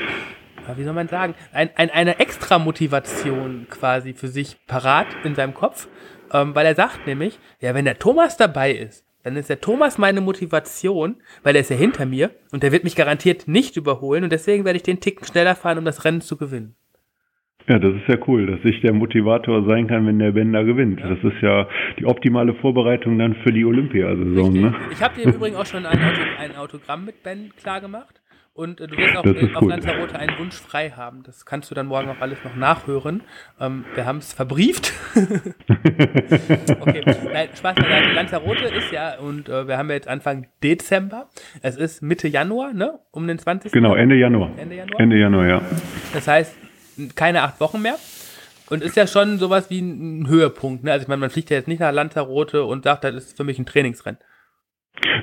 wie 0.77 0.85
soll 0.85 0.95
man 0.95 1.09
sagen, 1.09 1.35
ein, 1.53 1.71
ein, 1.77 1.91
eine 1.91 2.19
extra 2.21 2.59
Motivation 2.59 3.67
quasi 3.69 4.15
für 4.15 4.29
sich 4.29 4.57
parat 4.67 5.09
in 5.25 5.35
seinem 5.35 5.53
Kopf, 5.53 5.89
ähm, 6.33 6.55
weil 6.55 6.65
er 6.65 6.75
sagt 6.75 7.07
nämlich, 7.07 7.39
ja, 7.61 7.75
wenn 7.75 7.85
der 7.85 7.99
Thomas 7.99 8.37
dabei 8.37 8.73
ist, 8.73 9.05
dann 9.25 9.37
ist 9.37 9.49
der 9.49 9.61
Thomas 9.61 9.99
meine 9.99 10.21
Motivation, 10.21 11.17
weil 11.43 11.55
er 11.55 11.63
ist 11.63 11.71
ja 11.71 11.77
hinter 11.77 12.07
mir 12.07 12.31
und 12.53 12.63
der 12.63 12.73
wird 12.73 12.85
mich 12.85 12.97
garantiert 12.97 13.49
nicht 13.49 13.77
überholen 13.77 14.25
und 14.25 14.31
deswegen 14.31 14.65
werde 14.65 14.77
ich 14.77 14.83
den 14.83 15.01
Ticken 15.01 15.27
schneller 15.27 15.55
fahren, 15.55 15.79
um 15.79 15.85
das 15.85 16.05
Rennen 16.05 16.21
zu 16.21 16.37
gewinnen. 16.37 16.77
Ja, 17.67 17.79
das 17.79 17.95
ist 17.95 18.09
ja 18.09 18.17
cool, 18.27 18.47
dass 18.47 18.65
ich 18.65 18.81
der 18.83 18.93
Motivator 18.93 19.65
sein 19.65 19.87
kann, 19.87 20.07
wenn 20.07 20.19
der 20.19 20.33
Bender 20.33 20.65
gewinnt. 20.65 21.01
Ja. 21.01 21.09
Das 21.09 21.25
ist 21.25 21.41
ja 21.41 21.67
die 21.99 22.05
optimale 22.05 22.55
Vorbereitung 22.55 23.19
dann 23.19 23.35
für 23.37 23.53
die 23.53 23.65
Olympiasaison. 23.65 24.53
Ne? 24.53 24.75
Ich 24.93 25.03
habe 25.03 25.15
dir 25.15 25.33
übrigens 25.33 25.57
auch 25.57 25.67
schon 25.67 25.87
ein, 25.87 25.99
Auto, 25.99 26.21
ein 26.39 26.57
Autogramm 26.57 27.07
mit 27.07 27.23
Ben 27.23 27.53
klar 27.57 27.81
gemacht. 27.81 28.21
Und 28.53 28.81
äh, 28.81 28.87
du 28.87 28.97
wirst 28.97 29.17
auch 29.17 29.25
in, 29.25 29.57
auf 29.57 29.67
Lanzarote 29.67 30.17
einen 30.17 30.39
Wunsch 30.39 30.55
frei 30.55 30.91
haben. 30.91 31.25
Das 31.25 31.45
kannst 31.45 31.71
du 31.73 31.75
dann 31.75 31.87
morgen 31.87 32.09
auch 32.09 32.21
alles 32.21 32.39
noch 32.45 32.55
nachhören. 32.55 33.23
Ähm, 33.59 33.85
wir 33.95 34.07
haben 34.07 34.19
es 34.19 34.33
verbrieft. 34.33 34.93
okay, 36.81 37.03
nein, 37.33 37.49
Spaß 37.53 37.75
beiseite. 37.75 38.13
Lanzarote 38.13 38.65
ist 38.67 38.93
ja, 38.93 39.19
und 39.19 39.49
äh, 39.49 39.67
wir 39.67 39.77
haben 39.77 39.89
ja 39.89 39.97
jetzt 39.97 40.07
Anfang 40.07 40.47
Dezember. 40.63 41.29
Es 41.63 41.77
ist 41.77 42.01
Mitte 42.01 42.29
Januar, 42.29 42.75
ne? 42.75 43.01
Um 43.11 43.27
den 43.27 43.41
20. 43.41 43.73
Genau, 43.73 43.97
Ende 43.97 44.15
Januar. 44.15 44.53
Ende 44.57 44.77
Januar? 44.77 45.01
Ende 45.01 45.19
Januar, 45.19 45.47
ja. 45.49 45.63
Das 46.13 46.29
heißt, 46.29 46.57
keine 47.15 47.43
acht 47.43 47.61
Wochen 47.61 47.83
mehr. 47.83 47.97
Und 48.71 48.83
ist 48.83 48.97
ja 48.97 49.07
schon 49.07 49.39
sowas 49.39 49.71
wie 49.71 49.81
ein 49.81 50.27
Höhepunkt. 50.27 50.85
Ne? 50.85 50.93
Also 50.93 51.05
ich 51.05 51.09
meine, 51.09 51.21
man 51.21 51.31
fliegt 51.31 51.51
ja 51.51 51.57
jetzt 51.59 51.69
nicht 51.69 51.81
nach 51.81 51.93
Lanzarote 51.93 52.65
und 52.65 52.85
sagt, 52.85 53.05
das 53.05 53.15
ist 53.15 53.37
für 53.37 53.45
mich 53.45 53.59
ein 53.59 53.67
Trainingsrennen. 53.67 54.19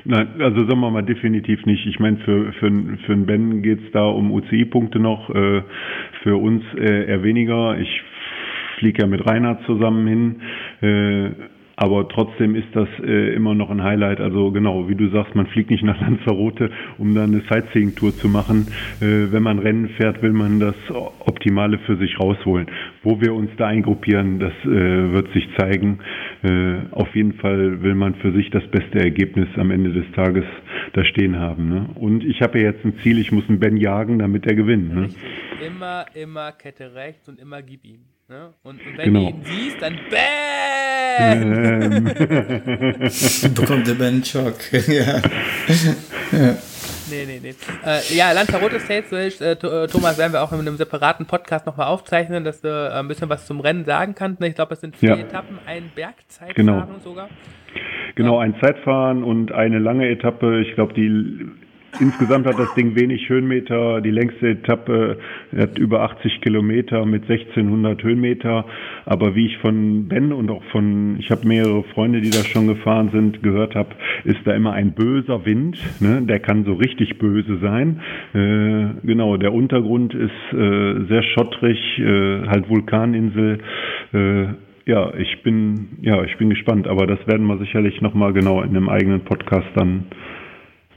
Nein, 0.04 0.40
also 0.40 0.66
sagen 0.66 0.80
wir 0.80 0.90
mal 0.90 1.02
definitiv 1.02 1.64
nicht. 1.64 1.86
Ich 1.86 1.98
meine, 1.98 2.18
für, 2.18 2.52
für, 2.52 2.70
für 3.06 3.12
einen 3.12 3.26
Ben 3.26 3.62
geht 3.62 3.84
es 3.84 3.92
da 3.92 4.04
um 4.04 4.30
UCI-Punkte 4.30 4.98
noch, 4.98 5.30
äh, 5.30 5.62
für 6.22 6.36
uns 6.36 6.62
äh, 6.76 7.06
eher 7.06 7.22
weniger. 7.22 7.78
Ich 7.78 8.02
fliege 8.78 9.02
ja 9.02 9.08
mit 9.08 9.26
Reinhard 9.26 9.64
zusammen 9.64 10.06
hin. 10.06 10.42
Äh, 10.80 11.30
aber 11.82 12.06
trotzdem 12.06 12.54
ist 12.54 12.68
das 12.74 12.88
äh, 13.02 13.34
immer 13.34 13.56
noch 13.56 13.68
ein 13.68 13.82
Highlight. 13.82 14.20
Also 14.20 14.52
genau, 14.52 14.88
wie 14.88 14.94
du 14.94 15.08
sagst, 15.08 15.34
man 15.34 15.48
fliegt 15.48 15.68
nicht 15.68 15.82
nach 15.82 16.00
Lanzarote, 16.00 16.70
um 16.96 17.12
dann 17.12 17.34
eine 17.34 17.42
Sightseeing-Tour 17.50 18.14
zu 18.18 18.28
machen. 18.28 18.68
Äh, 19.00 19.32
wenn 19.32 19.42
man 19.42 19.58
Rennen 19.58 19.88
fährt, 19.88 20.22
will 20.22 20.32
man 20.32 20.60
das 20.60 20.76
Optimale 21.18 21.80
für 21.80 21.96
sich 21.96 22.20
rausholen. 22.20 22.68
Wo 23.02 23.20
wir 23.20 23.34
uns 23.34 23.50
da 23.56 23.66
eingruppieren, 23.66 24.38
das 24.38 24.52
äh, 24.62 25.12
wird 25.12 25.32
sich 25.32 25.48
zeigen. 25.58 25.98
Äh, 26.44 26.86
auf 26.92 27.12
jeden 27.16 27.32
Fall 27.32 27.82
will 27.82 27.96
man 27.96 28.14
für 28.14 28.30
sich 28.30 28.48
das 28.50 28.64
beste 28.68 29.00
Ergebnis 29.00 29.48
am 29.56 29.72
Ende 29.72 29.92
des 29.92 30.08
Tages 30.12 30.44
da 30.92 31.04
stehen 31.04 31.40
haben. 31.40 31.68
Ne? 31.68 31.88
Und 31.96 32.24
ich 32.24 32.42
habe 32.42 32.60
ja 32.60 32.66
jetzt 32.66 32.84
ein 32.84 32.94
Ziel, 33.02 33.18
ich 33.18 33.32
muss 33.32 33.48
einen 33.48 33.58
Ben 33.58 33.76
jagen, 33.76 34.20
damit 34.20 34.46
er 34.46 34.54
gewinnt. 34.54 34.94
Ne? 34.94 35.08
Immer, 35.66 36.04
immer 36.14 36.52
Kette 36.52 36.94
rechts 36.94 37.28
und 37.28 37.40
immer 37.40 37.60
gib 37.60 37.84
ihm. 37.84 38.11
Ne? 38.28 38.54
Und, 38.62 38.80
und, 38.80 38.98
wenn 38.98 39.12
genau. 39.12 39.30
du 39.30 39.36
ihn 39.36 39.44
siehst, 39.44 39.82
dann 39.82 39.98
BAM! 40.10 42.04
Bekommt 43.54 43.86
der 43.86 43.94
Ben 43.94 44.24
Schock. 44.24 44.72
ja. 44.88 45.20
ja. 46.32 46.56
Nee, 47.10 47.26
nee, 47.26 47.40
nee. 47.42 47.54
Äh, 47.84 48.00
ja, 48.14 48.32
Lanzarote 48.32 48.80
States, 48.80 49.12
äh, 49.12 49.52
äh, 49.52 49.86
Thomas, 49.86 50.16
werden 50.16 50.32
wir 50.32 50.42
auch 50.42 50.52
in 50.52 50.60
einem 50.60 50.76
separaten 50.76 51.26
Podcast 51.26 51.66
nochmal 51.66 51.88
aufzeichnen, 51.88 52.44
dass 52.44 52.60
du 52.62 52.68
äh, 52.68 52.98
ein 52.98 53.08
bisschen 53.08 53.28
was 53.28 53.44
zum 53.46 53.60
Rennen 53.60 53.84
sagen 53.84 54.14
kannst. 54.14 54.40
Ne? 54.40 54.48
Ich 54.48 54.54
glaube, 54.54 54.74
es 54.74 54.80
sind 54.80 54.96
vier 54.96 55.10
ja. 55.10 55.16
Etappen, 55.16 55.58
ein 55.66 55.90
Bergzeitfahren 55.94 56.54
genau. 56.54 56.86
sogar. 57.04 57.28
Genau, 58.14 58.38
ein 58.38 58.54
Zeitfahren 58.60 59.24
und 59.24 59.52
eine 59.52 59.78
lange 59.78 60.08
Etappe. 60.08 60.60
Ich 60.60 60.74
glaube, 60.74 60.94
die 60.94 61.50
Insgesamt 62.00 62.46
hat 62.46 62.58
das 62.58 62.72
Ding 62.74 62.96
wenig 62.96 63.28
Höhenmeter. 63.28 64.00
Die 64.00 64.10
längste 64.10 64.48
Etappe 64.48 65.18
hat 65.54 65.78
über 65.78 66.02
80 66.02 66.40
Kilometer 66.40 67.04
mit 67.04 67.22
1600 67.30 68.02
Höhenmeter. 68.02 68.64
Aber 69.04 69.34
wie 69.34 69.46
ich 69.46 69.58
von 69.58 70.08
Ben 70.08 70.32
und 70.32 70.50
auch 70.50 70.64
von, 70.72 71.16
ich 71.18 71.30
habe 71.30 71.46
mehrere 71.46 71.84
Freunde, 71.94 72.22
die 72.22 72.30
da 72.30 72.44
schon 72.44 72.66
gefahren 72.66 73.10
sind, 73.12 73.42
gehört 73.42 73.74
habe, 73.74 73.90
ist 74.24 74.40
da 74.44 74.54
immer 74.54 74.72
ein 74.72 74.92
böser 74.92 75.44
Wind. 75.44 75.78
Ne? 76.00 76.22
Der 76.22 76.40
kann 76.40 76.64
so 76.64 76.74
richtig 76.74 77.18
böse 77.18 77.58
sein. 77.58 78.00
Äh, 78.32 79.06
genau, 79.06 79.36
der 79.36 79.52
Untergrund 79.52 80.14
ist 80.14 80.52
äh, 80.52 81.04
sehr 81.08 81.22
schottrig, 81.34 81.78
äh, 81.98 82.46
halt 82.48 82.70
Vulkaninsel. 82.70 83.58
Äh, 84.14 84.44
ja, 84.86 85.14
ich 85.14 85.42
bin, 85.42 85.98
ja, 86.00 86.24
ich 86.24 86.36
bin 86.38 86.50
gespannt, 86.50 86.88
aber 86.88 87.06
das 87.06 87.24
werden 87.26 87.46
wir 87.46 87.58
sicherlich 87.58 88.00
nochmal 88.00 88.32
genau 88.32 88.62
in 88.62 88.70
einem 88.70 88.88
eigenen 88.88 89.20
Podcast 89.20 89.68
dann 89.74 90.06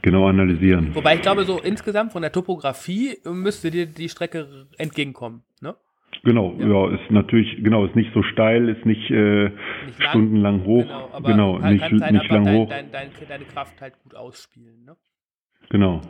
genau 0.06 0.28
analysieren. 0.28 0.94
Wobei 0.94 1.16
ich 1.16 1.22
glaube, 1.22 1.44
so 1.44 1.58
insgesamt 1.58 2.12
von 2.12 2.22
der 2.22 2.30
Topografie 2.30 3.18
müsste 3.24 3.72
dir 3.72 3.86
die 3.86 4.08
Strecke 4.08 4.68
entgegenkommen, 4.78 5.42
ne? 5.60 5.74
Genau, 6.22 6.54
ja. 6.58 6.66
ja. 6.66 6.94
ist 6.94 7.10
natürlich, 7.10 7.62
genau, 7.62 7.84
ist 7.84 7.96
nicht 7.96 8.12
so 8.14 8.22
steil, 8.22 8.68
ist 8.68 8.86
nicht, 8.86 9.10
äh, 9.10 9.50
nicht 9.84 10.02
stundenlang 10.08 10.64
hoch, 10.64 10.84
genau, 10.84 11.10
aber 11.12 11.28
genau 11.28 11.60
halt 11.60 11.92
nicht, 11.92 12.12
nicht 12.12 12.30
lang 12.30 12.44
dein, 12.44 12.54
hoch. 12.54 12.68
Dein, 12.68 12.92
dein, 12.92 13.10
deine 13.28 13.44
Kraft 13.46 13.80
halt 13.80 13.94
gut 14.04 14.14
ausspielen, 14.14 14.84
ne? 14.84 14.96
Genau. 15.70 16.00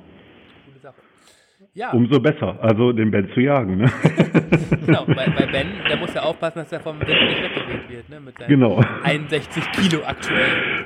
Gute 0.66 0.78
Sache. 0.78 1.00
Ja. 1.72 1.92
Umso 1.92 2.20
besser, 2.20 2.62
also 2.62 2.92
den 2.92 3.10
Ben 3.10 3.30
zu 3.32 3.40
jagen, 3.40 3.78
ne? 3.78 3.90
genau, 4.84 5.04
bei, 5.06 5.26
bei, 5.30 5.46
Ben, 5.46 5.68
der 5.88 5.96
muss 5.96 6.12
ja 6.12 6.22
aufpassen, 6.22 6.58
dass 6.58 6.70
er 6.70 6.80
vom 6.80 7.00
Wind 7.00 7.08
nicht 7.08 7.42
weggeweht 7.42 7.88
wird, 7.88 8.08
ne? 8.10 8.20
Mit 8.20 8.36
seinen 8.36 8.48
genau. 8.48 8.78
61 9.04 9.72
Kilo 9.72 10.04
aktuell. 10.04 10.76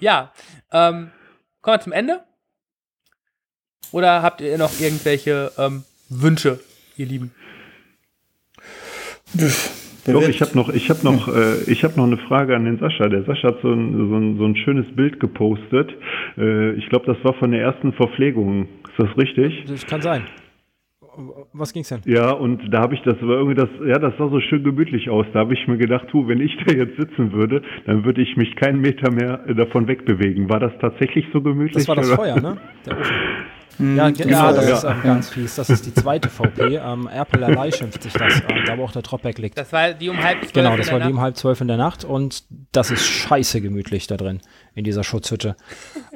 Ja, 0.00 0.32
ähm, 0.72 1.10
Kommen 1.64 1.78
wir 1.78 1.80
zum 1.80 1.92
Ende? 1.94 2.20
Oder 3.90 4.20
habt 4.20 4.42
ihr 4.42 4.58
noch 4.58 4.78
irgendwelche 4.80 5.50
ähm, 5.56 5.84
Wünsche, 6.10 6.60
ihr 6.98 7.06
Lieben? 7.06 7.32
Doch, 10.06 10.28
ich 10.28 10.42
habe 10.42 10.50
noch, 10.54 10.68
ich 10.68 10.90
habe 10.90 11.02
noch, 11.02 11.26
äh, 11.34 11.62
ich 11.62 11.82
habe 11.82 11.96
noch 11.96 12.04
eine 12.04 12.18
Frage 12.18 12.54
an 12.54 12.66
den 12.66 12.78
Sascha. 12.78 13.08
Der 13.08 13.24
Sascha 13.24 13.48
hat 13.48 13.62
so 13.62 13.72
ein, 13.72 13.96
so 13.96 14.14
ein, 14.14 14.36
so 14.36 14.44
ein 14.44 14.56
schönes 14.56 14.94
Bild 14.94 15.20
gepostet. 15.20 15.90
Äh, 16.36 16.72
ich 16.72 16.86
glaube, 16.90 17.06
das 17.06 17.24
war 17.24 17.32
von 17.32 17.50
der 17.50 17.62
ersten 17.62 17.94
Verpflegung. 17.94 18.68
Ist 18.90 18.98
das 18.98 19.16
richtig? 19.16 19.64
Das 19.66 19.86
kann 19.86 20.02
sein 20.02 20.26
was 21.52 21.72
ging's 21.72 21.88
denn? 21.88 22.00
Ja, 22.04 22.30
und 22.32 22.72
da 22.72 22.80
habe 22.80 22.94
ich 22.94 23.02
das, 23.02 23.16
war 23.20 23.36
irgendwie 23.38 23.54
das, 23.54 23.68
ja, 23.86 23.98
das 23.98 24.14
sah 24.18 24.28
so 24.28 24.40
schön 24.40 24.64
gemütlich 24.64 25.10
aus. 25.10 25.26
Da 25.32 25.40
habe 25.40 25.54
ich 25.54 25.66
mir 25.66 25.78
gedacht, 25.78 26.08
tu, 26.08 26.28
wenn 26.28 26.40
ich 26.40 26.56
da 26.66 26.72
jetzt 26.72 26.96
sitzen 26.96 27.32
würde, 27.32 27.62
dann 27.86 28.04
würde 28.04 28.22
ich 28.22 28.36
mich 28.36 28.54
keinen 28.56 28.80
Meter 28.80 29.10
mehr 29.10 29.38
davon 29.54 29.88
wegbewegen. 29.88 30.48
War 30.48 30.60
das 30.60 30.72
tatsächlich 30.80 31.26
so 31.32 31.40
gemütlich? 31.40 31.86
Das 31.86 31.88
war 31.88 31.96
das 31.96 32.10
Feuer, 32.10 32.40
ne? 32.40 32.56
Der 32.86 32.98
Ofen. 32.98 33.14
Mhm. 33.78 33.96
Ja, 33.96 34.10
genau, 34.10 34.30
ja, 34.30 34.52
das 34.52 34.68
ja. 34.68 34.76
ist 34.76 34.84
ähm, 34.84 35.02
ganz 35.02 35.30
fies. 35.30 35.54
Das 35.56 35.70
ist 35.70 35.86
die 35.86 35.94
zweite 35.94 36.28
VP. 36.28 36.76
Ähm, 36.76 37.08
Erpel 37.08 37.72
schimpft 37.72 38.02
sich 38.02 38.12
das, 38.12 38.40
ähm, 38.48 38.64
da 38.66 38.78
wo 38.78 38.84
auch 38.84 38.92
der 38.92 39.02
Dropback 39.02 39.38
liegt. 39.38 39.58
Das 39.58 39.72
war 39.72 39.92
die 39.92 40.08
um 40.08 40.22
halb 40.22 40.40
zwölf. 40.40 40.52
Genau, 40.52 40.76
das 40.76 40.92
war 40.92 41.00
die 41.00 41.12
um 41.12 41.20
halb 41.20 41.36
zwölf 41.36 41.60
in 41.60 41.68
der 41.68 41.76
Nacht 41.76 42.04
und 42.04 42.44
das 42.72 42.90
ist 42.90 43.04
scheiße 43.04 43.60
gemütlich 43.60 44.06
da 44.06 44.16
drin, 44.16 44.40
in 44.74 44.84
dieser 44.84 45.04
Schutzhütte. 45.04 45.56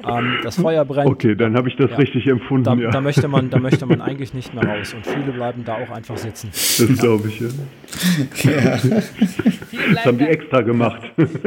Ähm, 0.03 0.39
das 0.43 0.59
Feuer 0.59 0.85
brennt. 0.85 1.09
Okay, 1.09 1.35
dann 1.35 1.55
habe 1.55 1.69
ich 1.69 1.77
das 1.77 1.91
ja. 1.91 1.97
richtig 1.97 2.27
empfunden. 2.27 2.63
Da, 2.63 2.73
ja. 2.75 2.89
da, 2.89 3.01
möchte 3.01 3.27
man, 3.27 3.49
da 3.49 3.59
möchte 3.59 3.85
man 3.85 4.01
eigentlich 4.01 4.33
nicht 4.33 4.53
mehr 4.53 4.63
raus 4.63 4.93
und 4.93 5.05
viele 5.05 5.31
bleiben 5.31 5.63
da 5.65 5.75
auch 5.75 5.89
einfach 5.89 6.17
sitzen. 6.17 6.49
Das 6.51 6.99
glaube 6.99 7.27
ich, 7.29 7.39
ja. 7.39 7.47
das 9.93 10.05
haben 10.05 10.17
die 10.17 10.27
extra 10.27 10.61
gemacht. 10.61 11.01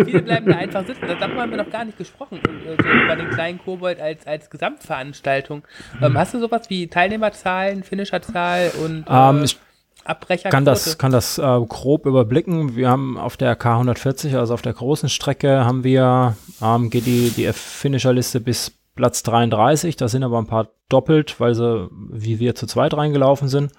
Viele 0.05 0.23
bleiben 0.23 0.47
da 0.47 0.57
einfach 0.57 0.87
sitzen. 0.87 1.03
Darüber 1.07 1.43
haben 1.43 1.51
wir 1.51 1.59
noch 1.59 1.71
gar 1.71 1.85
nicht 1.85 1.99
gesprochen, 1.99 2.39
äh, 2.39 2.83
so 2.83 2.89
über 2.89 3.17
den 3.17 3.31
kleinen 3.31 3.59
Kobold 3.59 4.01
als, 4.01 4.27
als 4.27 4.49
Gesamtveranstaltung. 4.51 5.63
Ähm, 6.01 6.17
hast 6.17 6.35
du 6.35 6.41
sowas 6.41 6.71
wie 6.71 6.87
Teilnehmerzahlen, 6.87 7.83
Finisherzahl 7.83 8.73
und 8.83 9.05
äh, 9.09 9.31
ähm, 9.31 9.45
ich 9.45 9.59
Abbrecher? 10.05 10.51
Kann 10.51 10.65
das, 10.65 10.99
kann 10.99 11.13
das 11.13 11.39
äh, 11.39 11.61
grob 11.69 12.07
überblicken. 12.07 12.77
Wir 12.77 12.89
haben 12.89 13.19
auf 13.19 13.37
der 13.37 13.59
K140, 13.59 14.37
also 14.37 14.55
auf 14.55 14.63
der 14.63 14.73
großen 14.73 15.09
Strecke, 15.09 15.65
haben 15.65 15.85
wir, 15.85 16.37
ähm, 16.61 16.91
geht 16.91 17.07
die, 17.07 17.31
die 17.31 17.53
Finisherliste 17.53 18.41
bis 18.41 18.73
Platz 18.95 19.23
33. 19.23 19.97
Da 19.97 20.09
sind 20.09 20.23
aber 20.23 20.39
ein 20.39 20.47
paar 20.47 20.69
doppelt, 20.89 21.41
weil 21.41 21.55
sie 21.55 21.89
wie 21.91 22.39
wir 22.39 22.55
zu 22.55 22.67
zweit 22.67 22.95
reingelaufen 22.95 23.49
sind. 23.49 23.73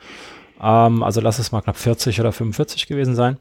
Ähm, 0.62 1.04
also 1.04 1.22
lass 1.22 1.40
es 1.40 1.52
mal 1.52 1.62
knapp 1.62 1.78
40 1.78 2.20
oder 2.20 2.32
45 2.32 2.88
gewesen 2.88 3.16
sein. 3.16 3.38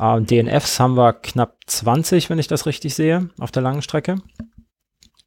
Ähm, 0.00 0.26
DNFs 0.26 0.80
haben 0.80 0.96
wir 0.96 1.12
knapp 1.12 1.56
20, 1.66 2.30
wenn 2.30 2.38
ich 2.38 2.48
das 2.48 2.66
richtig 2.66 2.94
sehe, 2.94 3.30
auf 3.38 3.50
der 3.50 3.62
langen 3.62 3.82
Strecke. 3.82 4.16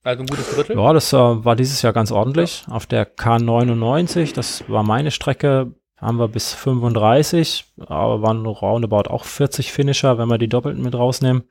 Also 0.03 0.23
ein 0.23 0.27
gutes 0.27 0.49
Drittel? 0.55 0.77
Ja, 0.77 0.93
das 0.93 1.11
äh, 1.11 1.17
war 1.17 1.55
dieses 1.55 1.81
Jahr 1.81 1.93
ganz 1.93 2.11
ordentlich. 2.11 2.63
Ja. 2.67 2.73
Auf 2.73 2.85
der 2.85 3.13
K99, 3.15 4.33
das 4.33 4.63
war 4.69 4.83
meine 4.83 5.11
Strecke, 5.11 5.73
haben 5.97 6.19
wir 6.19 6.27
bis 6.27 6.53
35, 6.53 7.65
aber 7.79 8.21
waren 8.21 8.45
roundabout 8.45 9.09
auch 9.09 9.25
40 9.25 9.71
Finisher, 9.71 10.17
wenn 10.17 10.29
wir 10.29 10.37
die 10.37 10.47
Doppelten 10.47 10.83
mit 10.83 10.95
rausnehmen. 10.95 11.43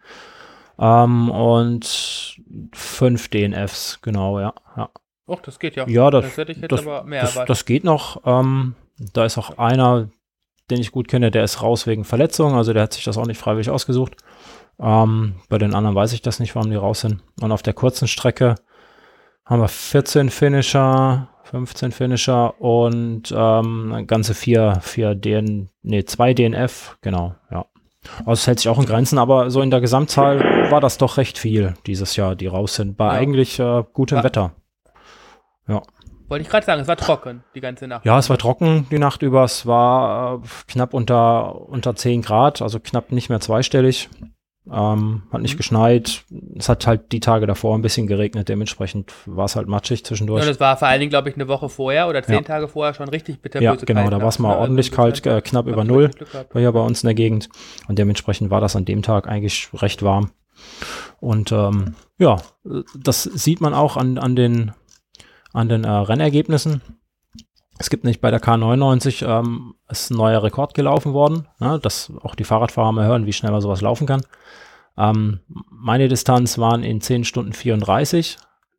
Ähm, 0.78 1.30
und 1.30 2.38
fünf 2.72 3.28
DNFs, 3.28 4.00
genau, 4.02 4.40
ja. 4.40 4.54
ja. 4.76 4.90
Och, 5.26 5.40
das 5.40 5.58
geht 5.58 5.74
ja. 5.74 5.88
Ja, 5.88 6.10
das, 6.10 6.24
das 6.24 6.36
hätte 6.36 6.52
ich 6.52 6.58
jetzt 6.58 6.70
das, 6.70 6.82
aber 6.82 7.04
mehr 7.04 7.22
das, 7.22 7.44
das 7.46 7.64
geht 7.64 7.82
noch. 7.82 8.22
Ähm, 8.24 8.74
da 9.12 9.24
ist 9.24 9.38
auch 9.38 9.58
einer, 9.58 10.08
den 10.70 10.80
ich 10.80 10.92
gut 10.92 11.08
kenne, 11.08 11.30
der 11.30 11.44
ist 11.44 11.62
raus 11.62 11.86
wegen 11.86 12.04
Verletzung, 12.04 12.54
also 12.54 12.72
der 12.72 12.84
hat 12.84 12.92
sich 12.92 13.04
das 13.04 13.18
auch 13.18 13.26
nicht 13.26 13.38
freiwillig 13.38 13.70
ausgesucht. 13.70 14.16
Ähm, 14.78 15.36
bei 15.48 15.58
den 15.58 15.74
anderen 15.74 15.96
weiß 15.96 16.12
ich 16.12 16.22
das 16.22 16.38
nicht, 16.38 16.54
warum 16.54 16.70
die 16.70 16.76
raus 16.76 17.00
sind. 17.00 17.22
Und 17.40 17.50
auf 17.50 17.62
der 17.62 17.72
kurzen 17.72 18.06
Strecke 18.06 18.56
haben 19.44 19.62
wir 19.62 19.68
14 19.68 20.30
Finisher, 20.30 21.28
15 21.50 21.92
Finisher 21.92 22.60
und 22.60 23.32
ähm, 23.34 24.04
ganze 24.06 24.34
vier, 24.34 24.78
vier 24.82 25.14
DN, 25.14 25.68
nee, 25.82 26.04
zwei 26.04 26.34
DNF, 26.34 26.98
genau, 27.00 27.34
ja. 27.50 27.66
Also 28.20 28.32
es 28.32 28.46
hält 28.46 28.60
sich 28.60 28.68
auch 28.68 28.78
in 28.78 28.86
Grenzen, 28.86 29.18
aber 29.18 29.50
so 29.50 29.60
in 29.62 29.70
der 29.70 29.80
Gesamtzahl 29.80 30.70
war 30.70 30.80
das 30.80 30.98
doch 30.98 31.16
recht 31.16 31.38
viel 31.38 31.74
dieses 31.86 32.16
Jahr, 32.16 32.36
die 32.36 32.46
raus 32.46 32.74
sind. 32.74 32.96
Bei 32.96 33.06
ja. 33.06 33.12
eigentlich 33.12 33.58
äh, 33.58 33.82
gutem 33.92 34.18
war, 34.18 34.24
Wetter. 34.24 34.52
Ja. 35.66 35.82
Wollte 36.28 36.42
ich 36.42 36.48
gerade 36.48 36.66
sagen, 36.66 36.80
es 36.80 36.88
war 36.88 36.96
trocken 36.96 37.44
die 37.54 37.60
ganze 37.60 37.86
Nacht. 37.86 38.04
Ja, 38.04 38.18
es 38.18 38.30
war 38.30 38.38
trocken 38.38 38.86
die 38.90 38.98
Nacht 38.98 39.22
über. 39.22 39.44
Es 39.44 39.66
war 39.66 40.36
äh, 40.36 40.48
knapp 40.68 40.94
unter, 40.94 41.68
unter 41.68 41.94
10 41.94 42.22
Grad, 42.22 42.62
also 42.62 42.80
knapp 42.80 43.12
nicht 43.12 43.28
mehr 43.28 43.40
zweistellig. 43.40 44.08
Ähm, 44.68 45.22
hat 45.30 45.42
nicht 45.42 45.54
mhm. 45.54 45.58
geschneit. 45.58 46.24
Es 46.56 46.68
hat 46.68 46.86
halt 46.86 47.12
die 47.12 47.20
Tage 47.20 47.46
davor 47.46 47.76
ein 47.76 47.82
bisschen 47.82 48.06
geregnet. 48.06 48.48
Dementsprechend 48.48 49.12
war 49.24 49.44
es 49.44 49.54
halt 49.54 49.68
matschig 49.68 50.04
zwischendurch. 50.04 50.42
Ja, 50.42 50.48
das 50.48 50.58
war 50.58 50.76
vor 50.76 50.88
allen 50.88 50.98
Dingen, 51.00 51.10
glaube 51.10 51.28
ich, 51.28 51.36
eine 51.36 51.46
Woche 51.46 51.68
vorher 51.68 52.08
oder 52.08 52.22
zehn 52.22 52.36
ja. 52.36 52.42
Tage 52.42 52.66
vorher 52.66 52.92
schon 52.92 53.08
richtig 53.08 53.40
bitterböse 53.40 53.64
Ja, 53.64 53.74
genau. 53.74 54.02
Kalt 54.02 54.12
da 54.12 54.20
war 54.20 54.28
es 54.28 54.38
mal 54.38 54.56
ordentlich 54.56 54.90
kalt, 54.90 55.24
äh, 55.24 55.40
knapp 55.40 55.66
über 55.66 55.84
Null 55.84 56.10
war 56.52 56.62
ja 56.62 56.70
bei 56.70 56.80
uns 56.80 57.02
in 57.02 57.06
der 57.06 57.14
Gegend. 57.14 57.48
Und 57.86 57.98
dementsprechend 57.98 58.50
war 58.50 58.60
das 58.60 58.74
an 58.74 58.84
dem 58.84 59.02
Tag 59.02 59.28
eigentlich 59.28 59.68
recht 59.74 60.02
warm. 60.02 60.30
Und 61.20 61.52
ähm, 61.52 61.94
ja, 62.18 62.36
das 62.98 63.22
sieht 63.22 63.60
man 63.60 63.74
auch 63.74 63.96
an, 63.96 64.18
an 64.18 64.34
den, 64.34 64.72
an 65.52 65.68
den 65.68 65.84
äh, 65.84 65.90
Rennergebnissen. 65.90 66.82
Es 67.78 67.90
gibt 67.90 68.04
nicht 68.04 68.20
bei 68.20 68.30
der 68.30 68.40
K99 68.40 69.26
ähm, 69.26 69.74
ist 69.88 70.10
ein 70.10 70.16
neuer 70.16 70.42
Rekord 70.42 70.74
gelaufen 70.74 71.12
worden, 71.12 71.46
ne, 71.58 71.78
dass 71.82 72.12
auch 72.22 72.34
die 72.34 72.44
Fahrradfahrer 72.44 72.92
mal 72.92 73.06
hören, 73.06 73.26
wie 73.26 73.32
schnell 73.32 73.52
man 73.52 73.60
sowas 73.60 73.80
laufen 73.80 74.06
kann. 74.06 74.22
Ähm, 74.98 75.40
meine 75.70 76.08
Distanz 76.08 76.58
waren 76.58 76.82
in 76.82 77.00
10 77.00 77.24
Stunden 77.24 77.52
34. 77.52 78.38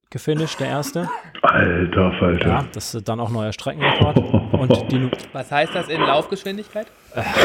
gefinisht, 0.09 0.59
der 0.59 0.67
erste. 0.67 1.09
Alter 1.43 2.11
Falter. 2.19 2.47
Ja, 2.47 2.65
das 2.73 2.95
ist 2.95 3.07
dann 3.07 3.19
auch 3.19 3.29
neuer 3.29 3.53
Streckenrekord. 3.53 4.17
Und 4.53 4.91
die, 4.91 5.11
Was 5.33 5.51
heißt 5.51 5.75
das 5.75 5.89
in 5.89 6.01
Laufgeschwindigkeit? 6.01 6.87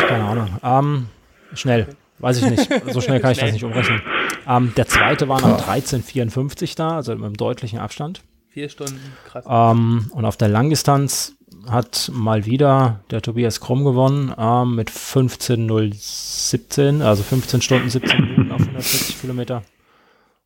keine 0.09 0.25
Ahnung. 0.25 0.49
Ähm, 0.63 1.09
schnell. 1.53 1.89
Weiß 2.19 2.41
ich 2.41 2.49
nicht. 2.49 2.71
So 2.93 3.01
schnell 3.01 3.21
kann 3.21 3.33
ich 3.33 3.39
das 3.39 3.53
nicht 3.53 3.65
umrechnen. 3.65 4.01
Ähm, 4.49 4.73
der 4.77 4.87
zweite 4.87 5.29
war 5.29 5.41
nach 5.41 5.69
13,54 5.69 6.77
da, 6.77 6.97
also 6.97 7.15
mit 7.15 7.25
einem 7.25 7.37
deutlichen 7.37 7.79
Abstand. 7.79 8.23
Vier 8.49 8.69
Stunden, 8.69 9.01
krass. 9.27 9.45
Ähm, 9.49 10.11
und 10.13 10.25
auf 10.25 10.37
der 10.37 10.49
Langdistanz 10.49 11.37
hat 11.69 12.11
mal 12.13 12.45
wieder 12.47 13.01
der 13.11 13.21
Tobias 13.23 13.61
Krumm 13.61 13.85
gewonnen 13.85 14.35
ähm, 14.37 14.75
mit 14.75 14.91
15.017, 14.91 17.03
also 17.03 17.23
15 17.23 17.63
Stunden 17.63 17.89
17 17.91 18.21
Minuten 18.21 18.51
auf 18.53 18.61
140 18.61 19.21
Kilometer. 19.21 19.63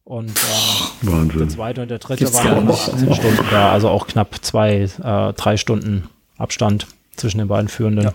Und 0.05 0.33
ähm, 1.03 1.33
der 1.37 1.49
zweite 1.49 1.83
und 1.83 1.91
der 1.91 1.99
dritte 1.99 2.25
Gibt's 2.25 2.39
waren 2.39 2.45
gar 2.45 2.59
auch 2.59 2.63
nach 2.63 2.93
nicht. 2.93 2.95
18 2.95 3.15
Stunden 3.15 3.45
da, 3.51 3.73
also 3.73 3.89
auch 3.89 4.07
knapp 4.07 4.37
zwei, 4.43 4.83
äh, 4.83 5.33
drei 5.33 5.57
Stunden 5.57 6.09
Abstand 6.39 6.87
zwischen 7.17 7.39
den 7.39 7.49
beiden 7.49 7.69
Führenden. 7.69 8.13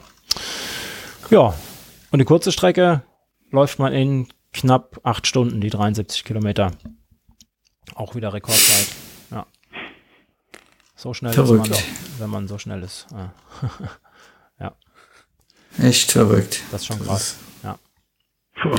Ja. 1.29 1.53
und 2.11 2.19
die 2.19 2.25
kurze 2.25 2.51
Strecke 2.51 3.01
läuft 3.51 3.79
man 3.79 3.93
in 3.93 4.27
knapp 4.53 4.99
acht 5.03 5.27
Stunden, 5.27 5.59
die 5.59 5.69
73 5.69 6.23
Kilometer. 6.23 6.71
Auch 7.95 8.15
wieder 8.15 8.33
Rekordzeit. 8.33 8.87
Ja. 11.01 11.03
So 11.03 11.13
schnell 11.13 11.33
Verrückt. 11.33 11.69
ist 11.69 11.79
man, 11.79 12.19
wenn 12.19 12.29
man 12.29 12.47
so 12.47 12.57
schnell 12.57 12.83
ist. 12.83 13.07
Ja. 14.59 14.73
Echt 15.81 16.11
verrückt. 16.11 16.61
Das 16.71 16.81
ist 16.81 16.87
schon 16.87 16.99
krass. 16.99 17.37
Ja. 17.63 17.79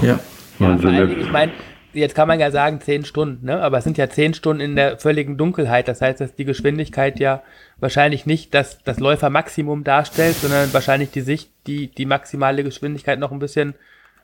Ja. 0.00 0.08
Ja, 0.12 0.20
vor 0.58 0.68
Wahnsinn. 0.68 0.88
allen 0.88 0.96
ne? 0.96 1.06
Dingen, 1.08 1.20
ich 1.22 1.32
meine, 1.32 1.52
jetzt 1.92 2.14
kann 2.14 2.28
man 2.28 2.38
ja 2.38 2.52
sagen 2.52 2.80
zehn 2.80 3.04
Stunden, 3.04 3.46
ne? 3.46 3.60
aber 3.60 3.78
es 3.78 3.84
sind 3.84 3.98
ja 3.98 4.08
zehn 4.08 4.32
Stunden 4.34 4.60
in 4.60 4.76
der 4.76 4.98
völligen 4.98 5.36
Dunkelheit. 5.36 5.88
Das 5.88 6.00
heißt, 6.00 6.20
dass 6.20 6.36
die 6.36 6.44
Geschwindigkeit 6.44 7.18
ja 7.18 7.42
wahrscheinlich 7.80 8.26
nicht 8.26 8.54
das, 8.54 8.78
das 8.84 9.00
Läufermaximum 9.00 9.82
darstellt, 9.82 10.36
sondern 10.36 10.72
wahrscheinlich 10.72 11.10
die 11.10 11.22
Sicht, 11.22 11.50
die 11.66 11.88
die 11.88 12.06
maximale 12.06 12.62
Geschwindigkeit 12.62 13.18
noch 13.18 13.32
ein 13.32 13.40
bisschen 13.40 13.74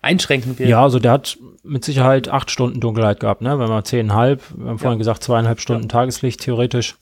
einschränken 0.01 0.57
wird. 0.61 0.69
Ja, 0.69 0.83
also 0.83 1.01
der 1.01 1.11
hat 1.11 1.39
mit 1.65 1.85
Sicherheit 1.85 2.29
acht 2.29 2.53
Stunden 2.53 2.79
Dunkelheit 2.79 3.19
gehabt, 3.19 3.43
ne? 3.43 3.59
Wenn 3.59 3.69
man 3.69 3.85
zehnhalb, 3.85 4.43
wir 4.57 4.69
haben 4.69 4.79
vorhin 4.79 4.99
gesagt, 4.99 5.25
zweieinhalb 5.25 5.61
Stunden 5.61 5.89
Tageslicht 5.89 6.41
theoretisch. 6.41 6.95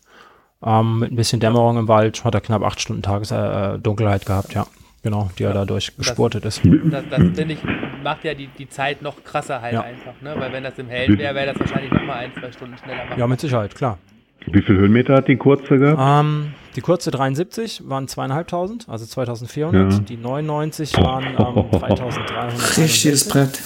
Ähm, 0.67 0.99
mit 0.99 1.13
ein 1.13 1.17
bisschen 1.17 1.39
Dämmerung 1.41 1.79
im 1.79 1.87
Wald 1.89 2.25
hat 2.25 2.35
er 2.35 2.41
knapp 2.41 2.63
acht 2.65 2.81
Stunden 2.81 3.03
Tages 3.03 3.31
äh, 3.31 3.37
äh, 3.75 3.79
Dunkelheit 3.79 4.27
gehabt, 4.27 4.53
ja. 4.55 4.67
Genau, 5.03 5.31
die 5.39 5.45
er 5.45 5.53
dadurch 5.53 5.97
gespurtet 5.97 6.45
ist. 6.45 6.61
Das, 6.65 7.05
das 7.09 7.19
finde 7.37 7.53
ich, 7.53 7.59
macht 8.03 8.25
ja 8.25 8.35
die, 8.35 8.49
die 8.59 8.69
Zeit 8.69 9.03
noch 9.03 9.23
krasser 9.23 9.63
halt 9.63 9.75
Ja. 9.75 9.83
einfach, 9.83 10.21
ne? 10.21 10.35
Weil 10.37 10.53
wenn 10.53 10.65
das 10.65 10.77
im 10.79 10.89
Hellen 10.89 11.17
wäre, 11.17 11.33
wäre 11.37 11.53
das 11.53 11.61
wahrscheinlich 11.61 11.93
noch 11.93 12.03
mal 12.03 12.15
ein, 12.15 12.33
zwei 12.35 12.51
Stunden 12.51 12.77
schneller 12.77 13.05
machen. 13.05 13.21
Ja, 13.21 13.27
mit 13.29 13.41
Sicherheit, 13.41 13.77
klar. 13.77 13.99
Wie 14.47 14.63
viel 14.63 14.77
Höhenmeter 14.77 15.15
hat 15.15 15.29
die 15.29 15.37
kurze 15.37 15.79
gehabt? 15.79 16.01
Ähm, 16.27 16.55
die 16.75 16.81
kurze 16.81 17.13
73 17.13 17.83
waren 17.89 18.09
zweieinhalbtausend, 18.09 18.89
also 18.89 19.07
2400. 19.07 19.93
Ja. 19.93 19.99
Die 20.01 20.17
99 20.17 20.97
waren 20.97 21.25
ähm, 21.27 21.71
3300. 21.71 22.79
Richtiges 22.79 23.29
Brett. 23.29 23.61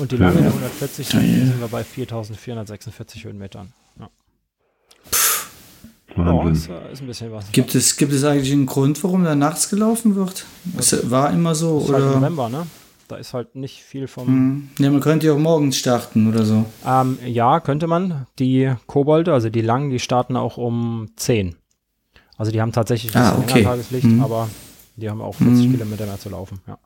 Und 0.00 0.10
die 0.10 0.16
lange 0.16 0.38
140 0.38 1.06
sind 1.06 1.60
wir 1.60 1.68
bei 1.68 1.84
4446 1.84 3.24
Höhenmetern. 3.24 3.72
Wahnsinn. 6.16 6.52
ist, 6.52 6.68
äh, 6.68 6.92
ist 6.92 7.00
ein 7.02 7.06
bisschen 7.06 7.32
was. 7.32 7.50
Gibt 7.52 7.74
es, 7.74 7.96
gibt 7.96 8.12
es 8.12 8.24
eigentlich 8.24 8.52
einen 8.52 8.66
Grund, 8.66 9.02
warum 9.04 9.24
da 9.24 9.34
nachts 9.34 9.68
gelaufen 9.68 10.14
wird? 10.14 10.44
Es 10.76 11.10
war 11.10 11.32
immer 11.32 11.54
so, 11.54 11.80
ist 11.80 11.92
halt 11.92 12.02
oder? 12.04 12.14
November, 12.16 12.48
ne? 12.48 12.66
Da 13.08 13.16
ist 13.16 13.34
halt 13.34 13.54
nicht 13.54 13.82
viel 13.82 14.06
vom. 14.06 14.26
Hm. 14.26 14.68
Ja, 14.78 14.90
man 14.90 15.00
könnte 15.00 15.26
ja 15.26 15.34
auch 15.34 15.38
morgens 15.38 15.76
starten 15.76 16.26
oder 16.28 16.44
so. 16.44 16.64
Ähm, 16.86 17.18
ja, 17.26 17.60
könnte 17.60 17.86
man. 17.86 18.26
Die 18.38 18.72
Kobolde, 18.86 19.32
also 19.34 19.50
die 19.50 19.60
langen, 19.60 19.90
die 19.90 19.98
starten 19.98 20.36
auch 20.36 20.56
um 20.56 21.08
10. 21.16 21.54
Also 22.38 22.50
die 22.50 22.60
haben 22.62 22.72
tatsächlich 22.72 23.14
ein 23.14 23.22
Ah, 23.22 23.30
bisschen 23.32 23.44
okay. 23.44 23.54
länger 23.58 23.70
Tageslicht, 23.70 24.06
Mhm. 24.06 24.20
aber 24.22 24.48
die 24.96 25.10
haben 25.10 25.20
auch 25.20 25.34
40 25.34 25.66
Mhm. 25.68 25.72
Kilometer 25.72 26.06
mehr 26.06 26.18
zu 26.18 26.30
laufen. 26.30 26.60
Ja. 26.66 26.78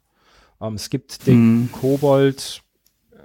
Ähm, 0.61 0.75
es 0.75 0.91
gibt 0.91 1.27
den 1.27 1.61
Mhm. 1.63 1.73
Kobold, 1.73 2.63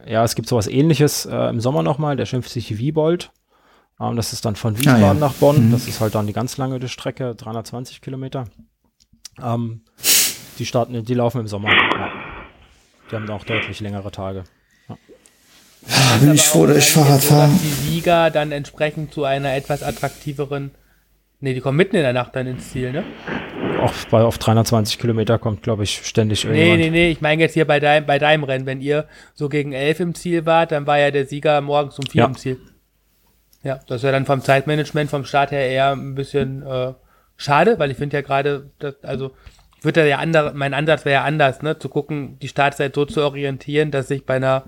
ja, 0.08 0.24
es 0.24 0.36
gibt 0.36 0.48
sowas 0.48 0.68
ähnliches 0.68 1.26
äh, 1.26 1.50
im 1.50 1.60
Sommer 1.62 1.82
nochmal, 1.82 2.16
der 2.16 2.26
schimpft 2.28 2.50
sich 2.52 2.78
Wiebold. 2.78 3.32
Ähm, 4.02 4.16
das 4.16 4.34
ist 4.34 4.44
dann 4.46 4.56
von 4.56 4.78
Wiesbaden 4.78 5.04
Ah, 5.04 5.08
ja. 5.08 5.14
nach 5.14 5.34
Bonn. 5.34 5.68
Mhm. 5.68 5.72
Das 5.72 5.88
ist 5.88 6.00
halt 6.02 6.16
dann 6.16 6.28
die 6.28 6.34
ganz 6.34 6.58
lange 6.58 6.86
Strecke, 6.88 7.36
320 7.36 8.02
Kilometer. 8.02 8.46
Ähm, 9.42 9.82
die 10.60 10.66
starten, 10.66 11.04
die 11.04 11.14
laufen 11.14 11.42
im 11.42 11.48
Sommer. 11.48 11.70
Ja. 11.70 12.12
Die 13.12 13.16
haben 13.16 13.30
auch 13.30 13.44
deutlich 13.44 13.80
längere 13.80 14.12
Tage. 14.12 14.44
Da 14.88 16.18
bin 16.22 16.34
ich 16.34 16.42
froh, 16.44 16.66
dass 16.66 16.78
ich 16.78 16.92
Fahrrad 16.92 17.22
so, 17.22 17.30
fahre. 17.34 17.50
die 17.62 17.68
Sieger 17.68 18.30
dann 18.32 18.52
entsprechend 18.54 19.14
zu 19.14 19.26
einer 19.26 19.54
etwas 19.54 19.84
attraktiveren. 19.84 20.72
Ne, 21.42 21.54
die 21.54 21.60
kommen 21.60 21.76
mitten 21.76 21.98
in 21.98 22.04
der 22.04 22.14
Nacht 22.14 22.36
dann 22.38 22.48
ins 22.48 22.72
Ziel, 22.72 22.94
ne? 22.94 23.04
Auch 23.82 23.92
bei 24.10 24.22
auf 24.22 24.38
320 24.38 24.98
Kilometer 24.98 25.38
kommt, 25.40 25.62
glaube 25.62 25.84
ich, 25.84 26.02
ständig 26.06 26.46
Nee, 26.46 26.52
irgendjemand. 26.52 26.80
nee, 26.80 26.90
nee, 27.08 27.12
ich 27.12 27.20
meine 27.20 27.42
jetzt 27.42 27.54
hier 27.54 27.66
bei 27.66 27.82
deinem, 27.82 28.06
bei 28.06 28.18
deinem 28.18 28.46
Rennen. 28.46 28.66
Wenn 28.66 28.80
ihr 28.80 29.10
so 29.34 29.50
gegen 29.50 29.74
elf 29.74 30.00
im 30.00 30.16
Ziel 30.16 30.46
wart, 30.46 30.72
dann 30.72 30.88
war 30.88 31.00
ja 31.00 31.12
der 31.12 31.26
Sieger 31.26 31.60
morgens 31.60 32.00
um 32.00 32.06
vier 32.06 32.20
Ja. 32.22 32.26
im 32.28 32.38
Ziel. 32.38 32.62
Ja, 33.64 33.80
das 33.88 34.04
wäre 34.04 34.14
dann 34.14 34.26
vom 34.26 34.42
Zeitmanagement, 34.42 35.10
vom 35.10 35.24
Start 35.26 35.52
her 35.52 35.68
eher 35.70 35.92
ein 35.94 36.16
bisschen 36.16 36.64
äh, 36.64 36.94
schade, 37.38 37.80
weil 37.80 37.92
ich 37.92 37.98
finde 37.98 38.18
ja 38.18 38.22
gerade, 38.22 38.70
das- 38.80 38.96
also 39.04 39.32
wird 39.82 39.98
ja 39.98 40.18
andere, 40.18 40.54
mein 40.54 40.74
Ansatz 40.74 41.04
wäre 41.06 41.16
ja 41.22 41.24
anders, 41.24 41.62
ne, 41.62 41.78
zu 41.80 41.90
gucken, 41.90 42.38
die 42.42 42.48
Startzeit 42.48 42.96
so 42.96 43.06
zu 43.06 43.22
orientieren, 43.22 43.92
dass 43.92 44.10
ich 44.12 44.26
bei 44.26 44.36
einer, 44.36 44.64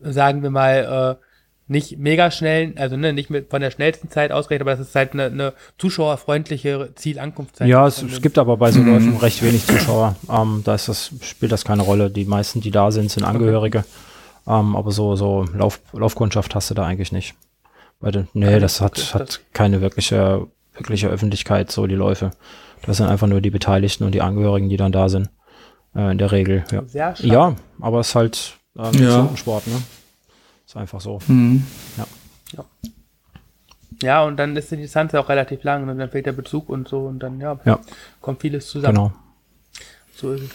sagen 0.00 0.42
wir 0.42 0.50
mal, 0.50 1.16
äh, 1.20 1.24
nicht 1.70 1.98
mega 1.98 2.30
schnellen, 2.30 2.78
also 2.78 2.96
ne, 2.96 3.12
nicht 3.12 3.28
mit 3.28 3.50
von 3.50 3.60
der 3.60 3.70
schnellsten 3.70 4.08
Zeit 4.10 4.32
ausgerechnet, 4.32 4.62
aber 4.66 4.76
das 4.78 4.88
ist 4.88 4.94
halt 4.94 5.12
eine, 5.12 5.24
eine 5.26 5.52
zuschauerfreundliche 5.76 6.92
Zielankunftszeit. 6.94 7.68
Ja, 7.68 7.86
es, 7.86 8.02
es 8.02 8.22
gibt 8.22 8.38
aber 8.38 8.56
bei 8.56 8.70
so 8.72 8.80
Läufen 8.82 9.18
recht 9.18 9.42
wenig 9.42 9.66
Zuschauer. 9.66 10.16
Ähm, 10.30 10.62
da 10.64 10.74
ist 10.74 10.88
das, 10.88 11.10
spielt 11.20 11.52
das 11.52 11.66
keine 11.66 11.82
Rolle. 11.82 12.08
Die 12.10 12.24
meisten, 12.24 12.62
die 12.62 12.70
da 12.70 12.90
sind, 12.90 13.10
sind 13.10 13.24
Angehörige. 13.24 13.84
Ähm, 14.48 14.74
aber 14.76 14.90
so, 14.92 15.14
so 15.14 15.44
Lauf, 15.52 15.80
Laufkundschaft 15.92 16.54
hast 16.54 16.70
du 16.70 16.74
da 16.74 16.84
eigentlich 16.86 17.12
nicht. 17.12 17.34
Den, 18.00 18.28
nee, 18.32 18.58
das 18.60 18.80
hat, 18.80 19.12
hat 19.14 19.40
keine 19.52 19.80
wirkliche, 19.80 20.46
wirkliche 20.72 21.08
Öffentlichkeit, 21.08 21.70
so 21.72 21.86
die 21.86 21.96
Läufe. 21.96 22.30
Das 22.86 22.96
sind 22.98 23.06
einfach 23.08 23.26
nur 23.26 23.40
die 23.40 23.50
Beteiligten 23.50 24.04
und 24.04 24.12
die 24.14 24.22
Angehörigen, 24.22 24.68
die 24.68 24.76
dann 24.76 24.92
da 24.92 25.08
sind. 25.08 25.28
Äh, 25.94 26.12
in 26.12 26.18
der 26.18 26.30
Regel, 26.32 26.64
ja. 26.70 26.82
Sehr 26.86 27.16
schade. 27.16 27.28
Ja, 27.28 27.56
aber 27.80 28.00
es 28.00 28.08
ist 28.10 28.14
halt 28.14 28.54
ähm, 28.78 28.92
Ja. 28.94 29.28
ein 29.28 29.36
Sport, 29.36 29.66
ne? 29.66 29.82
Ist 30.64 30.76
einfach 30.76 31.00
so. 31.00 31.18
Hm. 31.26 31.66
Ja, 34.00 34.22
und 34.24 34.36
dann 34.36 34.56
ist 34.56 34.70
die 34.70 34.76
Distanz 34.76 35.12
ja 35.12 35.20
auch 35.20 35.28
relativ 35.28 35.64
lang 35.64 35.88
und 35.88 35.98
dann 35.98 36.08
fehlt 36.08 36.26
der 36.26 36.32
Bezug 36.32 36.68
und 36.68 36.86
so 36.86 37.06
und 37.06 37.18
dann, 37.18 37.40
ja, 37.40 37.58
Ja. 37.64 37.80
kommt 38.20 38.40
vieles 38.42 38.68
zusammen. 38.68 38.94
Genau. 38.94 39.12
So 40.14 40.32
ist 40.34 40.42
es. 40.42 40.50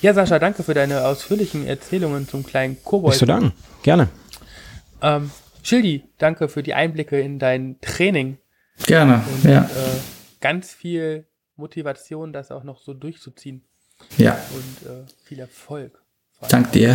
Ja, 0.00 0.14
Sascha, 0.14 0.38
danke 0.38 0.62
für 0.62 0.74
deine 0.74 1.04
ausführlichen 1.04 1.66
Erzählungen 1.66 2.28
zum 2.28 2.46
kleinen 2.46 2.82
Kobold. 2.84 3.12
Nicht 3.12 3.18
zu 3.18 3.26
danken. 3.26 3.52
Gerne. 3.82 4.08
Ähm, 5.02 5.30
Schildi, 5.62 6.04
danke 6.18 6.48
für 6.48 6.62
die 6.62 6.74
Einblicke 6.74 7.20
in 7.20 7.38
dein 7.38 7.80
Training 7.80 8.38
Gerne, 8.86 9.22
und 9.34 9.44
ja. 9.50 9.64
äh, 9.64 9.68
ganz 10.40 10.72
viel 10.72 11.26
Motivation, 11.56 12.32
das 12.32 12.52
auch 12.52 12.62
noch 12.62 12.80
so 12.80 12.94
durchzuziehen 12.94 13.64
Ja, 14.16 14.38
und 14.54 14.88
äh, 14.88 15.04
viel 15.24 15.40
Erfolg 15.40 16.00
vor 16.38 16.44
allem 16.44 16.50
dank 16.50 16.72
dir. 16.72 16.90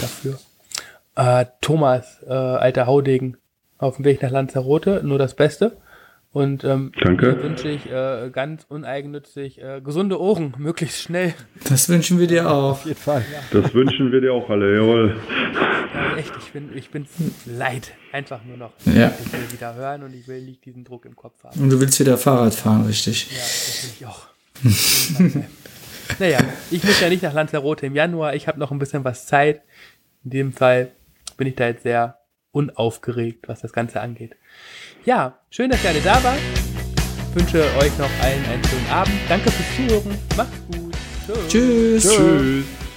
dafür. 0.00 0.38
Äh, 1.16 1.44
Thomas, 1.60 2.22
äh, 2.26 2.32
alter 2.32 2.86
Haudegen, 2.86 3.36
auf 3.76 3.96
dem 3.96 4.06
Weg 4.06 4.22
nach 4.22 4.30
Lanzarote, 4.30 5.02
nur 5.04 5.18
das 5.18 5.34
Beste. 5.34 5.76
Und 6.30 6.62
ähm, 6.62 6.92
Danke. 7.00 7.34
dir 7.34 7.42
wünsche 7.42 7.68
ich 7.68 7.90
äh, 7.90 8.28
ganz 8.30 8.64
uneigennützig 8.68 9.62
äh, 9.62 9.80
gesunde 9.80 10.20
Ohren, 10.20 10.54
möglichst 10.58 11.02
schnell. 11.02 11.34
Das 11.68 11.88
wünschen 11.88 12.18
wir 12.18 12.26
dir 12.26 12.50
auch. 12.50 12.84
jeden 12.84 12.98
Fall. 12.98 13.24
Das 13.50 13.72
wünschen 13.72 14.12
wir 14.12 14.20
dir 14.20 14.34
auch 14.34 14.48
alle, 14.50 14.76
jawohl. 14.76 15.16
Ja, 15.94 16.16
echt, 16.16 16.32
ich 16.38 16.52
bin, 16.52 16.70
ich 16.76 16.90
bin 16.90 17.06
leid. 17.46 17.92
Einfach 18.12 18.44
nur 18.44 18.58
noch. 18.58 18.72
Ja. 18.84 19.12
Ich 19.24 19.32
will 19.32 19.52
wieder 19.52 19.74
hören 19.74 20.02
und 20.02 20.14
ich 20.14 20.28
will 20.28 20.42
nicht 20.42 20.64
diesen 20.64 20.84
Druck 20.84 21.06
im 21.06 21.16
Kopf 21.16 21.42
haben. 21.44 21.60
Und 21.60 21.70
du 21.70 21.80
willst 21.80 21.98
wieder 21.98 22.18
Fahrrad 22.18 22.54
fahren, 22.54 22.84
richtig? 22.86 23.30
Ja, 23.30 23.38
das 23.38 23.84
will 23.84 23.90
ich 23.98 24.06
auch. 24.06 24.26
naja, 26.18 26.38
ich 26.70 26.84
muss 26.84 27.00
ja 27.00 27.08
nicht 27.08 27.22
nach 27.22 27.32
Lanzarote 27.32 27.86
im 27.86 27.94
Januar. 27.94 28.34
Ich 28.34 28.48
habe 28.48 28.58
noch 28.58 28.70
ein 28.70 28.78
bisschen 28.78 29.04
was 29.04 29.26
Zeit. 29.26 29.62
In 30.24 30.30
dem 30.30 30.52
Fall 30.52 30.92
bin 31.38 31.46
ich 31.46 31.54
da 31.54 31.68
jetzt 31.68 31.84
sehr 31.84 32.18
unaufgeregt, 32.52 33.48
was 33.48 33.60
das 33.60 33.72
Ganze 33.72 34.00
angeht. 34.00 34.36
Ja, 35.04 35.38
schön, 35.50 35.70
dass 35.70 35.82
ihr 35.84 35.90
alle 35.90 36.00
da 36.00 36.22
wart. 36.22 36.38
Ich 37.30 37.34
wünsche 37.36 37.62
euch 37.78 37.96
noch 37.98 38.10
allen 38.22 38.44
einen 38.46 38.64
schönen 38.64 38.90
Abend. 38.90 39.14
Danke 39.28 39.50
fürs 39.50 39.76
Zuhören. 39.76 40.18
Macht's 40.36 40.56
gut. 40.66 40.94
Tschüss. 41.48 42.02
Tschüss. 42.02 42.16
Tschüss. 42.16 42.87